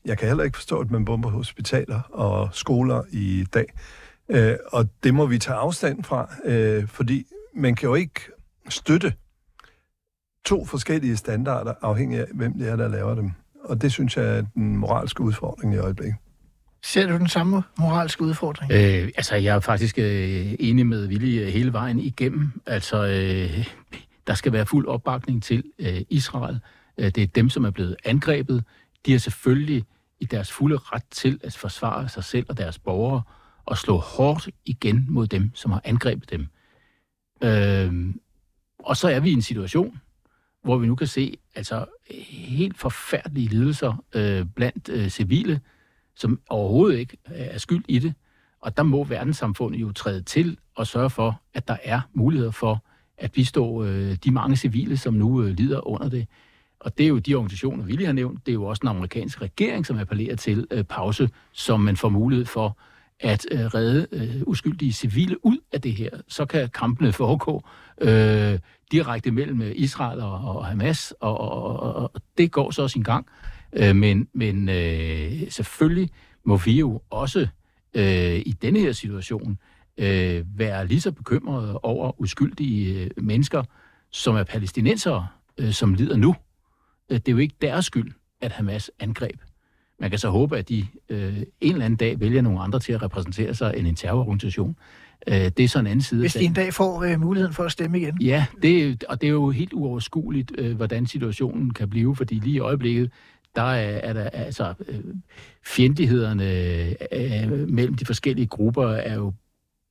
Jeg 0.05 0.18
kan 0.18 0.28
heller 0.28 0.44
ikke 0.44 0.57
forstå, 0.57 0.80
at 0.80 0.90
man 0.90 1.05
bomber 1.05 1.30
hospitaler 1.30 2.01
og 2.01 2.48
skoler 2.53 3.03
i 3.11 3.46
dag. 3.55 3.66
Øh, 4.28 4.57
og 4.72 4.88
det 5.05 5.14
må 5.14 5.26
vi 5.26 5.38
tage 5.38 5.57
afstand 5.57 6.05
fra, 6.05 6.34
øh, 6.44 6.88
fordi 6.88 7.24
man 7.55 7.74
kan 7.74 7.88
jo 7.88 7.94
ikke 7.94 8.20
støtte 8.68 9.12
to 10.44 10.64
forskellige 10.64 11.16
standarder, 11.16 11.74
afhængig 11.82 12.18
af, 12.18 12.26
hvem 12.34 12.59
det 12.59 12.68
er, 12.68 12.76
der 12.76 12.88
laver 12.88 13.14
dem. 13.14 13.30
Og 13.64 13.82
det 13.82 13.92
synes 13.92 14.16
jeg 14.16 14.38
er 14.38 14.42
den 14.55 14.76
moralske 14.76 15.20
udfordring 15.20 15.74
i 15.74 15.76
øjeblikket. 15.76 16.16
Ser 16.82 17.07
du 17.07 17.12
den 17.16 17.28
samme 17.28 17.62
moralske 17.78 18.22
udfordring? 18.22 18.72
Øh, 18.72 19.11
altså, 19.16 19.36
jeg 19.36 19.57
er 19.57 19.61
faktisk 19.61 19.98
øh, 19.98 20.55
enig 20.59 20.86
med 20.86 21.09
Willy 21.09 21.40
øh, 21.40 21.46
hele 21.46 21.72
vejen 21.72 21.98
igennem. 21.98 22.53
Altså, 22.66 23.07
øh, 23.07 23.68
der 24.26 24.34
skal 24.34 24.53
være 24.53 24.66
fuld 24.66 24.86
opbakning 24.86 25.42
til 25.42 25.64
øh, 25.78 26.01
Israel. 26.11 26.61
Øh, 26.98 27.05
det 27.07 27.22
er 27.22 27.26
dem, 27.26 27.48
som 27.48 27.64
er 27.64 27.70
blevet 27.70 27.96
angrebet. 28.05 28.64
De 29.07 29.14
er 29.14 29.18
selvfølgelig 29.18 29.84
i 30.20 30.24
deres 30.24 30.53
fulde 30.53 30.76
ret 30.76 31.05
til 31.11 31.40
at 31.42 31.57
forsvare 31.57 32.09
sig 32.09 32.24
selv 32.24 32.46
og 32.48 32.59
deres 32.59 32.78
borgere 32.78 33.22
og 33.64 33.78
slå 33.78 33.96
hårdt 33.96 34.48
igen 34.64 35.07
mod 35.09 35.26
dem, 35.26 35.51
som 35.55 35.70
har 35.70 35.80
angrebet 35.84 36.30
dem. 36.30 36.46
Øh, 37.42 38.14
og 38.78 38.96
så 38.96 39.09
er 39.09 39.20
vi 39.20 39.30
i 39.30 39.32
en 39.32 39.42
situation, 39.42 40.01
hvor 40.62 40.78
vi 40.78 40.86
nu 40.86 40.94
kan 40.94 41.07
se 41.07 41.38
altså 41.55 41.86
helt 42.30 42.78
forfærdelige 42.78 43.48
lidelser 43.48 44.05
øh, 44.14 44.46
blandt 44.57 44.88
øh, 44.88 45.09
civile, 45.09 45.61
som 46.16 46.40
overhovedet 46.48 46.98
ikke 46.98 47.16
øh, 47.28 47.40
er 47.40 47.59
skyld 47.59 47.84
i 47.88 47.98
det. 47.98 48.14
Og 48.61 48.76
der 48.76 48.82
må 48.82 49.05
verdenssamfundet 49.05 49.80
jo 49.80 49.92
træde 49.92 50.22
til 50.22 50.59
og 50.74 50.86
sørge 50.86 51.11
for, 51.11 51.42
at 51.55 51.68
der 51.68 51.76
er 51.84 52.01
muligheder 52.12 52.51
for 52.51 52.84
at 53.18 53.32
bistå 53.32 53.84
øh, 53.84 54.16
de 54.24 54.30
mange 54.30 54.57
civile, 54.57 54.96
som 54.96 55.14
nu 55.14 55.42
øh, 55.42 55.51
lider 55.51 55.88
under 55.88 56.09
det. 56.09 56.28
Og 56.80 56.98
det 56.98 57.04
er 57.04 57.08
jo 57.08 57.18
de 57.18 57.34
organisationer, 57.34 57.84
vi 57.84 57.92
lige 57.92 58.06
har 58.06 58.12
nævnt. 58.12 58.46
Det 58.46 58.52
er 58.52 58.54
jo 58.54 58.64
også 58.64 58.80
den 58.80 58.88
amerikanske 58.88 59.42
regering, 59.42 59.86
som 59.86 59.98
appellerer 59.98 60.36
til 60.36 60.66
øh, 60.70 60.84
pause, 60.84 61.30
som 61.52 61.80
man 61.80 61.96
får 61.96 62.08
mulighed 62.08 62.46
for 62.46 62.78
at 63.20 63.46
øh, 63.50 63.60
redde 63.60 64.06
øh, 64.12 64.42
uskyldige 64.46 64.92
civile 64.92 65.46
ud 65.46 65.58
af 65.72 65.80
det 65.80 65.92
her. 65.92 66.10
Så 66.28 66.44
kan 66.44 66.68
kampene 66.68 67.12
foregå 67.12 67.64
øh, 68.00 68.58
direkte 68.92 69.30
mellem 69.30 69.62
øh, 69.62 69.72
Israel 69.74 70.20
og, 70.20 70.32
og 70.32 70.66
Hamas, 70.66 71.14
og, 71.20 71.40
og, 71.40 71.80
og, 71.80 71.94
og 72.14 72.22
det 72.38 72.52
går 72.52 72.70
så 72.70 72.88
sin 72.88 73.02
gang. 73.02 73.26
Øh, 73.72 73.96
men 73.96 74.28
men 74.32 74.68
øh, 74.68 75.50
selvfølgelig 75.50 76.10
må 76.44 76.56
vi 76.56 76.72
jo 76.72 77.02
også 77.10 77.48
øh, 77.94 78.36
i 78.46 78.54
denne 78.62 78.80
her 78.80 78.92
situation 78.92 79.58
øh, 79.98 80.44
være 80.58 80.86
lige 80.86 81.00
så 81.00 81.12
bekymrede 81.12 81.78
over 81.78 82.20
uskyldige 82.20 83.04
øh, 83.04 83.10
mennesker, 83.16 83.62
som 84.10 84.36
er 84.36 84.44
palæstinensere, 84.44 85.26
øh, 85.58 85.72
som 85.72 85.94
lider 85.94 86.16
nu. 86.16 86.34
Øh, 87.11 87.16
det 87.16 87.28
er 87.28 87.32
jo 87.32 87.38
ikke 87.38 87.54
deres 87.62 87.84
skyld, 87.84 88.12
at 88.40 88.52
Hamas 88.52 88.90
angreb. 88.98 89.40
Man 90.00 90.11
kan 90.11 90.18
så 90.18 90.30
håbe, 90.30 90.58
at 90.58 90.68
de 90.68 90.86
øh, 91.08 91.36
en 91.36 91.72
eller 91.72 91.84
anden 91.84 91.96
dag 91.96 92.20
vælger 92.20 92.42
nogle 92.42 92.61
andre 92.61 92.80
til 92.80 92.92
at 92.92 93.02
repræsentere 93.02 93.54
sig 93.54 93.74
end 93.76 93.86
en 93.86 93.94
terrororganisation. 93.94 94.76
Øh, 95.28 95.34
det 95.34 95.61
er 95.61 95.68
så 95.68 95.78
en 95.78 95.86
anden 95.86 96.02
side. 96.02 96.20
Hvis 96.20 96.32
de 96.32 96.44
en 96.44 96.52
dag 96.52 96.74
får 96.74 97.02
øh, 97.02 97.20
muligheden 97.20 97.54
for 97.54 97.64
at 97.64 97.72
stemme 97.72 98.00
igen. 98.00 98.22
Ja, 98.22 98.46
det, 98.62 99.04
og 99.04 99.20
det 99.20 99.26
er 99.26 99.30
jo 99.30 99.50
helt 99.50 99.72
uoverskueligt, 99.72 100.52
øh, 100.58 100.76
hvordan 100.76 101.06
situationen 101.06 101.74
kan 101.74 101.90
blive, 101.90 102.16
fordi 102.16 102.34
lige 102.34 102.56
i 102.56 102.58
øjeblikket, 102.58 103.11
der 103.56 103.62
er, 103.62 103.98
er 103.98 104.12
der 104.12 104.30
altså 104.30 104.74
øh, 104.88 105.00
fjendtlighederne 105.66 106.44
øh, 107.14 107.68
mellem 107.68 107.94
de 107.94 108.06
forskellige 108.06 108.46
grupper 108.46 108.88
er 108.88 109.14
jo 109.14 109.32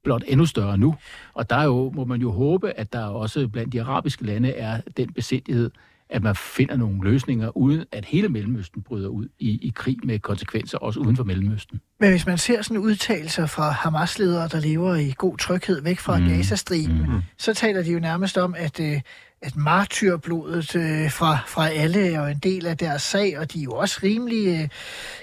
blot 0.03 0.23
endnu 0.27 0.45
større 0.45 0.77
nu. 0.77 0.95
Og 1.33 1.49
der 1.49 1.55
er 1.55 1.65
jo, 1.65 1.91
må 1.95 2.05
man 2.05 2.21
jo 2.21 2.31
håbe, 2.31 2.71
at 2.71 2.93
der 2.93 3.05
også 3.05 3.47
blandt 3.47 3.73
de 3.73 3.81
arabiske 3.81 4.25
lande 4.25 4.51
er 4.51 4.81
den 4.97 5.13
besindighed, 5.13 5.71
at 6.09 6.23
man 6.23 6.35
finder 6.35 6.77
nogle 6.77 7.03
løsninger, 7.03 7.57
uden 7.57 7.85
at 7.91 8.05
hele 8.05 8.29
Mellemøsten 8.29 8.81
bryder 8.81 9.07
ud 9.07 9.27
i, 9.39 9.49
i 9.49 9.71
krig 9.75 9.97
med 10.03 10.19
konsekvenser, 10.19 10.77
også 10.77 10.99
uden 10.99 11.15
for 11.15 11.23
Mellemøsten. 11.23 11.81
Men 11.99 12.09
hvis 12.09 12.25
man 12.25 12.37
ser 12.37 12.61
sådan 12.61 12.77
udtalelser 12.77 13.45
fra 13.45 13.69
Hamas-ledere, 13.69 14.47
der 14.47 14.59
lever 14.59 14.95
i 14.95 15.13
god 15.17 15.37
tryghed 15.37 15.81
væk 15.81 15.99
fra 15.99 16.19
mm. 16.19 16.27
Gazastriben, 16.27 16.97
mm. 16.97 17.21
så 17.37 17.53
taler 17.53 17.83
de 17.83 17.91
jo 17.91 17.99
nærmest 17.99 18.37
om, 18.37 18.55
at, 18.57 18.79
øh, 18.79 19.01
at 19.41 19.55
martyrblodet 19.55 20.75
øh, 20.75 21.11
fra, 21.11 21.37
fra 21.47 21.69
alle 21.69 22.07
er 22.07 22.21
jo 22.21 22.25
en 22.25 22.39
del 22.39 22.65
af 22.65 22.77
deres 22.77 23.01
sag, 23.01 23.39
og 23.39 23.53
de 23.53 23.59
er 23.59 23.63
jo 23.63 23.71
også 23.71 23.99
rimelig, 24.03 24.61
øh, 24.61 24.69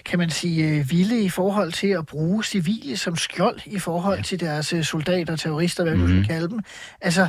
kan 0.04 0.18
man 0.18 0.30
sige, 0.30 0.88
vilde 0.88 1.22
i 1.22 1.28
forhold 1.28 1.72
til 1.72 1.88
at 1.88 2.06
bruge 2.06 2.44
civile 2.44 2.96
som 2.96 3.16
skjold 3.16 3.60
i 3.66 3.78
forhold 3.78 4.18
ja. 4.18 4.22
til 4.22 4.40
deres 4.40 4.74
soldater, 4.82 5.36
terrorister, 5.36 5.84
hvad 5.84 5.94
mm. 5.94 6.00
du 6.00 6.06
skal 6.06 6.14
mm-hmm. 6.14 6.28
kalde 6.28 6.48
dem. 6.48 6.60
Altså, 7.00 7.28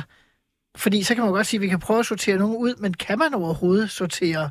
fordi 0.78 1.02
så 1.02 1.14
kan 1.14 1.24
man 1.24 1.32
godt 1.32 1.46
sige, 1.46 1.58
at 1.58 1.62
vi 1.62 1.68
kan 1.68 1.78
prøve 1.78 1.98
at 1.98 2.06
sortere 2.06 2.36
nogen 2.36 2.56
ud, 2.56 2.74
men 2.78 2.94
kan 2.94 3.18
man 3.18 3.34
overhovedet 3.34 3.90
sortere 3.90 4.50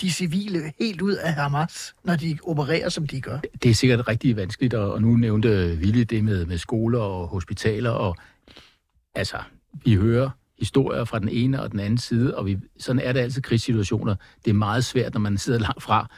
de 0.00 0.12
civile 0.12 0.72
helt 0.78 1.00
ud 1.00 1.12
af 1.12 1.32
Hamas, 1.34 1.94
når 2.04 2.16
de 2.16 2.38
opererer, 2.42 2.88
som 2.88 3.06
de 3.06 3.20
gør? 3.20 3.38
Det 3.62 3.70
er 3.70 3.74
sikkert 3.74 4.08
rigtig 4.08 4.36
vanskeligt, 4.36 4.74
og 4.74 5.02
nu 5.02 5.16
nævnte 5.16 5.76
Ville 5.76 6.04
det 6.04 6.24
med, 6.24 6.46
med 6.46 6.58
skoler 6.58 7.00
og 7.00 7.28
hospitaler, 7.28 7.90
og 7.90 8.16
altså, 9.14 9.36
vi 9.84 9.94
hører 9.94 10.30
historier 10.58 11.04
fra 11.04 11.18
den 11.18 11.28
ene 11.28 11.62
og 11.62 11.72
den 11.72 11.80
anden 11.80 11.98
side, 11.98 12.36
og 12.36 12.46
vi, 12.46 12.58
sådan 12.78 13.02
er 13.02 13.12
det 13.12 13.20
altid 13.20 13.42
krigssituationer. 13.42 14.14
Det 14.44 14.50
er 14.50 14.54
meget 14.54 14.84
svært, 14.84 15.14
når 15.14 15.20
man 15.20 15.38
sidder 15.38 15.58
langt 15.58 15.82
fra 15.82 16.10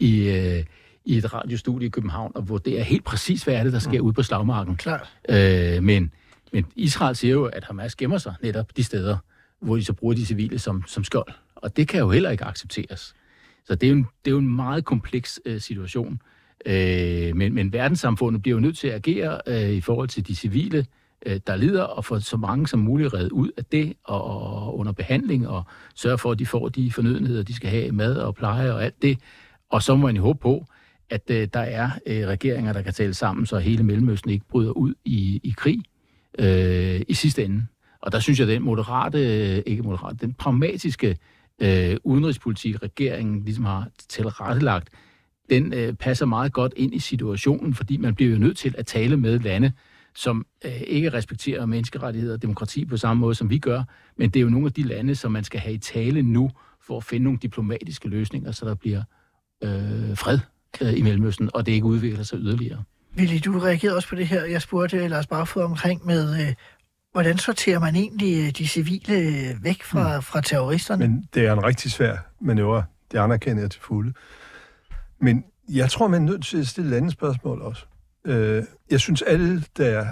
i, 0.00 0.28
øh, 0.28 0.64
i 1.04 1.18
et 1.18 1.34
radiostudie 1.34 1.86
i 1.86 1.90
København, 1.90 2.32
og 2.34 2.42
hvor 2.42 2.58
det 2.58 2.80
er 2.80 2.82
helt 2.82 3.04
præcis, 3.04 3.42
hvad 3.42 3.54
er 3.54 3.64
det, 3.64 3.72
der 3.72 3.78
sker 3.78 4.00
mm. 4.00 4.06
ude 4.06 4.12
på 4.12 4.22
slagmarken. 4.22 4.76
Klart. 4.76 5.12
Øh, 5.28 5.82
men 5.82 6.12
men 6.54 6.66
Israel 6.76 7.16
siger 7.16 7.32
jo, 7.32 7.44
at 7.44 7.64
Hamas 7.64 7.96
gemmer 7.96 8.18
sig 8.18 8.34
netop 8.42 8.76
de 8.76 8.84
steder, 8.84 9.16
hvor 9.60 9.76
de 9.76 9.84
så 9.84 9.92
bruger 9.92 10.14
de 10.14 10.26
civile 10.26 10.58
som, 10.58 10.82
som 10.86 11.04
skjold. 11.04 11.32
Og 11.54 11.76
det 11.76 11.88
kan 11.88 12.00
jo 12.00 12.10
heller 12.10 12.30
ikke 12.30 12.44
accepteres. 12.44 13.14
Så 13.64 13.74
det 13.74 13.86
er 13.86 13.90
jo 13.90 13.96
en, 13.96 14.06
det 14.24 14.30
er 14.30 14.32
jo 14.32 14.38
en 14.38 14.56
meget 14.56 14.84
kompleks 14.84 15.40
øh, 15.44 15.60
situation. 15.60 16.20
Øh, 16.66 17.36
men, 17.36 17.54
men 17.54 17.72
verdenssamfundet 17.72 18.42
bliver 18.42 18.56
jo 18.56 18.60
nødt 18.60 18.78
til 18.78 18.88
at 18.88 18.94
agere 18.94 19.40
øh, 19.46 19.70
i 19.70 19.80
forhold 19.80 20.08
til 20.08 20.26
de 20.26 20.36
civile, 20.36 20.86
øh, 21.26 21.40
der 21.46 21.56
lider, 21.56 21.82
og 21.82 22.04
få 22.04 22.20
så 22.20 22.36
mange 22.36 22.68
som 22.68 22.80
muligt 22.80 23.14
reddet 23.14 23.32
ud 23.32 23.50
af 23.56 23.64
det, 23.64 23.94
og, 24.04 24.24
og 24.24 24.78
under 24.78 24.92
behandling, 24.92 25.48
og 25.48 25.64
sørge 25.94 26.18
for, 26.18 26.30
at 26.30 26.38
de 26.38 26.46
får 26.46 26.68
de 26.68 26.92
fornødenheder, 26.92 27.42
de 27.42 27.54
skal 27.54 27.70
have, 27.70 27.92
mad 27.92 28.16
og 28.16 28.34
pleje 28.34 28.72
og 28.72 28.84
alt 28.84 29.02
det. 29.02 29.18
Og 29.70 29.82
så 29.82 29.96
må 29.96 30.06
man 30.06 30.16
jo 30.16 30.22
håbe 30.22 30.38
på, 30.38 30.66
at 31.10 31.30
øh, 31.30 31.48
der 31.54 31.60
er 31.60 31.90
øh, 32.06 32.26
regeringer, 32.26 32.72
der 32.72 32.82
kan 32.82 32.92
tale 32.92 33.14
sammen, 33.14 33.46
så 33.46 33.58
hele 33.58 33.82
Mellemøsten 33.82 34.30
ikke 34.30 34.46
bryder 34.48 34.70
ud 34.70 34.94
i, 35.04 35.40
i 35.42 35.54
krig 35.56 35.82
øh, 36.38 37.00
i 37.08 37.14
sidste 37.14 37.44
ende. 37.44 37.66
Og 38.00 38.12
der 38.12 38.18
synes 38.18 38.38
jeg, 38.38 38.48
at 38.48 38.54
den 38.54 38.62
moderate, 38.62 39.18
øh, 39.18 39.62
ikke 39.66 39.82
moderate, 39.82 40.16
den 40.20 40.34
pragmatiske 40.34 41.16
øh, 41.62 41.96
udenrigspolitik, 42.04 42.82
regeringen 42.82 43.44
ligesom 43.44 43.64
har 43.64 43.88
tilrettelagt, 44.08 44.88
den 45.50 45.72
øh, 45.72 45.92
passer 45.92 46.26
meget 46.26 46.52
godt 46.52 46.72
ind 46.76 46.94
i 46.94 46.98
situationen, 46.98 47.74
fordi 47.74 47.96
man 47.96 48.14
bliver 48.14 48.30
jo 48.32 48.38
nødt 48.38 48.56
til 48.56 48.74
at 48.78 48.86
tale 48.86 49.16
med 49.16 49.38
lande, 49.38 49.72
som 50.14 50.46
øh, 50.64 50.80
ikke 50.86 51.12
respekterer 51.12 51.66
menneskerettigheder 51.66 52.34
og 52.34 52.42
demokrati 52.42 52.84
på 52.84 52.96
samme 52.96 53.20
måde, 53.20 53.34
som 53.34 53.50
vi 53.50 53.58
gør. 53.58 53.82
Men 54.16 54.30
det 54.30 54.40
er 54.40 54.44
jo 54.44 54.50
nogle 54.50 54.66
af 54.66 54.72
de 54.72 54.82
lande, 54.82 55.14
som 55.14 55.32
man 55.32 55.44
skal 55.44 55.60
have 55.60 55.74
i 55.74 55.78
tale 55.78 56.22
nu, 56.22 56.50
for 56.86 56.96
at 56.96 57.04
finde 57.04 57.24
nogle 57.24 57.38
diplomatiske 57.42 58.08
løsninger, 58.08 58.52
så 58.52 58.66
der 58.66 58.74
bliver 58.74 59.02
øh, 59.64 60.16
fred 60.16 60.38
øh, 60.82 60.98
i 60.98 61.02
Mellemøsten, 61.02 61.50
og 61.54 61.66
det 61.66 61.72
ikke 61.72 61.86
udvikler 61.86 62.22
sig 62.22 62.38
yderligere. 62.38 62.82
Willy, 63.16 63.38
du 63.44 63.58
reagerede 63.58 63.96
også 63.96 64.08
på 64.08 64.14
det 64.14 64.26
her, 64.26 64.44
jeg 64.44 64.62
spurgte 64.62 65.08
Lars 65.08 65.26
Barfod 65.26 65.62
omkring 65.62 66.06
med, 66.06 66.40
øh, 66.40 66.54
hvordan 67.12 67.38
sorterer 67.38 67.78
man 67.78 67.96
egentlig 67.96 68.46
øh, 68.46 68.50
de 68.50 68.68
civile 68.68 69.14
øh, 69.14 69.64
væk 69.64 69.82
fra, 69.82 70.16
mm. 70.16 70.22
fra 70.22 70.40
terroristerne? 70.40 71.08
Men 71.08 71.28
det 71.34 71.46
er 71.46 71.52
en 71.52 71.64
rigtig 71.64 71.92
svær 71.92 72.16
manøvre, 72.40 72.84
det 73.12 73.18
anerkender 73.18 73.62
jeg 73.62 73.70
til 73.70 73.80
fulde. 73.80 74.12
Men 75.20 75.44
jeg 75.68 75.90
tror, 75.90 76.08
man 76.08 76.22
er 76.22 76.26
nødt 76.26 76.44
til 76.44 76.58
at 76.58 76.66
stille 76.66 76.90
et 76.92 76.96
andet 76.96 77.12
spørgsmål 77.12 77.62
også. 77.62 77.86
Øh, 78.24 78.64
jeg 78.90 79.00
synes, 79.00 79.22
alle, 79.22 79.64
der 79.76 80.06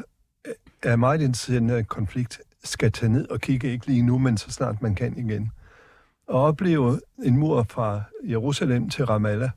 er 0.82 0.96
meget 0.96 1.20
interesseret 1.20 1.80
i 1.80 1.82
konflikt, 1.82 2.40
skal 2.64 2.92
tage 2.92 3.12
ned 3.12 3.28
og 3.28 3.40
kigge, 3.40 3.72
ikke 3.72 3.86
lige 3.86 4.02
nu, 4.02 4.18
men 4.18 4.36
så 4.36 4.50
snart 4.50 4.82
man 4.82 4.94
kan 4.94 5.18
igen. 5.18 5.50
Og 6.28 6.42
opleve 6.42 7.00
en 7.22 7.36
mur 7.36 7.66
fra 7.70 8.02
Jerusalem 8.24 8.90
til 8.90 9.06
Ramallah, 9.06 9.50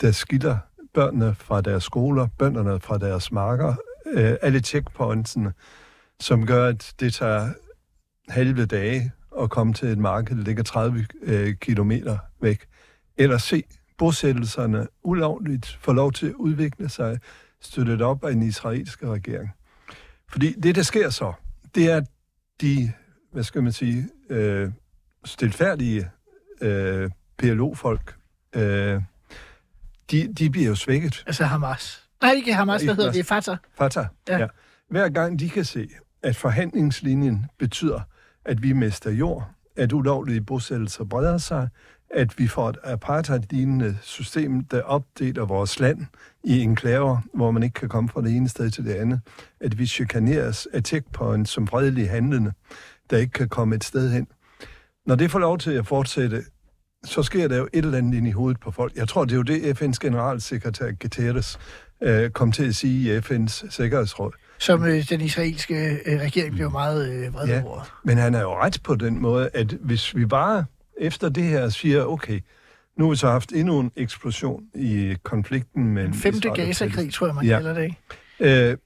der 0.00 0.12
skiller 0.12 0.58
børnene 0.96 1.34
fra 1.34 1.60
deres 1.60 1.84
skoler, 1.84 2.26
bønderne 2.38 2.80
fra 2.80 2.98
deres 2.98 3.32
marker, 3.32 3.74
øh, 4.06 4.36
alle 4.42 4.60
checkpointsene, 4.60 5.52
som 6.20 6.46
gør, 6.46 6.68
at 6.68 6.94
det 7.00 7.14
tager 7.14 7.48
halve 8.28 8.66
dage 8.66 9.12
at 9.40 9.50
komme 9.50 9.72
til 9.72 9.88
et 9.88 9.98
marked, 9.98 10.36
der 10.36 10.42
ligger 10.42 10.62
30 10.62 11.06
øh, 11.22 11.54
kilometer 11.54 12.18
væk. 12.40 12.66
Eller 13.16 13.38
se 13.38 13.62
bosættelserne 13.98 14.86
ulovligt 15.02 15.78
få 15.80 15.92
lov 15.92 16.12
til 16.12 16.26
at 16.26 16.34
udvikle 16.34 16.88
sig, 16.88 17.18
støttet 17.60 18.02
op 18.02 18.24
af 18.24 18.32
den 18.32 18.42
israelske 18.42 19.08
regering. 19.08 19.50
Fordi 20.28 20.52
det, 20.52 20.74
der 20.74 20.82
sker 20.82 21.10
så, 21.10 21.32
det 21.74 21.90
er, 21.90 21.96
at 21.96 22.06
de, 22.60 22.92
hvad 23.32 23.42
skal 23.42 23.62
man 23.62 23.72
sige, 23.72 24.08
øh, 24.30 24.70
stilfærdige 25.24 26.10
øh, 26.60 27.10
PLO-folk, 27.38 28.16
øh, 28.54 29.02
de, 30.10 30.34
de 30.34 30.50
bliver 30.50 30.66
jo 30.68 30.74
svækket. 30.74 31.24
Altså 31.26 31.44
Hamas. 31.44 32.02
Nej, 32.22 32.32
ikke 32.32 32.54
Hamas, 32.54 32.82
hvad 32.82 32.94
hedder 32.94 33.12
det? 33.12 33.26
Fatah. 33.26 33.56
Fatah, 33.78 34.06
ja. 34.28 34.38
ja. 34.38 34.46
Hver 34.90 35.08
gang 35.08 35.38
de 35.38 35.50
kan 35.50 35.64
se, 35.64 35.88
at 36.22 36.36
forhandlingslinjen 36.36 37.46
betyder, 37.58 38.00
at 38.44 38.62
vi 38.62 38.72
mister 38.72 39.10
jord, 39.10 39.50
at 39.76 39.92
ulovlige 39.92 40.40
bosættelser 40.40 41.04
breder 41.04 41.38
sig, 41.38 41.68
at 42.10 42.38
vi 42.38 42.46
får 42.46 42.68
et 42.68 42.76
apartheid-lignende 42.84 43.98
system, 44.02 44.64
der 44.64 44.82
opdeler 44.82 45.44
vores 45.44 45.80
land 45.80 46.06
i 46.44 46.60
enklaver, 46.60 47.18
hvor 47.34 47.50
man 47.50 47.62
ikke 47.62 47.74
kan 47.74 47.88
komme 47.88 48.08
fra 48.08 48.22
det 48.22 48.36
ene 48.36 48.48
sted 48.48 48.70
til 48.70 48.84
det 48.84 48.94
andet, 48.94 49.20
at 49.60 49.78
vi 49.78 49.86
chikaneres 49.86 50.68
af 50.72 50.82
checkpoints 50.82 51.50
som 51.50 51.66
fredelige 51.66 52.08
handlende, 52.08 52.52
der 53.10 53.16
ikke 53.16 53.32
kan 53.32 53.48
komme 53.48 53.74
et 53.74 53.84
sted 53.84 54.12
hen. 54.12 54.26
når 55.06 55.14
det 55.14 55.30
får 55.30 55.38
lov 55.38 55.58
til 55.58 55.70
at 55.70 55.86
fortsætte, 55.86 56.44
så 57.06 57.22
sker 57.22 57.48
der 57.48 57.56
jo 57.56 57.68
et 57.72 57.84
eller 57.84 57.98
andet 57.98 58.14
ind 58.18 58.28
i 58.28 58.30
hovedet 58.30 58.60
på 58.60 58.70
folk. 58.70 58.96
Jeg 58.96 59.08
tror, 59.08 59.24
det 59.24 59.32
er 59.32 59.36
jo 59.36 59.42
det, 59.42 59.82
FN's 59.82 59.98
generalsekretær 60.00 60.90
Guterres 60.92 61.58
øh, 62.02 62.30
kom 62.30 62.52
til 62.52 62.64
at 62.68 62.74
sige 62.74 63.14
i 63.14 63.18
FN's 63.18 63.70
Sikkerhedsråd. 63.70 64.32
Som 64.58 64.84
øh, 64.84 65.08
den 65.08 65.20
israelske 65.20 65.74
øh, 66.06 66.20
regering 66.20 66.54
blev 66.54 66.70
meget 66.70 67.08
øh, 67.12 67.34
vred 67.34 67.46
Ja. 67.48 67.62
over. 67.64 67.98
Men 68.04 68.18
han 68.18 68.34
er 68.34 68.40
jo 68.40 68.54
ret 68.54 68.80
på 68.84 68.94
den 68.94 69.18
måde, 69.22 69.50
at 69.54 69.72
hvis 69.80 70.16
vi 70.16 70.26
bare 70.26 70.64
efter 71.00 71.28
det 71.28 71.44
her 71.44 71.68
siger, 71.68 72.04
okay, 72.04 72.40
nu 72.98 73.04
har 73.04 73.10
vi 73.10 73.16
så 73.16 73.30
haft 73.30 73.52
endnu 73.52 73.80
en 73.80 73.90
eksplosion 73.96 74.62
i 74.74 75.16
konflikten 75.22 75.84
mellem 75.88 76.12
Den 76.12 76.20
femte 76.20 76.50
Gaza-krig, 76.50 77.12
tror 77.12 77.26
jeg, 77.26 77.34
man 77.34 77.44
Ja. 77.44 77.56
kalder 77.56 77.74
det, 77.74 77.82
ikke? 78.40 78.70
Øh, 78.70 78.76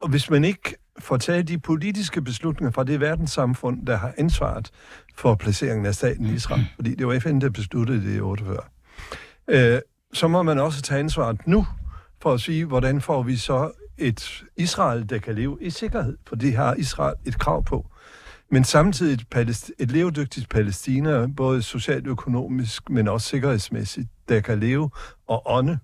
og 0.00 0.08
hvis 0.08 0.30
man 0.30 0.44
ikke 0.44 0.74
får 0.98 1.16
taget 1.16 1.48
de 1.48 1.58
politiske 1.58 2.22
beslutninger 2.22 2.72
fra 2.72 2.84
det 2.84 3.00
verdenssamfund, 3.00 3.86
der 3.86 3.96
har 3.96 4.14
ansvaret 4.18 4.70
for 5.16 5.34
placeringen 5.34 5.86
af 5.86 5.94
staten 5.94 6.26
Israel, 6.26 6.66
fordi 6.74 6.94
det 6.94 7.06
var 7.06 7.18
FN, 7.18 7.40
der 7.40 7.50
besluttede 7.50 8.04
det 8.04 8.16
i 8.16 8.20
48, 8.20 8.58
øh, 9.48 9.80
så 10.12 10.28
må 10.28 10.42
man 10.42 10.58
også 10.58 10.82
tage 10.82 11.00
ansvaret 11.00 11.46
nu 11.46 11.66
for 12.22 12.32
at 12.32 12.40
sige, 12.40 12.64
hvordan 12.64 13.00
får 13.00 13.22
vi 13.22 13.36
så 13.36 13.70
et 13.98 14.44
Israel, 14.56 15.08
der 15.10 15.18
kan 15.18 15.34
leve 15.34 15.58
i 15.60 15.70
sikkerhed, 15.70 16.16
for 16.28 16.36
det 16.36 16.56
har 16.56 16.74
Israel 16.74 17.14
et 17.24 17.38
krav 17.38 17.64
på. 17.64 17.86
Men 18.50 18.64
samtidig 18.64 19.12
et, 19.14 19.24
palæst- 19.34 19.70
et 19.78 19.90
levedygtigt 19.90 20.48
Palæstina, 20.48 21.26
både 21.26 21.62
socialt, 21.62 22.06
økonomisk, 22.06 22.90
men 22.90 23.08
også 23.08 23.28
sikkerhedsmæssigt, 23.28 24.08
der 24.28 24.40
kan 24.40 24.60
leve 24.60 24.90
og 25.28 25.42
ånde, 25.46 25.78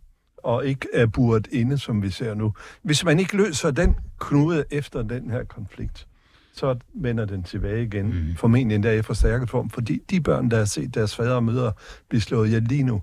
og 0.45 0.67
ikke 0.67 0.89
er 0.93 1.07
buret 1.07 1.49
inde, 1.53 1.79
som 1.79 2.03
vi 2.03 2.11
ser 2.11 2.35
nu. 2.35 2.55
Hvis 2.83 3.05
man 3.05 3.19
ikke 3.19 3.37
løser 3.37 3.71
den 3.71 3.97
knude 4.21 4.65
efter 4.71 5.03
den 5.03 5.31
her 5.31 5.45
konflikt, 5.45 6.07
så 6.53 6.77
vender 6.95 7.25
den 7.25 7.43
tilbage 7.43 7.83
igen, 7.83 8.07
mm. 8.07 8.37
formentlig 8.37 8.75
endda 8.75 8.93
i 8.99 9.03
forstærket 9.03 9.51
form, 9.51 9.71
fordi 9.71 10.03
de 10.11 10.21
børn, 10.21 10.51
der 10.51 10.57
har 10.59 10.65
set 10.65 10.95
deres 10.95 11.17
fader 11.17 11.35
og 11.35 11.45
mødre 11.45 11.73
blive 12.09 12.21
slået 12.21 12.47
ihjel 12.47 12.63
lige 12.63 12.83
nu, 12.83 13.03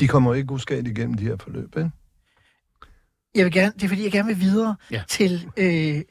de 0.00 0.08
kommer 0.08 0.34
ikke 0.34 0.52
uskadt 0.52 0.86
igennem 0.88 1.14
de 1.14 1.24
her 1.24 1.36
forløb, 1.36 1.76
ikke? 1.76 1.90
Jeg 3.34 3.44
vil 3.44 3.52
gerne, 3.52 3.72
det 3.74 3.82
er 3.82 3.88
fordi, 3.88 4.02
jeg 4.04 4.12
gerne 4.12 4.28
vil 4.28 4.40
videre 4.40 4.76
Ja. 4.90 5.02
til, 5.08 5.50
øh, 5.56 6.02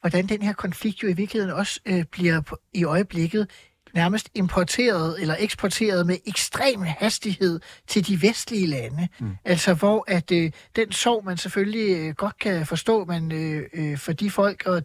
hvordan 0.00 0.26
den 0.26 0.42
her 0.42 0.52
konflikt 0.52 1.02
jo 1.02 1.08
i 1.08 1.12
virkeligheden 1.12 1.54
også 1.54 1.80
øh, 1.86 2.04
bliver 2.04 2.40
på, 2.40 2.58
i 2.74 2.84
øjeblikket 2.84 3.50
nærmest 3.94 4.28
importeret 4.34 5.20
eller 5.20 5.36
eksporteret 5.38 6.06
med 6.06 6.16
ekstrem 6.26 6.82
hastighed 6.82 7.60
til 7.86 8.06
de 8.06 8.22
vestlige 8.22 8.66
lande. 8.66 9.08
Mm. 9.18 9.36
Altså 9.44 9.74
hvor 9.74 10.04
at 10.06 10.32
øh, 10.32 10.50
den 10.76 10.92
sorg, 10.92 11.24
man 11.24 11.36
selvfølgelig 11.36 11.96
øh, 11.96 12.14
godt 12.14 12.38
kan 12.38 12.66
forstå, 12.66 13.04
man 13.04 13.32
øh, 13.32 13.62
øh, 13.74 13.98
for 13.98 14.12
de 14.12 14.30
folk 14.30 14.66
og 14.66 14.82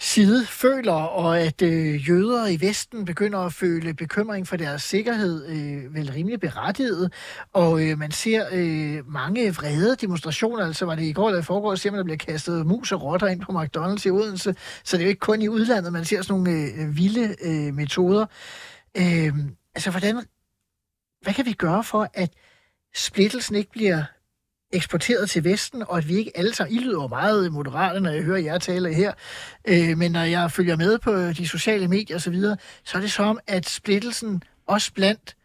side 0.00 0.46
føler, 0.46 0.92
og 0.92 1.40
at 1.40 1.62
øh, 1.62 2.08
jøder 2.08 2.46
i 2.46 2.60
Vesten 2.60 3.04
begynder 3.04 3.38
at 3.38 3.52
føle 3.52 3.94
bekymring 3.94 4.48
for 4.48 4.56
deres 4.56 4.82
sikkerhed, 4.82 5.46
øh, 5.46 5.94
vel 5.94 6.12
rimelig 6.12 6.40
berettiget. 6.40 7.12
Og 7.52 7.84
øh, 7.84 7.98
man 7.98 8.10
ser 8.10 8.46
øh, 8.52 9.12
mange 9.12 9.54
vrede 9.54 9.96
demonstrationer, 9.96 10.66
altså 10.66 10.84
var 10.86 10.94
det 10.94 11.02
i 11.02 11.12
går 11.12 11.28
eller 11.28 11.40
i 11.40 11.44
forgår, 11.44 11.74
ser 11.74 11.90
man, 11.90 11.98
der 11.98 12.04
bliver 12.04 12.16
kastet 12.16 12.66
mus 12.66 12.92
og 12.92 13.02
rotter 13.02 13.26
ind 13.26 13.40
på 13.40 13.52
McDonald's 13.52 14.06
i 14.06 14.10
Odense. 14.10 14.54
Så 14.84 14.96
det 14.96 15.02
er 15.02 15.06
jo 15.06 15.08
ikke 15.08 15.20
kun 15.20 15.42
i 15.42 15.48
udlandet, 15.48 15.92
man 15.92 16.04
ser 16.04 16.22
sådan 16.22 16.40
nogle 16.40 16.50
øh, 16.50 16.96
vilde 16.96 17.36
øh, 17.44 17.74
metoder. 17.74 18.26
Øh, 18.96 19.32
altså, 19.74 19.90
hvordan, 19.90 20.22
hvad 21.22 21.34
kan 21.34 21.46
vi 21.46 21.52
gøre 21.52 21.84
for, 21.84 22.10
at 22.14 22.30
splittelsen 22.94 23.56
ikke 23.56 23.70
bliver 23.70 24.04
eksporteret 24.72 25.30
til 25.30 25.44
Vesten, 25.44 25.82
og 25.82 25.98
at 25.98 26.08
vi 26.08 26.16
ikke 26.16 26.32
alle 26.34 26.54
sammen, 26.54 26.76
I 26.76 26.78
lyder 26.78 27.08
meget 27.08 27.52
moderate, 27.52 28.00
når 28.00 28.10
jeg 28.10 28.22
hører 28.22 28.38
jer 28.38 28.58
tale 28.58 28.94
her, 28.94 29.12
øh, 29.68 29.98
men 29.98 30.12
når 30.12 30.20
jeg 30.20 30.52
følger 30.52 30.76
med 30.76 30.98
på 30.98 31.32
de 31.32 31.48
sociale 31.48 31.88
medier 31.88 32.16
osv., 32.16 32.22
så, 32.22 32.30
videre, 32.30 32.56
så 32.84 32.98
er 32.98 33.02
det 33.02 33.12
som, 33.12 33.38
at 33.46 33.68
splittelsen 33.68 34.42
også 34.66 34.92
blandt 34.92 35.36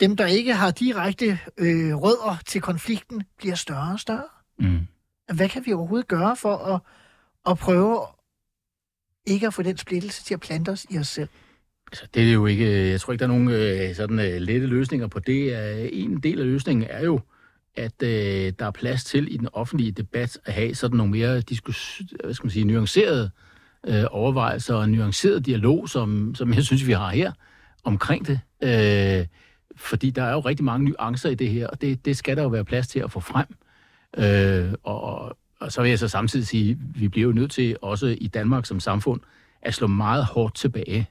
dem, 0.00 0.16
der 0.16 0.26
ikke 0.26 0.54
har 0.54 0.70
direkte 0.70 1.38
øh, 1.58 1.94
rødder 1.94 2.42
til 2.46 2.60
konflikten, 2.60 3.22
bliver 3.38 3.54
større 3.54 3.92
og 3.92 4.00
større. 4.00 4.28
Mm. 4.58 4.86
Hvad 5.34 5.48
kan 5.48 5.62
vi 5.66 5.72
overhovedet 5.72 6.08
gøre 6.08 6.36
for 6.36 6.56
at, 6.56 6.80
at 7.50 7.58
prøve 7.58 8.06
ikke 9.26 9.46
at 9.46 9.54
få 9.54 9.62
den 9.62 9.78
splittelse 9.78 10.24
til 10.24 10.34
at 10.34 10.40
plante 10.40 10.70
os 10.70 10.86
i 10.90 10.98
os 10.98 11.08
selv? 11.08 11.28
Altså, 11.92 12.06
det 12.14 12.28
er 12.28 12.32
jo 12.32 12.46
ikke, 12.46 12.90
jeg 12.90 13.00
tror 13.00 13.12
ikke, 13.12 13.20
der 13.20 13.26
er 13.32 13.38
nogen 13.38 13.48
øh, 13.48 13.94
sådan 13.94 14.18
øh, 14.18 14.40
lette 14.40 14.66
løsninger 14.66 15.06
på 15.06 15.18
det. 15.18 15.52
Øh, 15.56 15.88
en 15.92 16.20
del 16.20 16.40
af 16.40 16.46
løsningen 16.46 16.86
er 16.90 17.04
jo, 17.04 17.20
at 17.76 18.02
øh, 18.02 18.52
der 18.58 18.66
er 18.66 18.70
plads 18.70 19.04
til 19.04 19.34
i 19.34 19.36
den 19.36 19.48
offentlige 19.52 19.92
debat 19.92 20.38
at 20.44 20.52
have 20.52 20.74
sådan 20.74 20.96
nogle 20.96 21.12
mere 21.12 21.40
diskus, 21.40 22.02
hvad 22.24 22.34
skal 22.34 22.46
man 22.46 22.50
sige, 22.50 22.64
nuancerede 22.64 23.30
øh, 23.86 24.04
overvejelser 24.10 24.74
og 24.74 24.88
nuanceret 24.88 25.46
dialog, 25.46 25.88
som, 25.88 26.34
som 26.34 26.54
jeg 26.54 26.64
synes, 26.64 26.86
vi 26.86 26.92
har 26.92 27.10
her 27.10 27.32
omkring 27.84 28.26
det. 28.26 28.40
Øh, 28.62 29.26
fordi 29.76 30.10
der 30.10 30.22
er 30.22 30.32
jo 30.32 30.40
rigtig 30.40 30.64
mange 30.64 30.84
nuancer 30.84 31.30
i 31.30 31.34
det 31.34 31.48
her, 31.48 31.66
og 31.66 31.80
det, 31.80 32.04
det 32.04 32.16
skal 32.16 32.36
der 32.36 32.42
jo 32.42 32.48
være 32.48 32.64
plads 32.64 32.88
til 32.88 32.98
at 32.98 33.12
få 33.12 33.20
frem. 33.20 33.46
Øh, 34.18 34.72
og, 34.82 35.36
og 35.60 35.72
så 35.72 35.82
vil 35.82 35.88
jeg 35.88 35.98
så 35.98 36.08
samtidig 36.08 36.46
sige, 36.46 36.70
at 36.70 37.00
vi 37.00 37.08
bliver 37.08 37.26
jo 37.26 37.32
nødt 37.32 37.50
til 37.50 37.76
også 37.82 38.16
i 38.20 38.26
Danmark 38.26 38.66
som 38.66 38.80
samfund 38.80 39.20
at 39.62 39.74
slå 39.74 39.86
meget 39.86 40.24
hårdt 40.24 40.54
tilbage, 40.54 41.08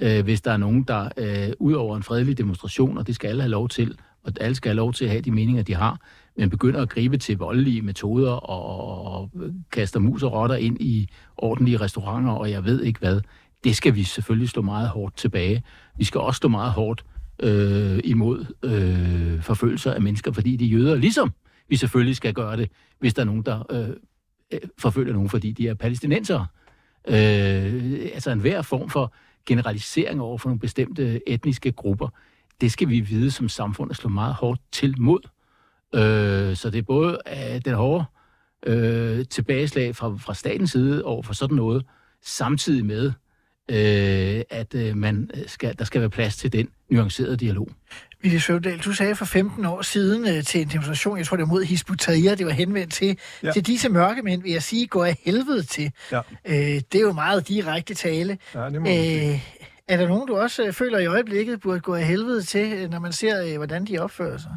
øh, 0.00 0.24
hvis 0.24 0.40
der 0.40 0.52
er 0.52 0.56
nogen, 0.56 0.82
der 0.82 1.08
øh, 1.16 1.52
ud 1.58 1.72
over 1.72 1.96
en 1.96 2.02
fredelig 2.02 2.38
demonstration, 2.38 2.98
og 2.98 3.06
det 3.06 3.14
skal 3.14 3.28
alle 3.28 3.42
have 3.42 3.50
lov 3.50 3.68
til, 3.68 3.98
og 4.28 4.32
alle 4.40 4.54
skal 4.54 4.68
have 4.68 4.76
lov 4.76 4.92
til 4.92 5.04
at 5.04 5.10
have 5.10 5.20
de 5.20 5.30
meninger, 5.30 5.62
de 5.62 5.74
har, 5.74 6.00
men 6.36 6.50
begynder 6.50 6.82
at 6.82 6.88
gribe 6.88 7.18
til 7.18 7.38
voldelige 7.38 7.82
metoder 7.82 8.32
og, 8.32 9.04
og 9.12 9.30
kaster 9.72 10.00
mus 10.00 10.22
og 10.22 10.32
rotter 10.32 10.56
ind 10.56 10.80
i 10.80 11.08
ordentlige 11.36 11.76
restauranter, 11.76 12.32
og 12.32 12.50
jeg 12.50 12.64
ved 12.64 12.82
ikke 12.82 12.98
hvad. 12.98 13.20
Det 13.64 13.76
skal 13.76 13.94
vi 13.94 14.02
selvfølgelig 14.02 14.48
slå 14.48 14.62
meget 14.62 14.88
hårdt 14.88 15.16
tilbage. 15.16 15.62
Vi 15.96 16.04
skal 16.04 16.20
også 16.20 16.36
stå 16.36 16.48
meget 16.48 16.72
hårdt 16.72 17.04
øh, 17.40 18.00
imod 18.04 18.44
øh, 18.62 19.42
forfølgelser 19.42 19.92
af 19.92 20.00
mennesker, 20.00 20.32
fordi 20.32 20.56
de 20.56 20.64
er 20.64 20.68
jøder, 20.68 20.94
ligesom 20.94 21.32
vi 21.68 21.76
selvfølgelig 21.76 22.16
skal 22.16 22.34
gøre 22.34 22.56
det, 22.56 22.70
hvis 22.98 23.14
der 23.14 23.22
er 23.22 23.26
nogen, 23.26 23.42
der 23.42 23.72
øh, 23.72 23.88
øh 24.52 24.60
forfølger 24.78 25.12
nogen, 25.12 25.28
fordi 25.28 25.52
de 25.52 25.68
er 25.68 25.74
palæstinensere. 25.74 26.46
Øh, 27.08 28.08
altså 28.14 28.30
enhver 28.30 28.62
form 28.62 28.90
for 28.90 29.14
generalisering 29.46 30.20
over 30.20 30.38
for 30.38 30.48
nogle 30.48 30.60
bestemte 30.60 31.28
etniske 31.28 31.72
grupper, 31.72 32.08
det 32.60 32.72
skal 32.72 32.88
vi 32.88 33.00
vide 33.00 33.30
som 33.30 33.48
samfund 33.48 33.90
at 33.90 33.96
slå 33.96 34.08
meget 34.08 34.34
hårdt 34.34 34.60
til 34.72 35.00
mod. 35.00 35.20
Øh, 35.94 36.56
så 36.56 36.70
det 36.70 36.78
er 36.78 36.82
både 36.82 37.18
øh, 37.26 37.60
den 37.64 37.74
hårde 37.74 38.04
øh, 38.66 39.24
tilbageslag 39.30 39.96
fra, 39.96 40.16
fra 40.16 40.34
statens 40.34 40.70
side 40.70 41.04
over 41.04 41.22
for 41.22 41.34
sådan 41.34 41.56
noget, 41.56 41.84
samtidig 42.22 42.86
med, 42.86 43.12
øh, 43.70 44.42
at 44.50 44.74
øh, 44.74 44.96
man 44.96 45.30
skal, 45.46 45.78
der 45.78 45.84
skal 45.84 46.00
være 46.00 46.10
plads 46.10 46.36
til 46.36 46.52
den 46.52 46.68
nuancerede 46.90 47.36
dialog. 47.36 47.68
Ville 48.22 48.40
Søvdal, 48.40 48.78
du 48.78 48.92
sagde 48.92 49.14
for 49.16 49.24
15 49.24 49.64
år 49.64 49.82
siden 49.82 50.28
øh, 50.28 50.44
til 50.44 50.60
en 50.60 50.68
demonstration, 50.68 51.18
jeg 51.18 51.26
tror 51.26 51.36
det 51.36 51.42
var 51.42 51.52
mod 51.54 51.64
Hizb 51.64 51.90
ut-Tahrir, 51.90 52.34
det 52.34 52.46
var 52.46 52.52
henvendt 52.52 52.92
til, 52.92 53.18
ja. 53.42 53.52
Til 53.52 53.66
disse 53.66 53.88
mørke 53.88 54.22
mænd, 54.22 54.42
vil 54.42 54.52
jeg 54.52 54.62
sige, 54.62 54.86
går 54.86 55.04
af 55.04 55.18
helvede 55.24 55.62
til. 55.62 55.92
Ja. 56.12 56.20
Øh, 56.44 56.54
det 56.56 56.94
er 56.94 57.00
jo 57.00 57.12
meget 57.12 57.48
direkte 57.48 57.94
tale. 57.94 58.38
Ja, 58.54 58.70
det 58.70 58.82
må. 58.82 58.88
Øh, 58.88 59.40
er 59.88 59.96
der 59.96 60.08
nogen, 60.08 60.28
du 60.28 60.36
også 60.36 60.66
øh, 60.66 60.72
føler 60.72 60.98
i 60.98 61.06
øjeblikket 61.06 61.60
burde 61.60 61.80
gå 61.80 61.94
af 61.94 62.04
helvede 62.04 62.42
til, 62.42 62.72
øh, 62.72 62.90
når 62.90 62.98
man 62.98 63.12
ser, 63.12 63.44
øh, 63.50 63.56
hvordan 63.56 63.84
de 63.84 63.98
opfører 63.98 64.36
sig? 64.38 64.56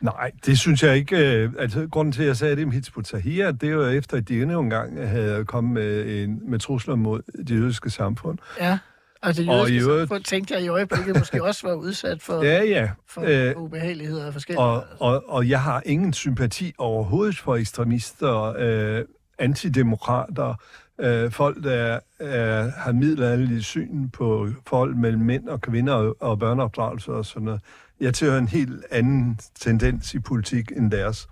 Nej, 0.00 0.30
det 0.46 0.58
synes 0.58 0.82
jeg 0.82 0.96
ikke. 0.96 1.16
Altså, 1.58 1.88
grunden 1.90 2.12
til, 2.12 2.22
at 2.22 2.28
jeg 2.28 2.36
sagde 2.36 2.56
det 2.56 2.64
om 2.64 2.70
Hizb 2.70 2.96
ut-Tahrir, 2.98 3.50
det 3.52 3.68
er 3.68 3.72
jo 3.72 3.86
efter, 3.88 4.16
at 4.16 4.28
de 4.28 4.42
endnu 4.42 4.60
en 4.60 4.70
gang 4.70 5.08
havde 5.08 5.44
kommet 5.44 5.72
med, 5.72 6.22
en, 6.24 6.50
med 6.50 6.58
trusler 6.58 6.94
mod 6.94 7.22
det 7.38 7.50
jødiske 7.50 7.90
samfund. 7.90 8.38
Ja, 8.60 8.78
og 9.22 9.36
det 9.36 9.48
Og 9.48 9.54
jødiske 9.56 9.74
i 9.76 9.80
øvrigt- 9.80 10.00
samfund, 10.08 10.24
tænkte 10.24 10.54
jeg 10.54 10.62
i 10.62 10.68
øjeblikket, 10.68 11.18
måske 11.18 11.44
også 11.44 11.68
var 11.68 11.74
udsat 11.74 12.22
for, 12.22 12.42
Ja, 12.44 12.62
ja. 12.64 12.90
for 13.08 13.22
Øh, 13.26 13.62
ubehageligheder 13.62 14.26
af 14.26 14.32
forskellige. 14.32 14.60
og, 14.60 14.84
og, 15.00 15.24
og 15.28 15.48
jeg 15.48 15.62
har 15.62 15.82
ingen 15.86 16.12
sympati 16.12 16.72
overhovedet 16.78 17.38
for 17.38 17.56
ekstremister, 17.56 18.54
øh, 18.58 19.04
antidemokrater, 19.38 20.54
øh, 21.00 21.30
folk, 21.30 21.64
der 21.64 22.00
er, 22.18 22.70
har 22.70 22.92
middelalderlige 22.92 23.62
syn 23.62 24.08
på 24.08 24.48
forhold 24.66 24.94
mellem 24.94 25.22
mænd 25.22 25.48
og 25.48 25.60
kvinder 25.60 25.94
og, 25.94 26.16
og 26.20 26.38
børneopdragelse 26.38 27.12
og 27.12 27.26
sådan 27.26 27.44
noget. 27.44 27.60
Jeg 28.00 28.14
tilhører 28.14 28.38
en 28.38 28.48
helt 28.48 28.84
anden 28.90 29.38
tendens 29.54 30.14
i 30.14 30.18
politik 30.18 30.72
end 30.76 30.90
deres. 30.90 31.28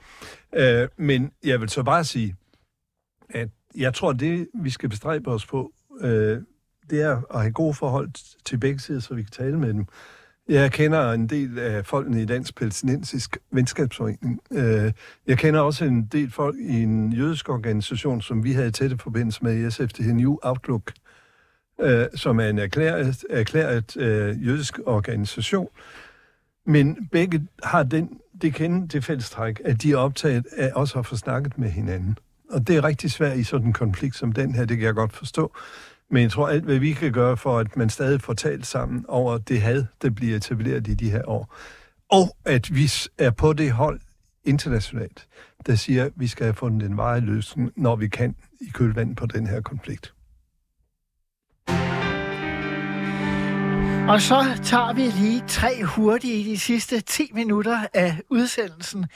Øh, 0.55 0.89
men 0.97 1.33
jeg 1.45 1.61
vil 1.61 1.69
så 1.69 1.83
bare 1.83 2.05
sige, 2.05 2.37
at 3.31 3.49
jeg 3.77 3.95
tror, 3.95 4.12
det 4.12 4.49
vi 4.55 4.71
skal 4.71 4.89
bestræbe 4.89 5.31
os 5.31 5.47
på, 5.47 5.73
øh, 6.01 6.43
det 6.91 7.03
er 7.03 7.23
at 7.35 7.41
have 7.41 7.53
gode 7.53 7.75
forhold 7.75 8.09
til 8.45 8.59
begge 8.59 8.79
sider, 8.81 9.01
så 9.01 9.14
vi 9.14 9.23
kan 9.23 9.31
tale 9.31 9.59
med 9.59 9.75
dem. 9.75 9.87
Jeg 10.49 10.73
kender 10.73 11.13
en 11.13 11.27
del 11.27 11.59
af 11.59 11.87
folkene 11.87 12.23
i 12.23 12.25
Dansk 12.25 12.57
Palæstinensisk 12.57 13.39
Venskabsforening. 13.51 14.41
Øh, 14.51 14.93
jeg 15.27 15.39
kender 15.39 15.61
også 15.61 15.85
en 15.85 16.07
del 16.07 16.31
folk 16.31 16.57
i 16.59 16.83
en 16.83 17.13
jødisk 17.13 17.49
organisation, 17.49 18.23
som 18.23 18.45
vi 18.45 18.53
havde 18.53 18.71
tætte 18.71 18.99
forbindelse 18.99 19.45
med 19.45 19.67
i 19.67 19.71
SF, 19.71 19.93
det 19.93 20.05
her 20.05 20.15
New 20.15 20.37
Outlook, 20.43 20.93
øh, 21.81 22.07
som 22.15 22.41
er 22.41 22.49
en 22.49 22.59
erklæret, 22.59 23.25
erklæret 23.31 23.97
øh, 23.97 24.47
jødisk 24.47 24.79
organisation. 24.87 25.69
Men 26.65 27.09
begge 27.13 27.47
har 27.63 27.83
den, 27.83 28.21
det 28.43 28.55
kende 28.55 28.89
det 28.89 29.05
fællestræk, 29.05 29.61
at 29.65 29.83
de 29.83 29.93
er 29.93 29.97
optaget 29.97 30.47
af 30.57 30.73
også 30.75 30.99
at 30.99 31.07
få 31.07 31.17
snakket 31.17 31.59
med 31.59 31.71
hinanden. 31.71 32.19
Og 32.51 32.69
det 32.69 32.77
er 32.77 32.85
rigtig 32.85 33.11
svært 33.11 33.39
i 33.39 33.45
sådan 33.45 33.67
en 33.67 33.73
konflikt 33.73 34.17
som 34.17 34.33
den 34.33 34.55
her, 34.55 34.65
det 34.65 34.77
kan 34.77 34.87
jeg 34.87 34.95
godt 34.95 35.13
forstå. 35.13 35.53
Men 36.11 36.23
jeg 36.23 36.31
tror, 36.31 36.49
alt 36.49 36.65
hvad 36.65 36.79
vi 36.79 36.93
kan 36.93 37.13
gøre 37.13 37.37
for, 37.37 37.59
at 37.59 37.77
man 37.77 37.91
stadig 37.91 38.21
får 38.21 38.33
talt 38.33 38.67
sammen 38.67 39.05
over 39.09 39.39
det 39.39 39.61
had, 39.61 39.85
der 40.03 40.11
bliver 40.11 40.37
etableret 40.37 40.89
i 40.89 40.95
de 40.95 41.11
her 41.11 41.29
år, 41.29 41.55
og 42.11 42.37
at 42.45 42.75
vi 42.75 42.93
er 43.19 43.31
på 43.31 43.53
det 43.53 43.73
hold 43.73 44.01
internationalt, 44.45 45.29
der 45.67 45.75
siger, 45.75 46.05
at 46.05 46.13
vi 46.17 46.27
skal 46.27 46.45
have 46.45 46.55
fundet 46.55 46.91
en 46.91 46.97
vej 46.97 47.21
løsning, 47.21 47.73
når 47.77 47.97
vi 47.97 48.09
kan 48.09 48.37
i 48.61 48.71
kølvandet 48.75 49.17
på 49.17 49.27
den 49.27 49.47
her 49.47 49.61
konflikt. 49.61 50.15
Og 54.09 54.21
så 54.21 54.61
tager 54.65 54.93
vi 54.93 55.03
lige 55.03 55.45
tre 55.49 55.85
hurtige 55.85 56.35
i 56.35 56.45
de 56.45 56.59
sidste 56.59 57.01
10 57.01 57.31
minutter 57.35 57.87
af 57.95 58.17
udsendelsen. 58.31 59.07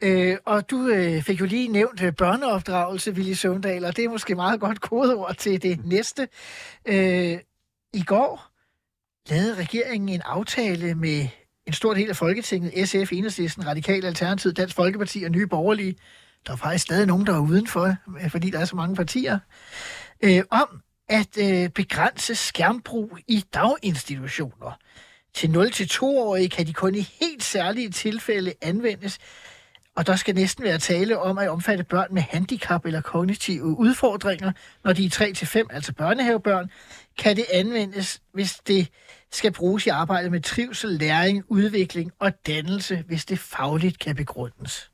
Øh, 0.00 0.36
og 0.46 0.70
du 0.70 0.88
øh, 0.88 1.22
fik 1.22 1.40
jo 1.40 1.46
lige 1.46 1.68
nævnt 1.68 2.02
øh, 2.02 2.12
børneopdragelse, 2.12 3.12
Willy 3.12 3.32
Søvndal, 3.32 3.84
og 3.84 3.96
det 3.96 4.04
er 4.04 4.08
måske 4.08 4.34
meget 4.34 4.60
godt 4.60 4.80
kodeord 4.80 5.34
til 5.36 5.62
det 5.62 5.86
næste. 5.86 6.28
Øh, 6.86 7.38
I 7.92 8.02
går 8.02 8.46
lavede 9.30 9.54
regeringen 9.54 10.08
en 10.08 10.22
aftale 10.24 10.94
med 10.94 11.28
en 11.66 11.72
stor 11.72 11.94
del 11.94 12.08
af 12.10 12.16
Folketinget, 12.16 12.88
SF, 12.88 13.12
Enhedslisten, 13.12 13.66
Radikal 13.66 14.04
Alternativ, 14.04 14.52
Dansk 14.52 14.76
Folkeparti 14.76 15.22
og 15.22 15.30
Nye 15.30 15.46
Borgerlige. 15.46 15.96
Der 16.46 16.52
er 16.52 16.56
faktisk 16.56 16.84
stadig 16.84 17.06
nogen, 17.06 17.26
der 17.26 17.34
er 17.34 17.40
udenfor, 17.40 17.94
øh, 18.20 18.30
fordi 18.30 18.50
der 18.50 18.58
er 18.58 18.64
så 18.64 18.76
mange 18.76 18.96
partier. 18.96 19.38
Øh, 20.22 20.42
om 20.50 20.80
at 21.08 21.38
øh, 21.38 21.68
begrænse 21.68 22.34
skærmbrug 22.34 23.18
i 23.28 23.44
daginstitutioner. 23.54 24.78
Til 25.34 25.48
0-2-årige 25.48 26.48
kan 26.48 26.66
de 26.66 26.72
kun 26.72 26.94
i 26.94 27.08
helt 27.20 27.44
særlige 27.44 27.90
tilfælde 27.90 28.54
anvendes, 28.62 29.18
og 29.96 30.06
der 30.06 30.16
skal 30.16 30.34
næsten 30.34 30.64
være 30.64 30.78
tale 30.78 31.18
om 31.18 31.38
at 31.38 31.48
omfatte 31.48 31.84
børn 31.84 32.14
med 32.14 32.22
handicap 32.22 32.86
eller 32.86 33.00
kognitive 33.00 33.64
udfordringer. 33.64 34.52
Når 34.84 34.92
de 34.92 35.04
er 35.04 35.64
3-5, 35.68 35.74
altså 35.74 35.92
børnehavebørn, 35.92 36.70
kan 37.18 37.36
det 37.36 37.46
anvendes, 37.52 38.22
hvis 38.32 38.54
det 38.66 38.88
skal 39.32 39.52
bruges 39.52 39.86
i 39.86 39.88
arbejdet 39.88 40.30
med 40.30 40.40
trivsel, 40.40 40.90
læring, 40.90 41.44
udvikling 41.48 42.12
og 42.18 42.46
dannelse, 42.46 43.04
hvis 43.06 43.24
det 43.24 43.38
fagligt 43.38 43.98
kan 43.98 44.16
begrundes. 44.16 44.90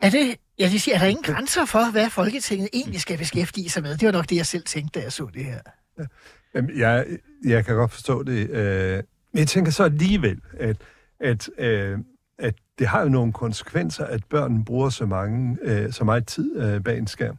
Er 0.00 0.10
det, 0.10 0.36
jeg 0.58 0.70
vil 0.70 0.80
sige, 0.80 0.94
er 0.94 0.98
der 0.98 1.06
ingen 1.06 1.24
grænser 1.24 1.64
for, 1.64 1.90
hvad 1.90 2.10
Folketinget 2.10 2.68
egentlig 2.72 3.00
skal 3.00 3.18
beskæftige 3.18 3.70
sig 3.70 3.82
med? 3.82 3.96
Det 3.96 4.06
var 4.06 4.12
nok 4.12 4.30
det, 4.30 4.36
jeg 4.36 4.46
selv 4.46 4.64
tænkte, 4.64 5.00
da 5.00 5.04
jeg 5.04 5.12
så 5.12 5.28
det 5.34 5.44
her. 5.44 5.58
Jamen, 6.54 6.78
jeg, 6.78 7.06
jeg 7.44 7.64
kan 7.64 7.74
godt 7.74 7.92
forstå 7.92 8.22
det. 8.22 8.50
Øh, 8.50 9.02
men 9.32 9.38
jeg 9.38 9.48
tænker 9.48 9.72
så 9.72 9.84
alligevel, 9.84 10.40
at, 10.58 10.76
at, 11.20 11.50
øh, 11.58 11.98
at 12.38 12.54
det 12.78 12.86
har 12.86 13.02
jo 13.02 13.08
nogle 13.08 13.32
konsekvenser, 13.32 14.04
at 14.04 14.24
børn 14.24 14.64
bruger 14.64 14.90
så, 14.90 15.06
mange, 15.06 15.58
øh, 15.62 15.92
så 15.92 16.04
meget 16.04 16.26
tid 16.26 16.80
bag 16.80 16.98
en 16.98 17.06
skærm. 17.06 17.38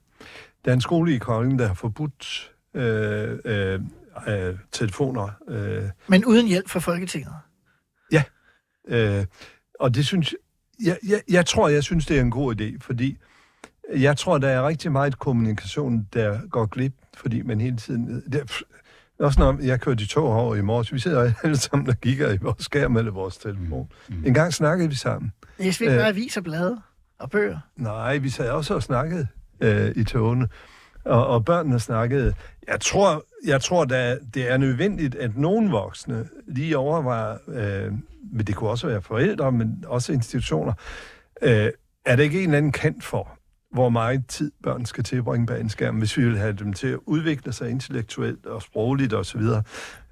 Der 0.66 0.72
er 0.72 0.76
en 0.76 0.82
skole 0.82 1.16
i 1.16 1.18
Kolding, 1.18 1.60
der 1.60 1.68
har 1.68 1.74
forbudt 1.74 2.52
øh, 2.74 3.40
øh, 3.46 3.80
øh, 4.28 4.56
telefoner. 4.72 5.30
Øh. 5.48 5.84
Men 6.08 6.26
uden 6.26 6.48
hjælp 6.48 6.70
fra 6.70 6.80
Folketinget? 6.80 7.34
Ja. 8.12 8.24
Øh, 8.88 9.26
og 9.80 9.96
det 9.96 10.06
synes 10.06 10.36
jeg, 10.84 10.98
jeg, 11.08 11.22
jeg 11.30 11.46
tror, 11.46 11.70
jeg 11.70 11.84
synes, 11.84 12.06
det 12.06 12.18
er 12.18 12.22
en 12.22 12.32
god 12.32 12.62
idé, 12.62 12.78
fordi 12.82 13.18
jeg 13.96 14.18
tror, 14.18 14.38
der 14.38 14.48
er 14.48 14.68
rigtig 14.68 14.92
meget 14.92 15.20
kommunikation, 15.20 16.08
der 16.14 16.40
går 16.50 16.66
glip, 16.66 16.94
fordi 17.18 17.42
man 17.42 17.62
hele 17.62 17.78
tiden... 17.78 18.24
Der, 18.32 18.64
også 19.20 19.40
når 19.40 19.58
jeg 19.62 19.82
kørte 19.82 20.04
i 20.04 20.08
tog 20.08 20.28
over 20.28 20.56
i 20.56 20.62
morges, 20.62 20.94
vi 20.94 21.00
sidder 21.00 21.32
alle 21.44 21.58
sammen 21.58 21.90
og 21.90 22.02
kigger 22.02 22.34
i 22.34 22.38
vores 22.42 22.64
skærm 22.64 22.98
eller 22.98 23.12
vores 23.12 23.38
telefon. 23.38 23.90
Mm. 24.10 24.24
En 24.26 24.34
gang 24.34 24.54
snakkede 24.54 24.90
vi 24.90 24.96
sammen. 24.96 25.32
Jeg 25.60 25.74
skal 25.74 25.88
ikke 25.88 26.00
bare 26.00 26.08
aviser, 26.08 26.42
blade 26.42 26.82
og 27.20 27.30
bøger. 27.30 27.60
Nej, 27.76 28.18
vi 28.18 28.30
sad 28.30 28.50
også 28.50 28.74
og 28.74 28.84
snakkede 28.84 29.28
øh, 29.60 29.92
i 29.96 30.04
togene, 30.04 30.48
og, 31.06 31.28
og 31.28 31.46
børnene 31.46 31.80
snakkede. 31.80 32.34
Jeg 32.68 32.80
tror, 32.80 33.26
jeg 33.46 33.62
tror 33.62 33.86
da, 33.86 34.18
det 34.34 34.52
er 34.52 34.58
nødvendigt, 34.58 35.16
at 35.16 35.38
nogen 35.38 35.72
voksne 35.72 36.28
lige 36.48 36.78
overvejer, 36.78 37.38
øh, 37.48 37.92
men 38.32 38.48
det 38.48 38.56
kunne 38.56 38.70
også 38.70 38.88
være 38.88 39.02
forældre, 39.02 39.52
men 39.52 39.84
også 39.88 40.14
institutioner, 40.14 40.74
øh, 41.42 41.70
er 42.06 42.16
der 42.16 42.24
ikke 42.24 42.38
en 42.38 42.44
eller 42.44 42.58
anden 42.58 42.72
kant 42.72 43.04
for, 43.04 43.40
hvor 43.72 43.90
meget 43.90 44.28
tid 44.28 44.52
børn 44.64 44.86
skal 44.86 45.04
tilbringe 45.04 45.46
bag 45.48 45.62
en 45.62 45.70
skærm, 45.70 45.96
hvis 45.96 46.18
vi 46.18 46.26
vil 46.26 46.38
have 46.38 46.54
dem 46.54 46.74
til 46.74 46.88
at 46.88 47.00
udvikle 47.06 47.54
sig 47.54 47.70
intellektuelt 47.70 48.46
og 48.46 48.62
sprogligt 48.62 49.14
osv. 49.14 49.42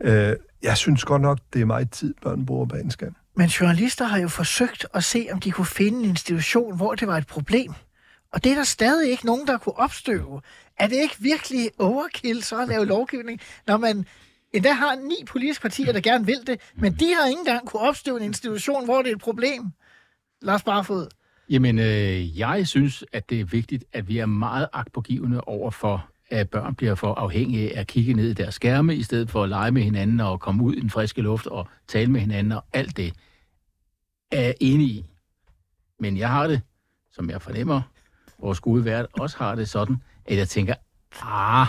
Øh, 0.01 0.35
jeg 0.63 0.77
synes 0.77 1.03
godt 1.03 1.21
nok, 1.21 1.39
det 1.53 1.61
er 1.61 1.65
meget 1.65 1.91
tid, 1.91 2.13
børn 2.21 2.45
bruger 2.45 2.65
bag 2.65 2.81
en 2.81 2.91
skærm. 2.91 3.15
Men 3.35 3.47
journalister 3.47 4.05
har 4.05 4.17
jo 4.17 4.27
forsøgt 4.27 4.85
at 4.93 5.03
se, 5.03 5.27
om 5.31 5.39
de 5.39 5.51
kunne 5.51 5.65
finde 5.65 5.99
en 5.99 6.05
institution, 6.05 6.75
hvor 6.75 6.95
det 6.95 7.07
var 7.07 7.17
et 7.17 7.27
problem. 7.27 7.73
Og 8.33 8.43
det 8.43 8.51
er 8.51 8.55
der 8.55 8.63
stadig 8.63 9.11
ikke 9.11 9.25
nogen, 9.25 9.47
der 9.47 9.57
kunne 9.57 9.79
opstøve. 9.79 10.41
Er 10.79 10.87
det 10.87 10.95
ikke 10.95 11.15
virkelig 11.19 11.69
overkill 11.79 12.43
så 12.43 12.61
at 12.61 12.67
lave 12.67 12.85
lovgivning, 12.85 13.39
når 13.67 13.77
man 13.77 14.05
endda 14.53 14.71
har 14.73 14.95
ni 14.95 15.15
politiske 15.27 15.61
partier, 15.61 15.93
der 15.93 16.01
gerne 16.01 16.25
vil 16.25 16.47
det, 16.47 16.61
men 16.75 16.93
de 16.93 17.05
har 17.13 17.27
ikke 17.27 17.39
engang 17.39 17.67
kunne 17.67 17.81
opstøve 17.81 18.17
en 18.17 18.23
institution, 18.23 18.85
hvor 18.85 19.01
det 19.01 19.11
er 19.11 19.15
et 19.15 19.21
problem? 19.21 19.71
Lars 20.41 20.63
Barfod. 20.63 21.07
Jamen, 21.49 21.79
øh, 21.79 22.39
jeg 22.39 22.67
synes, 22.67 23.03
at 23.13 23.29
det 23.29 23.39
er 23.39 23.45
vigtigt, 23.45 23.83
at 23.93 24.07
vi 24.07 24.17
er 24.17 24.25
meget 24.25 24.67
agtpågivende 24.73 25.41
over 25.41 25.71
for, 25.71 26.09
at 26.29 26.49
børn 26.49 26.75
bliver 26.75 26.95
for 26.95 27.13
afhængige 27.13 27.75
af 27.75 27.79
at 27.79 27.87
kigge 27.87 28.13
ned 28.13 28.29
i 28.29 28.33
deres 28.33 28.55
skærme, 28.55 28.95
i 28.95 29.03
stedet 29.03 29.29
for 29.29 29.43
at 29.43 29.49
lege 29.49 29.71
med 29.71 29.81
hinanden 29.81 30.19
og 30.19 30.39
komme 30.39 30.63
ud 30.63 30.73
i 30.73 30.79
den 30.79 30.89
friske 30.89 31.21
luft 31.21 31.47
og 31.47 31.67
tale 31.87 32.11
med 32.11 32.21
hinanden 32.21 32.51
og 32.51 32.63
alt 32.73 32.97
det. 32.97 33.13
Er 34.31 34.41
jeg 34.41 34.55
enig 34.59 34.87
i. 34.87 35.05
Men 35.99 36.17
jeg 36.17 36.29
har 36.29 36.47
det, 36.47 36.61
som 37.11 37.29
jeg 37.29 37.41
fornemmer, 37.41 37.81
vores 38.39 38.59
gode 38.59 38.85
vært 38.85 39.05
også 39.13 39.37
har 39.37 39.55
det 39.55 39.69
sådan, 39.69 39.97
at 40.25 40.37
jeg 40.37 40.47
tænker, 40.47 40.73
ah, 41.21 41.67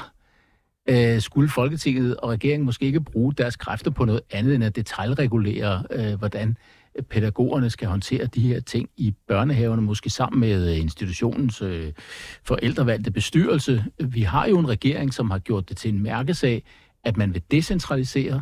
øh, 0.88 1.20
skulle 1.20 1.48
Folketinget 1.48 2.16
og 2.16 2.30
regeringen 2.30 2.66
måske 2.66 2.86
ikke 2.86 3.00
bruge 3.00 3.32
deres 3.32 3.56
kræfter 3.56 3.90
på 3.90 4.04
noget 4.04 4.20
andet 4.30 4.54
end 4.54 4.64
at 4.64 4.76
detaljregulere, 4.76 5.84
øh, 5.90 6.14
hvordan 6.14 6.56
pædagogerne 7.10 7.70
skal 7.70 7.88
håndtere 7.88 8.26
de 8.26 8.40
her 8.40 8.60
ting 8.60 8.88
i 8.96 9.14
børnehaverne, 9.28 9.82
måske 9.82 10.10
sammen 10.10 10.40
med 10.40 10.70
øh, 10.70 10.80
institutionens 10.80 11.62
øh, 11.62 11.92
forældrevalgte 12.44 13.10
bestyrelse. 13.10 13.84
Vi 14.00 14.22
har 14.22 14.46
jo 14.46 14.58
en 14.58 14.68
regering, 14.68 15.14
som 15.14 15.30
har 15.30 15.38
gjort 15.38 15.68
det 15.68 15.76
til 15.76 15.94
en 15.94 16.02
mærkesag, 16.02 16.64
at 17.04 17.16
man 17.16 17.34
vil 17.34 17.42
decentralisere, 17.50 18.40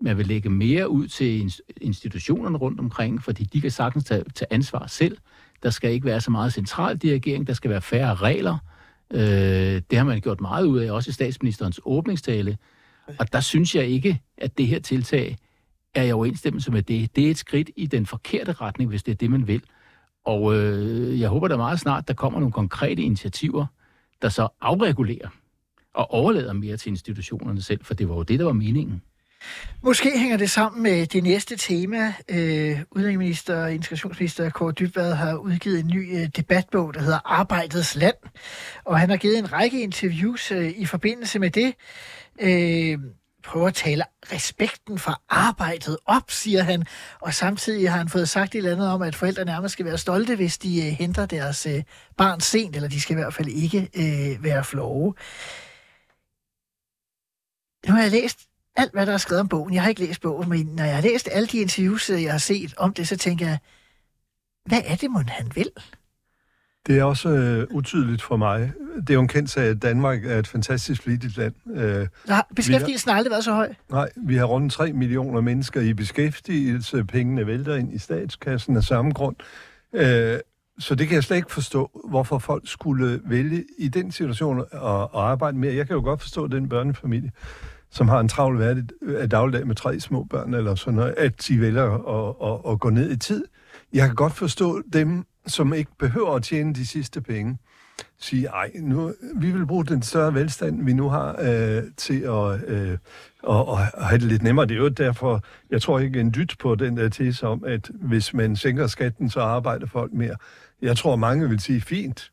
man 0.00 0.18
vil 0.18 0.26
lægge 0.26 0.50
mere 0.50 0.88
ud 0.88 1.08
til 1.08 1.52
institutionerne 1.80 2.58
rundt 2.58 2.80
omkring, 2.80 3.22
fordi 3.22 3.44
de 3.44 3.60
kan 3.60 3.70
sagtens 3.70 4.04
tage, 4.04 4.24
tage 4.34 4.52
ansvar 4.52 4.86
selv. 4.86 5.16
Der 5.62 5.70
skal 5.70 5.92
ikke 5.92 6.06
være 6.06 6.20
så 6.20 6.30
meget 6.30 6.52
central 6.52 6.96
dirigering, 6.96 7.46
der 7.46 7.52
skal 7.52 7.70
være 7.70 7.80
færre 7.80 8.14
regler. 8.14 8.58
Øh, 9.12 9.82
det 9.90 9.98
har 9.98 10.04
man 10.04 10.20
gjort 10.20 10.40
meget 10.40 10.66
ud 10.66 10.78
af, 10.78 10.90
også 10.90 11.10
i 11.10 11.12
statsministerens 11.12 11.80
åbningstale. 11.84 12.58
Og 13.18 13.32
der 13.32 13.40
synes 13.40 13.74
jeg 13.74 13.86
ikke, 13.86 14.20
at 14.38 14.58
det 14.58 14.66
her 14.66 14.80
tiltag 14.80 15.36
er 15.94 16.02
i 16.02 16.12
overensstemmelse 16.12 16.72
med 16.72 16.82
det. 16.82 17.16
Det 17.16 17.26
er 17.26 17.30
et 17.30 17.38
skridt 17.38 17.70
i 17.76 17.86
den 17.86 18.06
forkerte 18.06 18.52
retning, 18.52 18.90
hvis 18.90 19.02
det 19.02 19.12
er 19.12 19.16
det, 19.16 19.30
man 19.30 19.46
vil. 19.46 19.62
Og 20.24 20.56
øh, 20.56 21.20
jeg 21.20 21.28
håber 21.28 21.48
da 21.48 21.56
meget 21.56 21.80
snart, 21.80 22.08
der 22.08 22.14
kommer 22.14 22.40
nogle 22.40 22.52
konkrete 22.52 23.02
initiativer, 23.02 23.66
der 24.22 24.28
så 24.28 24.48
afregulerer 24.60 25.28
og 25.94 26.10
overlader 26.10 26.52
mere 26.52 26.76
til 26.76 26.90
institutionerne 26.90 27.62
selv, 27.62 27.84
for 27.84 27.94
det 27.94 28.08
var 28.08 28.14
jo 28.14 28.22
det, 28.22 28.38
der 28.38 28.44
var 28.44 28.52
meningen. 28.52 29.02
Måske 29.82 30.18
hænger 30.18 30.36
det 30.36 30.50
sammen 30.50 30.82
med 30.82 31.06
det 31.06 31.22
næste 31.22 31.56
tema. 31.56 32.14
Øh, 32.28 32.80
Udenrigsminister 32.90 33.62
og 33.62 33.74
integrationsminister 33.74 34.50
Kåre 34.50 34.72
Dybvad 34.72 35.12
har 35.14 35.34
udgivet 35.34 35.80
en 35.80 35.86
ny 35.86 36.18
øh, 36.18 36.28
debatbog, 36.36 36.94
der 36.94 37.00
hedder 37.00 37.20
Arbejdets 37.24 37.94
Land. 37.94 38.16
Og 38.84 38.98
han 38.98 39.10
har 39.10 39.16
givet 39.16 39.38
en 39.38 39.52
række 39.52 39.82
interviews 39.82 40.52
øh, 40.52 40.68
i 40.76 40.86
forbindelse 40.86 41.38
med 41.38 41.50
det. 41.50 41.74
Øh, 42.40 42.98
prøver 43.44 43.68
at 43.68 43.74
tale 43.74 44.04
respekten 44.32 44.98
for 44.98 45.22
arbejdet 45.28 45.96
op, 46.06 46.30
siger 46.30 46.62
han. 46.62 46.84
Og 47.20 47.34
samtidig 47.34 47.90
har 47.90 47.98
han 47.98 48.08
fået 48.08 48.28
sagt 48.28 48.54
et 48.54 48.58
eller 48.58 48.72
andet 48.72 48.88
om, 48.88 49.02
at 49.02 49.14
forældre 49.14 49.44
nærmest 49.44 49.72
skal 49.72 49.84
være 49.84 49.98
stolte, 49.98 50.36
hvis 50.36 50.58
de 50.58 50.86
øh, 50.86 50.92
henter 50.92 51.26
deres 51.26 51.66
øh, 51.66 51.82
barn 52.16 52.40
sent, 52.40 52.76
eller 52.76 52.88
de 52.88 53.00
skal 53.00 53.16
i 53.16 53.20
hvert 53.20 53.34
fald 53.34 53.48
ikke 53.48 53.90
øh, 53.96 54.44
være 54.44 54.64
flove. 54.64 55.14
Nu 57.86 57.94
har 57.94 58.02
jeg 58.02 58.10
læst 58.10 58.38
alt, 58.76 58.92
hvad 58.92 59.06
der 59.06 59.12
er 59.12 59.18
skrevet 59.18 59.40
om 59.40 59.48
bogen. 59.48 59.74
Jeg 59.74 59.82
har 59.82 59.88
ikke 59.88 60.00
læst 60.00 60.20
bogen, 60.20 60.48
men 60.48 60.66
når 60.66 60.84
jeg 60.84 60.94
har 60.94 61.02
læst 61.02 61.28
alle 61.32 61.46
de 61.46 61.58
interviews, 61.58 62.10
jeg 62.10 62.32
har 62.32 62.38
set 62.38 62.74
om 62.76 62.94
det, 62.94 63.08
så 63.08 63.16
tænker 63.16 63.46
jeg, 63.46 63.58
hvad 64.66 64.80
er 64.86 64.96
det, 64.96 65.10
man 65.10 65.28
han 65.28 65.52
vil? 65.54 65.70
Det 66.86 66.98
er 66.98 67.04
også 67.04 67.28
øh, 67.28 67.66
utydeligt 67.70 68.22
for 68.22 68.36
mig. 68.36 68.72
Det 68.96 69.10
er 69.10 69.14
jo 69.14 69.20
en 69.20 69.28
kendt 69.28 69.50
sag, 69.50 69.64
at 69.64 69.82
Danmark 69.82 70.24
er 70.24 70.38
et 70.38 70.46
fantastisk 70.46 71.02
flittigt 71.02 71.36
land. 71.36 71.54
Øh, 71.74 72.06
har 72.28 72.46
beskæftigelsen 72.56 73.10
har 73.10 73.16
aldrig 73.16 73.30
været 73.30 73.44
så 73.44 73.52
høj? 73.52 73.74
Nej, 73.90 74.08
vi 74.16 74.36
har 74.36 74.44
rundt 74.44 74.72
3 74.72 74.92
millioner 74.92 75.40
mennesker 75.40 75.80
i 75.80 75.94
beskæftigelse. 75.94 77.04
Pengene 77.04 77.46
vælter 77.46 77.76
ind 77.76 77.94
i 77.94 77.98
statskassen 77.98 78.76
af 78.76 78.82
samme 78.82 79.12
grund. 79.12 79.36
Øh, 79.92 80.38
så 80.78 80.94
det 80.94 81.08
kan 81.08 81.14
jeg 81.14 81.24
slet 81.24 81.36
ikke 81.36 81.52
forstå, 81.52 82.00
hvorfor 82.08 82.38
folk 82.38 82.62
skulle 82.68 83.20
vælge 83.24 83.64
i 83.78 83.88
den 83.88 84.12
situation 84.12 84.58
at, 84.58 84.66
at 84.72 85.10
arbejde 85.14 85.58
mere. 85.58 85.74
Jeg 85.74 85.86
kan 85.86 85.96
jo 85.96 86.02
godt 86.02 86.20
forstå 86.20 86.46
den 86.46 86.68
børnefamilie, 86.68 87.30
som 87.92 88.08
har 88.08 88.20
en 88.20 88.28
travl 88.28 88.56
hverdag, 88.56 88.84
øh, 89.02 89.30
dagligdag 89.30 89.66
med 89.66 89.74
tre 89.74 90.00
små 90.00 90.24
børn, 90.24 90.54
eller 90.54 90.74
sådan 90.74 90.94
noget, 90.94 91.14
at 91.16 91.48
de 91.48 91.60
vælger 91.60 91.84
at, 91.84 92.52
at, 92.52 92.72
at 92.72 92.80
gå 92.80 92.90
ned 92.90 93.10
i 93.10 93.16
tid. 93.16 93.44
Jeg 93.92 94.06
kan 94.06 94.14
godt 94.14 94.32
forstå 94.32 94.82
dem, 94.92 95.24
som 95.46 95.74
ikke 95.74 95.90
behøver 95.98 96.34
at 96.34 96.42
tjene 96.42 96.74
de 96.74 96.86
sidste 96.86 97.20
penge. 97.20 97.58
sige, 98.18 98.46
ej, 98.46 98.70
nu, 98.80 99.14
vi 99.36 99.50
vil 99.50 99.66
bruge 99.66 99.84
den 99.84 100.02
større 100.02 100.34
velstand, 100.34 100.84
vi 100.84 100.92
nu 100.92 101.08
har, 101.08 101.36
øh, 101.40 101.82
til 101.96 102.20
at, 102.20 102.70
øh, 102.70 102.98
og, 103.42 103.68
og 103.68 103.78
have 103.78 104.18
det 104.18 104.22
lidt 104.28 104.42
nemmere. 104.42 104.66
Det 104.66 104.74
er 104.74 104.78
jo 104.78 104.88
derfor, 104.88 105.44
jeg 105.70 105.82
tror 105.82 105.98
ikke 105.98 106.20
en 106.20 106.34
dyt 106.34 106.54
på 106.60 106.74
den 106.74 106.96
der 106.96 107.08
tese 107.08 107.46
om, 107.46 107.64
at 107.66 107.90
hvis 107.94 108.34
man 108.34 108.56
sænker 108.56 108.86
skatten, 108.86 109.30
så 109.30 109.40
arbejder 109.40 109.86
folk 109.86 110.12
mere. 110.12 110.36
Jeg 110.82 110.96
tror, 110.96 111.16
mange 111.16 111.48
vil 111.48 111.60
sige, 111.60 111.80
fint, 111.80 112.31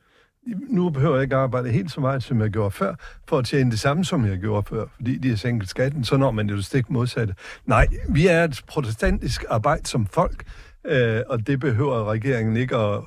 nu 0.70 0.89
behøver 0.89 1.16
jeg 1.16 1.24
ikke 1.24 1.36
arbejde 1.36 1.70
helt 1.70 1.91
så 1.91 2.02
meget, 2.02 2.24
som 2.24 2.41
jeg 2.41 2.50
gjorde 2.50 2.72
før, 2.72 2.95
for 3.28 3.38
at 3.38 3.45
tjene 3.45 3.72
det 3.72 3.80
samme, 3.80 4.06
som 4.06 4.26
jeg 4.26 4.38
gjorde 4.38 4.68
før, 4.70 4.86
fordi 4.95 5.18
de 5.18 5.30
har 5.30 5.36
sænket 5.36 5.70
skatten, 5.70 6.04
så 6.04 6.18
når 6.18 6.32
man 6.32 6.50
jo 6.50 6.56
det 6.56 6.66
stik 6.66 6.89
modsatte. 6.89 7.36
Nej, 7.66 7.88
vi 8.10 8.28
er 8.28 8.43
et 8.43 8.62
protestantisk 8.68 9.45
arbejde 9.50 9.88
som 9.88 10.06
folk, 10.06 10.45
øh, 10.86 11.22
og 11.28 11.47
det 11.47 11.60
behøver 11.60 12.12
regeringen 12.12 12.58
ikke 12.58 12.76
at, 12.76 13.02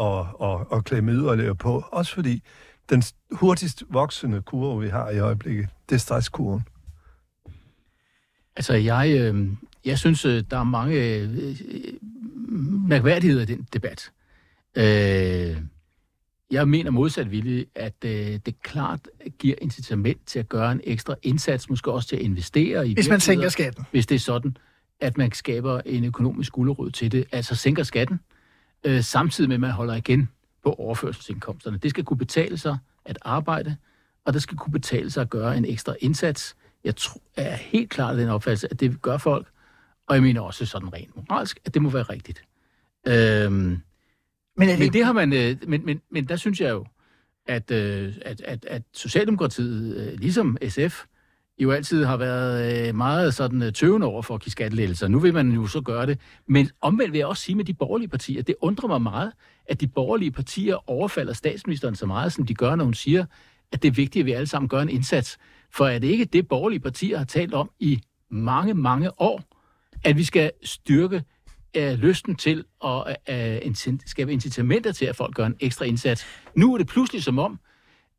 at, 0.00 0.26
at, 0.42 0.58
at 0.72 0.84
klemme 0.84 1.12
yderligere 1.12 1.54
på. 1.54 1.84
Også 1.92 2.14
fordi 2.14 2.42
den 2.90 3.02
hurtigst 3.32 3.82
voksende 3.90 4.42
kurve, 4.42 4.82
vi 4.82 4.88
har 4.88 5.10
i 5.10 5.18
øjeblikket, 5.18 5.68
det 5.88 5.94
er 5.94 5.98
stresskurven. 5.98 6.62
Altså, 8.56 8.74
jeg, 8.74 9.16
øh, 9.20 9.48
jeg 9.84 9.98
synes, 9.98 10.24
øh, 10.24 10.44
der 10.50 10.58
er 10.58 10.64
mange 10.64 10.96
øh, 10.96 11.38
øh, 11.38 11.56
mærkværdigheder 12.88 13.42
i 13.42 13.46
den 13.46 13.66
debat. 13.72 14.10
Øh, 14.76 15.56
jeg 16.50 16.68
mener 16.68 16.90
modsat 16.90 17.30
vilje, 17.30 17.64
at 17.74 17.94
øh, 18.04 18.10
det 18.46 18.62
klart 18.62 19.00
giver 19.38 19.54
incitament 19.62 20.26
til 20.26 20.38
at 20.38 20.48
gøre 20.48 20.72
en 20.72 20.80
ekstra 20.84 21.14
indsats, 21.22 21.70
måske 21.70 21.92
også 21.92 22.08
til 22.08 22.16
at 22.16 22.22
investere 22.22 22.88
i 22.88 22.94
Hvis 22.94 23.08
man 23.08 23.20
sænker 23.20 23.48
skatten. 23.48 23.84
Hvis 23.90 24.06
det 24.06 24.14
er 24.14 24.18
sådan, 24.18 24.56
at 25.00 25.18
man 25.18 25.32
skaber 25.32 25.80
en 25.86 26.04
økonomisk 26.04 26.52
gulerod 26.52 26.90
til 26.90 27.12
det, 27.12 27.24
altså 27.32 27.54
sænker 27.54 27.82
skatten, 27.82 28.20
øh, 28.84 29.02
samtidig 29.02 29.48
med, 29.48 29.56
at 29.56 29.60
man 29.60 29.70
holder 29.70 29.94
igen 29.94 30.28
på 30.64 30.72
overførselsindkomsterne. 30.72 31.78
Det 31.78 31.90
skal 31.90 32.04
kunne 32.04 32.16
betale 32.16 32.58
sig 32.58 32.78
at 33.04 33.18
arbejde, 33.22 33.76
og 34.24 34.34
det 34.34 34.42
skal 34.42 34.56
kunne 34.56 34.72
betale 34.72 35.10
sig 35.10 35.20
at 35.20 35.30
gøre 35.30 35.56
en 35.56 35.64
ekstra 35.64 35.94
indsats. 36.00 36.56
Jeg 36.84 36.96
tror, 36.96 37.20
er 37.36 37.56
helt 37.56 37.90
klart 37.90 38.18
den 38.18 38.28
opfattelse, 38.28 38.68
at 38.70 38.80
det 38.80 39.02
gør 39.02 39.18
folk, 39.18 39.46
og 40.06 40.14
jeg 40.14 40.22
mener 40.22 40.40
også 40.40 40.66
sådan 40.66 40.92
rent 40.92 41.16
moralsk, 41.16 41.58
at 41.64 41.74
det 41.74 41.82
må 41.82 41.90
være 41.90 42.02
rigtigt. 42.02 42.42
Øhm, 43.06 43.82
men, 44.58 44.68
det... 44.68 44.78
men 44.78 44.92
det 44.92 45.04
har 45.04 45.12
man, 45.12 45.32
øh, 45.32 45.56
men, 45.66 45.86
men, 45.86 46.00
men 46.10 46.24
der 46.24 46.36
synes 46.36 46.60
jeg 46.60 46.70
jo, 46.70 46.86
at, 47.46 47.70
øh, 47.70 48.14
at, 48.22 48.40
at, 48.40 48.64
at 48.64 48.82
Socialdemokratiet, 48.94 49.96
øh, 49.96 50.18
ligesom 50.20 50.56
SF, 50.68 51.04
jo 51.58 51.70
altid 51.70 52.04
har 52.04 52.16
været 52.16 52.94
meget 52.94 53.34
sådan 53.34 53.72
tøvende 53.72 54.06
over 54.06 54.22
for 54.22 54.34
at 54.34 54.40
give 54.40 54.50
skattelettelser. 54.50 55.08
Nu 55.08 55.18
vil 55.18 55.34
man 55.34 55.52
jo 55.52 55.66
så 55.66 55.80
gøre 55.80 56.06
det. 56.06 56.20
Men 56.48 56.70
omvendt 56.80 57.12
vil 57.12 57.18
jeg 57.18 57.26
også 57.26 57.42
sige 57.42 57.56
med 57.56 57.64
de 57.64 57.74
borgerlige 57.74 58.08
partier, 58.08 58.42
det 58.42 58.54
undrer 58.60 58.88
mig 58.88 59.02
meget, 59.02 59.32
at 59.66 59.80
de 59.80 59.86
borgerlige 59.86 60.30
partier 60.30 60.90
overfalder 60.90 61.32
statsministeren 61.32 61.94
så 61.94 62.06
meget, 62.06 62.32
som 62.32 62.46
de 62.46 62.54
gør, 62.54 62.74
når 62.74 62.84
hun 62.84 62.94
siger, 62.94 63.24
at 63.72 63.82
det 63.82 63.88
er 63.88 63.92
vigtigt, 63.92 64.22
at 64.22 64.26
vi 64.26 64.32
alle 64.32 64.46
sammen 64.46 64.68
gør 64.68 64.80
en 64.80 64.88
indsats. 64.88 65.38
For 65.74 65.86
er 65.86 65.98
det 65.98 66.08
ikke 66.08 66.24
det, 66.24 66.48
borgerlige 66.48 66.80
partier 66.80 67.18
har 67.18 67.24
talt 67.24 67.54
om 67.54 67.70
i 67.78 68.00
mange, 68.30 68.74
mange 68.74 69.20
år, 69.20 69.42
at 70.04 70.16
vi 70.16 70.24
skal 70.24 70.50
styrke 70.64 71.24
uh, 71.78 71.82
lysten 71.82 72.36
til 72.36 72.64
at 72.84 73.16
uh, 73.66 73.96
skabe 74.06 74.32
incitamenter 74.32 74.92
til, 74.92 75.04
at 75.04 75.16
folk 75.16 75.34
gør 75.34 75.46
en 75.46 75.56
ekstra 75.60 75.84
indsats. 75.84 76.26
Nu 76.54 76.74
er 76.74 76.78
det 76.78 76.86
pludselig 76.86 77.22
som 77.22 77.38
om, 77.38 77.58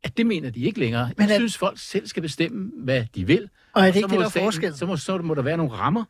at 0.02 0.16
det 0.16 0.26
mener 0.26 0.50
de 0.50 0.60
ikke 0.60 0.80
længere. 0.80 1.10
Men 1.16 1.28
Jeg 1.28 1.34
at... 1.34 1.40
synes, 1.40 1.58
folk 1.58 1.78
selv 1.78 2.06
skal 2.06 2.22
bestemme, 2.22 2.70
hvad 2.84 3.04
de 3.14 3.26
vil. 3.26 3.48
Og 3.72 3.82
er 3.82 3.86
det 3.86 3.96
ikke 3.96 4.08
det, 4.08 4.18
der 4.18 4.24
er 4.24 4.28
forskel? 4.28 4.74
Så 4.74 4.86
må, 4.86 4.96
så 4.96 5.18
må 5.18 5.34
der 5.34 5.42
være 5.42 5.56
nogle 5.56 5.72
rammer, 5.72 6.04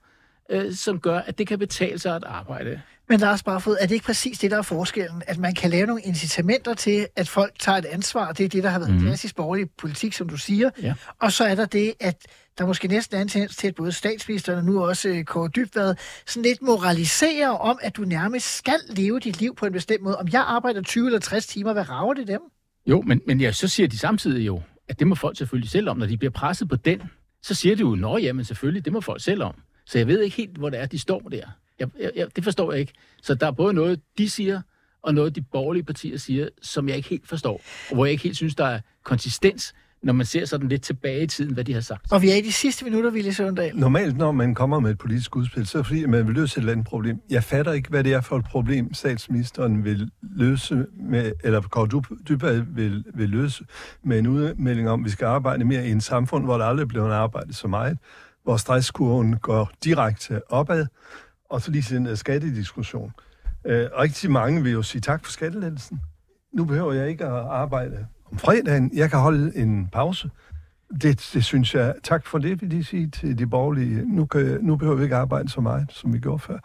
uh, 0.55 0.73
som 0.73 1.01
gør, 1.01 1.19
at 1.19 1.39
det 1.39 1.47
kan 1.47 1.59
betale 1.59 1.99
sig 1.99 2.17
at 2.17 2.25
arbejde. 2.27 2.81
Men 3.09 3.21
Lars 3.21 3.43
Barfod, 3.43 3.77
er 3.81 3.87
det 3.87 3.95
ikke 3.95 4.07
præcis 4.07 4.39
det, 4.39 4.51
der 4.51 4.59
er 4.59 4.63
forskellen? 4.63 5.23
At 5.27 5.39
man 5.39 5.55
kan 5.55 5.71
lave 5.71 5.87
nogle 5.87 6.03
incitamenter 6.03 6.75
til, 6.75 7.07
at 7.17 7.29
folk 7.29 7.53
tager 7.59 7.79
et 7.79 7.85
ansvar. 7.85 8.33
Det 8.33 8.45
er 8.45 8.49
det, 8.49 8.63
der 8.63 8.71
har 8.71 8.79
været 8.79 8.95
mm. 8.95 9.01
klassisk 9.01 9.37
borgerlig 9.37 9.71
politik, 9.79 10.13
som 10.13 10.29
du 10.29 10.37
siger. 10.37 10.71
Ja. 10.83 10.95
Og 11.19 11.33
så 11.33 11.45
er 11.45 11.55
der 11.55 11.67
det, 11.67 11.95
at 12.01 12.17
der 12.59 12.67
måske 12.67 12.89
næsten 12.89 13.17
er 13.17 13.23
en 13.23 13.29
tendens 13.29 13.57
til, 13.57 13.69
at 13.69 13.75
både 13.75 13.93
statsministeren 13.93 14.59
og 14.59 14.65
nu 14.65 14.85
også 14.85 15.09
øh, 15.09 15.25
Kåre 15.25 15.49
Dybvad 15.49 15.95
sådan 16.27 16.43
lidt 16.43 16.63
moraliserer 16.63 17.49
om, 17.49 17.79
at 17.83 17.97
du 17.97 18.03
nærmest 18.03 18.57
skal 18.57 18.81
leve 18.89 19.21
dit 19.21 19.41
liv 19.41 19.55
på 19.55 19.67
en 19.67 19.73
bestemt 19.73 20.03
måde. 20.03 20.19
Om 20.19 20.29
jeg 20.33 20.45
arbejder 20.47 20.83
20 20.83 21.07
eller 21.07 21.19
60 21.19 21.47
timer, 21.47 21.73
hvad 21.73 21.89
rager 21.89 22.15
det 22.15 22.29
dem? 22.29 22.41
Jo, 22.87 23.03
men, 23.03 23.21
men 23.27 23.41
ja, 23.41 23.53
så 23.53 23.69
siger 23.69 23.89
de 23.89 23.99
samtidig 23.99 24.47
jo, 24.47 24.63
at 24.89 24.99
det 24.99 25.07
må 25.07 25.15
folk 25.15 25.39
selvfølgelig 25.39 25.71
selv 25.71 25.89
om. 25.89 25.99
Når 25.99 26.07
de 26.07 26.17
bliver 26.17 26.31
presset 26.31 26.69
på 26.69 26.77
den, 26.77 27.03
så 27.43 27.55
siger 27.55 27.77
de 27.77 27.81
jo, 27.81 27.95
nå 27.95 28.19
jamen 28.19 28.45
selvfølgelig, 28.45 28.85
det 28.85 28.93
må 28.93 29.01
folk 29.01 29.23
selv 29.23 29.43
om. 29.43 29.55
Så 29.87 29.99
jeg 29.99 30.07
ved 30.07 30.21
ikke 30.21 30.37
helt, 30.37 30.57
hvor 30.57 30.71
det 30.71 30.81
er, 30.81 30.87
de 30.87 30.99
står 30.99 31.21
der. 31.21 31.47
Jeg, 31.79 31.89
jeg, 32.01 32.11
jeg, 32.17 32.37
det 32.37 32.45
forstår 32.45 32.73
jeg 32.73 32.81
ikke. 32.81 32.93
Så 33.23 33.35
der 33.35 33.47
er 33.47 33.51
både 33.51 33.75
noget, 33.75 34.01
de 34.19 34.31
siger, 34.31 34.61
og 35.03 35.15
noget, 35.15 35.37
de 35.37 35.43
borgerlige 35.43 35.85
partier 35.85 36.19
siger, 36.19 36.49
som 36.63 36.89
jeg 36.89 36.97
ikke 36.97 37.09
helt 37.09 37.29
forstår. 37.29 37.63
Og 37.89 37.95
hvor 37.95 38.05
jeg 38.05 38.13
ikke 38.13 38.25
helt 38.25 38.37
synes, 38.37 38.55
der 38.55 38.65
er 38.65 38.81
konsistens 39.05 39.75
når 40.03 40.13
man 40.13 40.27
ser 40.27 40.45
sådan 40.45 40.69
lidt 40.69 40.83
tilbage 40.83 41.23
i 41.23 41.27
tiden, 41.27 41.55
hvad 41.55 41.65
de 41.65 41.75
har 41.75 41.81
sagt. 41.81 42.13
Og 42.13 42.23
vi 42.23 42.31
er 42.31 42.35
i 42.35 42.41
de 42.41 42.53
sidste 42.53 42.85
minutter, 42.85 43.11
Ville 43.11 43.35
Søvndal. 43.35 43.77
Normalt, 43.77 44.17
når 44.17 44.33
man 44.33 44.55
kommer 44.55 44.81
med 44.81 44.91
et 44.91 44.99
politisk 44.99 45.37
udspil, 45.37 45.67
så 45.67 45.79
er 45.79 45.83
det 45.83 45.87
fordi, 45.87 46.07
man 46.07 46.27
vil 46.27 46.35
løse 46.35 46.59
et 46.59 46.61
eller 46.61 46.73
andet 46.73 46.87
problem. 46.87 47.21
Jeg 47.31 47.45
fatter 47.45 47.73
ikke, 47.73 47.89
hvad 47.89 48.05
det 48.05 48.13
er 48.13 48.21
for 48.21 48.37
et 48.37 48.45
problem, 48.45 48.95
statsministeren 48.95 49.85
vil 49.85 50.11
løse 50.23 50.87
med, 50.97 51.33
eller 51.45 51.61
Kåre 51.61 52.03
Dybvad 52.29 52.63
vil, 52.67 53.05
vil 53.15 53.29
løse 53.29 53.65
med 54.05 54.19
en 54.19 54.27
udmelding 54.27 54.91
om, 54.91 55.01
at 55.01 55.05
vi 55.05 55.11
skal 55.11 55.25
arbejde 55.25 55.65
mere 55.65 55.87
i 55.87 55.91
en 55.91 56.01
samfund, 56.01 56.45
hvor 56.45 56.59
der 56.59 56.65
aldrig 56.65 56.89
bliver 56.89 57.13
arbejdet 57.13 57.57
så 57.57 57.69
meget, 57.69 57.99
hvor 58.45 58.57
stresskurven 58.57 59.37
går 59.37 59.71
direkte 59.85 60.53
opad, 60.53 60.87
og 61.51 61.63
så 61.63 61.71
lige 61.71 61.83
sådan 61.83 62.07
en 62.07 62.17
skattediskussion. 62.17 63.13
Øh, 63.67 63.87
rigtig 63.99 64.31
mange 64.31 64.63
vil 64.63 64.73
jo 64.73 64.83
sige 64.83 65.01
tak 65.01 65.25
for 65.25 65.33
skattelettelsen. 65.33 66.01
Nu 66.53 66.65
behøver 66.65 66.93
jeg 66.93 67.09
ikke 67.09 67.25
at 67.25 67.33
arbejde 67.33 68.07
om 68.33 68.39
fredagen. 68.39 68.91
Jeg 68.95 69.11
kan 69.11 69.19
holde 69.19 69.57
en 69.57 69.89
pause. 69.93 70.31
Det, 71.03 71.31
det 71.35 71.45
synes 71.45 71.75
jeg. 71.75 71.95
Tak 72.03 72.27
for 72.27 72.39
det, 72.39 72.63
vil 72.63 72.75
jeg 72.75 72.85
sige 72.85 73.11
til 73.11 73.39
de 73.39 73.47
borgerlige. 73.47 74.15
Nu, 74.15 74.27
kan, 74.27 74.59
nu 74.63 74.77
behøver 74.77 74.97
vi 74.97 75.03
ikke 75.03 75.17
arbejde 75.17 75.49
så 75.49 75.61
meget, 75.61 75.93
som 75.93 76.13
vi 76.13 76.19
gjorde 76.19 76.39
før. 76.39 76.59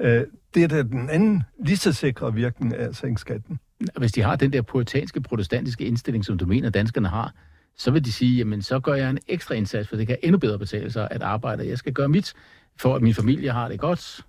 Øh, 0.00 0.24
det 0.54 0.64
er 0.64 0.68
da 0.68 0.82
den 0.82 1.10
anden 1.10 1.42
lige 1.64 1.76
så 1.76 1.92
sikre 1.92 2.34
virkning 2.34 2.74
af 2.74 2.94
skatten. 3.16 3.58
Hvis 3.98 4.12
de 4.12 4.22
har 4.22 4.36
den 4.36 4.52
der 4.52 4.62
puritanske, 4.62 5.20
protestantiske 5.20 5.84
indstilling, 5.84 6.24
som 6.24 6.38
du 6.38 6.46
mener, 6.46 6.70
danskerne 6.70 7.08
har, 7.08 7.34
så 7.76 7.90
vil 7.90 8.04
de 8.04 8.12
sige, 8.12 8.36
jamen 8.36 8.62
så 8.62 8.80
gør 8.80 8.94
jeg 8.94 9.10
en 9.10 9.18
ekstra 9.28 9.54
indsats, 9.54 9.88
for 9.88 9.96
det 9.96 10.06
kan 10.06 10.16
endnu 10.22 10.38
bedre 10.38 10.58
betale 10.58 10.92
sig 10.92 11.08
at 11.10 11.22
arbejde. 11.22 11.68
Jeg 11.68 11.78
skal 11.78 11.92
gøre 11.92 12.08
mit, 12.08 12.34
for 12.76 12.96
at 12.96 13.02
min 13.02 13.14
familie 13.14 13.50
har 13.50 13.68
det 13.68 13.80
godt. 13.80 14.20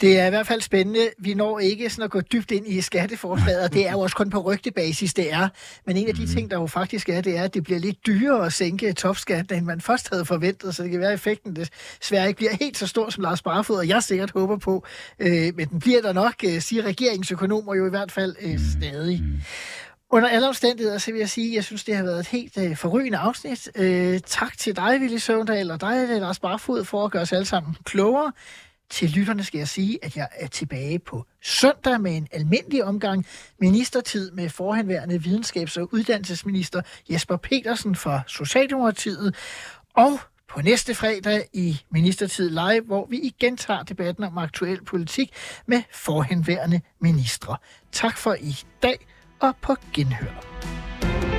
Det 0.00 0.18
er 0.18 0.26
i 0.26 0.30
hvert 0.30 0.46
fald 0.46 0.60
spændende. 0.60 1.10
Vi 1.18 1.34
når 1.34 1.58
ikke 1.58 1.90
sådan 1.90 2.04
at 2.04 2.10
gå 2.10 2.20
dybt 2.20 2.50
ind 2.50 2.68
i 2.68 2.80
skatteforslaget, 2.80 3.64
og 3.64 3.72
det 3.72 3.88
er 3.88 3.92
jo 3.92 4.00
også 4.00 4.16
kun 4.16 4.30
på 4.30 4.40
rygtebasis, 4.40 5.14
det 5.14 5.32
er. 5.32 5.48
Men 5.86 5.96
en 5.96 6.08
af 6.08 6.14
de 6.14 6.22
mhm. 6.22 6.30
ting, 6.30 6.50
der 6.50 6.60
jo 6.60 6.66
faktisk 6.66 7.08
er, 7.08 7.20
det 7.20 7.36
er, 7.36 7.42
at 7.42 7.54
det 7.54 7.64
bliver 7.64 7.78
lidt 7.78 8.06
dyrere 8.06 8.46
at 8.46 8.52
sænke 8.52 8.92
topskatten, 8.92 9.58
end 9.58 9.66
man 9.66 9.80
først 9.80 10.08
havde 10.12 10.24
forventet, 10.24 10.74
så 10.74 10.82
det 10.82 10.90
kan 10.90 11.00
være, 11.00 11.08
at 11.08 11.14
effekten 11.14 11.56
desværre 12.00 12.28
ikke 12.28 12.36
bliver 12.36 12.52
helt 12.60 12.78
så 12.78 12.86
stor, 12.86 13.10
som 13.10 13.22
Lars 13.22 13.42
Barfod 13.42 13.76
og 13.76 13.88
jeg 13.88 14.02
sikkert 14.02 14.30
håber 14.30 14.56
på. 14.56 14.84
Øh, 15.18 15.54
men 15.56 15.68
den 15.68 15.78
bliver 15.80 16.02
der 16.02 16.12
nok, 16.12 16.34
øh, 16.44 16.60
siger 16.60 16.82
regeringsøkonomer 16.82 17.74
jo 17.74 17.86
i 17.86 17.90
hvert 17.90 18.12
fald 18.12 18.36
øh, 18.40 18.58
stadig. 18.78 19.22
Under 20.10 20.28
alle 20.28 20.48
omstændigheder, 20.48 20.98
så 20.98 21.12
vil 21.12 21.18
jeg 21.18 21.30
sige, 21.30 21.48
at 21.48 21.54
jeg 21.54 21.64
synes, 21.64 21.84
det 21.84 21.96
har 21.96 22.02
været 22.02 22.20
et 22.20 22.26
helt 22.26 22.58
øh, 22.58 22.76
forrygende 22.76 23.18
afsnit. 23.18 23.68
Øh, 23.76 24.20
tak 24.26 24.58
til 24.58 24.76
dig, 24.76 25.00
Ville 25.00 25.20
Søvndal, 25.20 25.70
og 25.70 25.80
dig, 25.80 26.20
Lars 26.20 26.38
Barfod, 26.38 26.84
for 26.84 27.04
at 27.04 27.10
gøre 27.10 27.22
os 27.22 27.32
alle 27.32 27.46
sammen 27.46 27.76
klogere. 27.84 28.32
Til 28.90 29.10
lytterne 29.10 29.44
skal 29.44 29.58
jeg 29.58 29.68
sige, 29.68 29.98
at 30.02 30.16
jeg 30.16 30.28
er 30.32 30.46
tilbage 30.46 30.98
på 30.98 31.24
søndag 31.42 32.00
med 32.00 32.16
en 32.16 32.28
almindelig 32.32 32.84
omgang 32.84 33.26
ministertid 33.58 34.30
med 34.30 34.48
forhenværende 34.48 35.16
videnskabs- 35.16 35.76
og 35.76 35.94
uddannelsesminister 35.94 36.82
Jesper 37.10 37.36
Petersen 37.36 37.96
fra 37.96 38.20
Socialdemokratiet. 38.26 39.34
Og 39.94 40.18
på 40.48 40.60
næste 40.60 40.94
fredag 40.94 41.48
i 41.52 41.80
Ministertid 41.90 42.50
Live, 42.50 42.80
hvor 42.86 43.06
vi 43.06 43.18
igen 43.18 43.56
tager 43.56 43.82
debatten 43.82 44.24
om 44.24 44.38
aktuel 44.38 44.84
politik 44.84 45.32
med 45.66 45.82
forhenværende 45.92 46.80
ministre. 47.00 47.56
Tak 47.92 48.16
for 48.16 48.36
i 48.40 48.56
dag 48.82 49.06
og 49.40 49.54
på 49.62 49.76
genhør. 49.94 51.29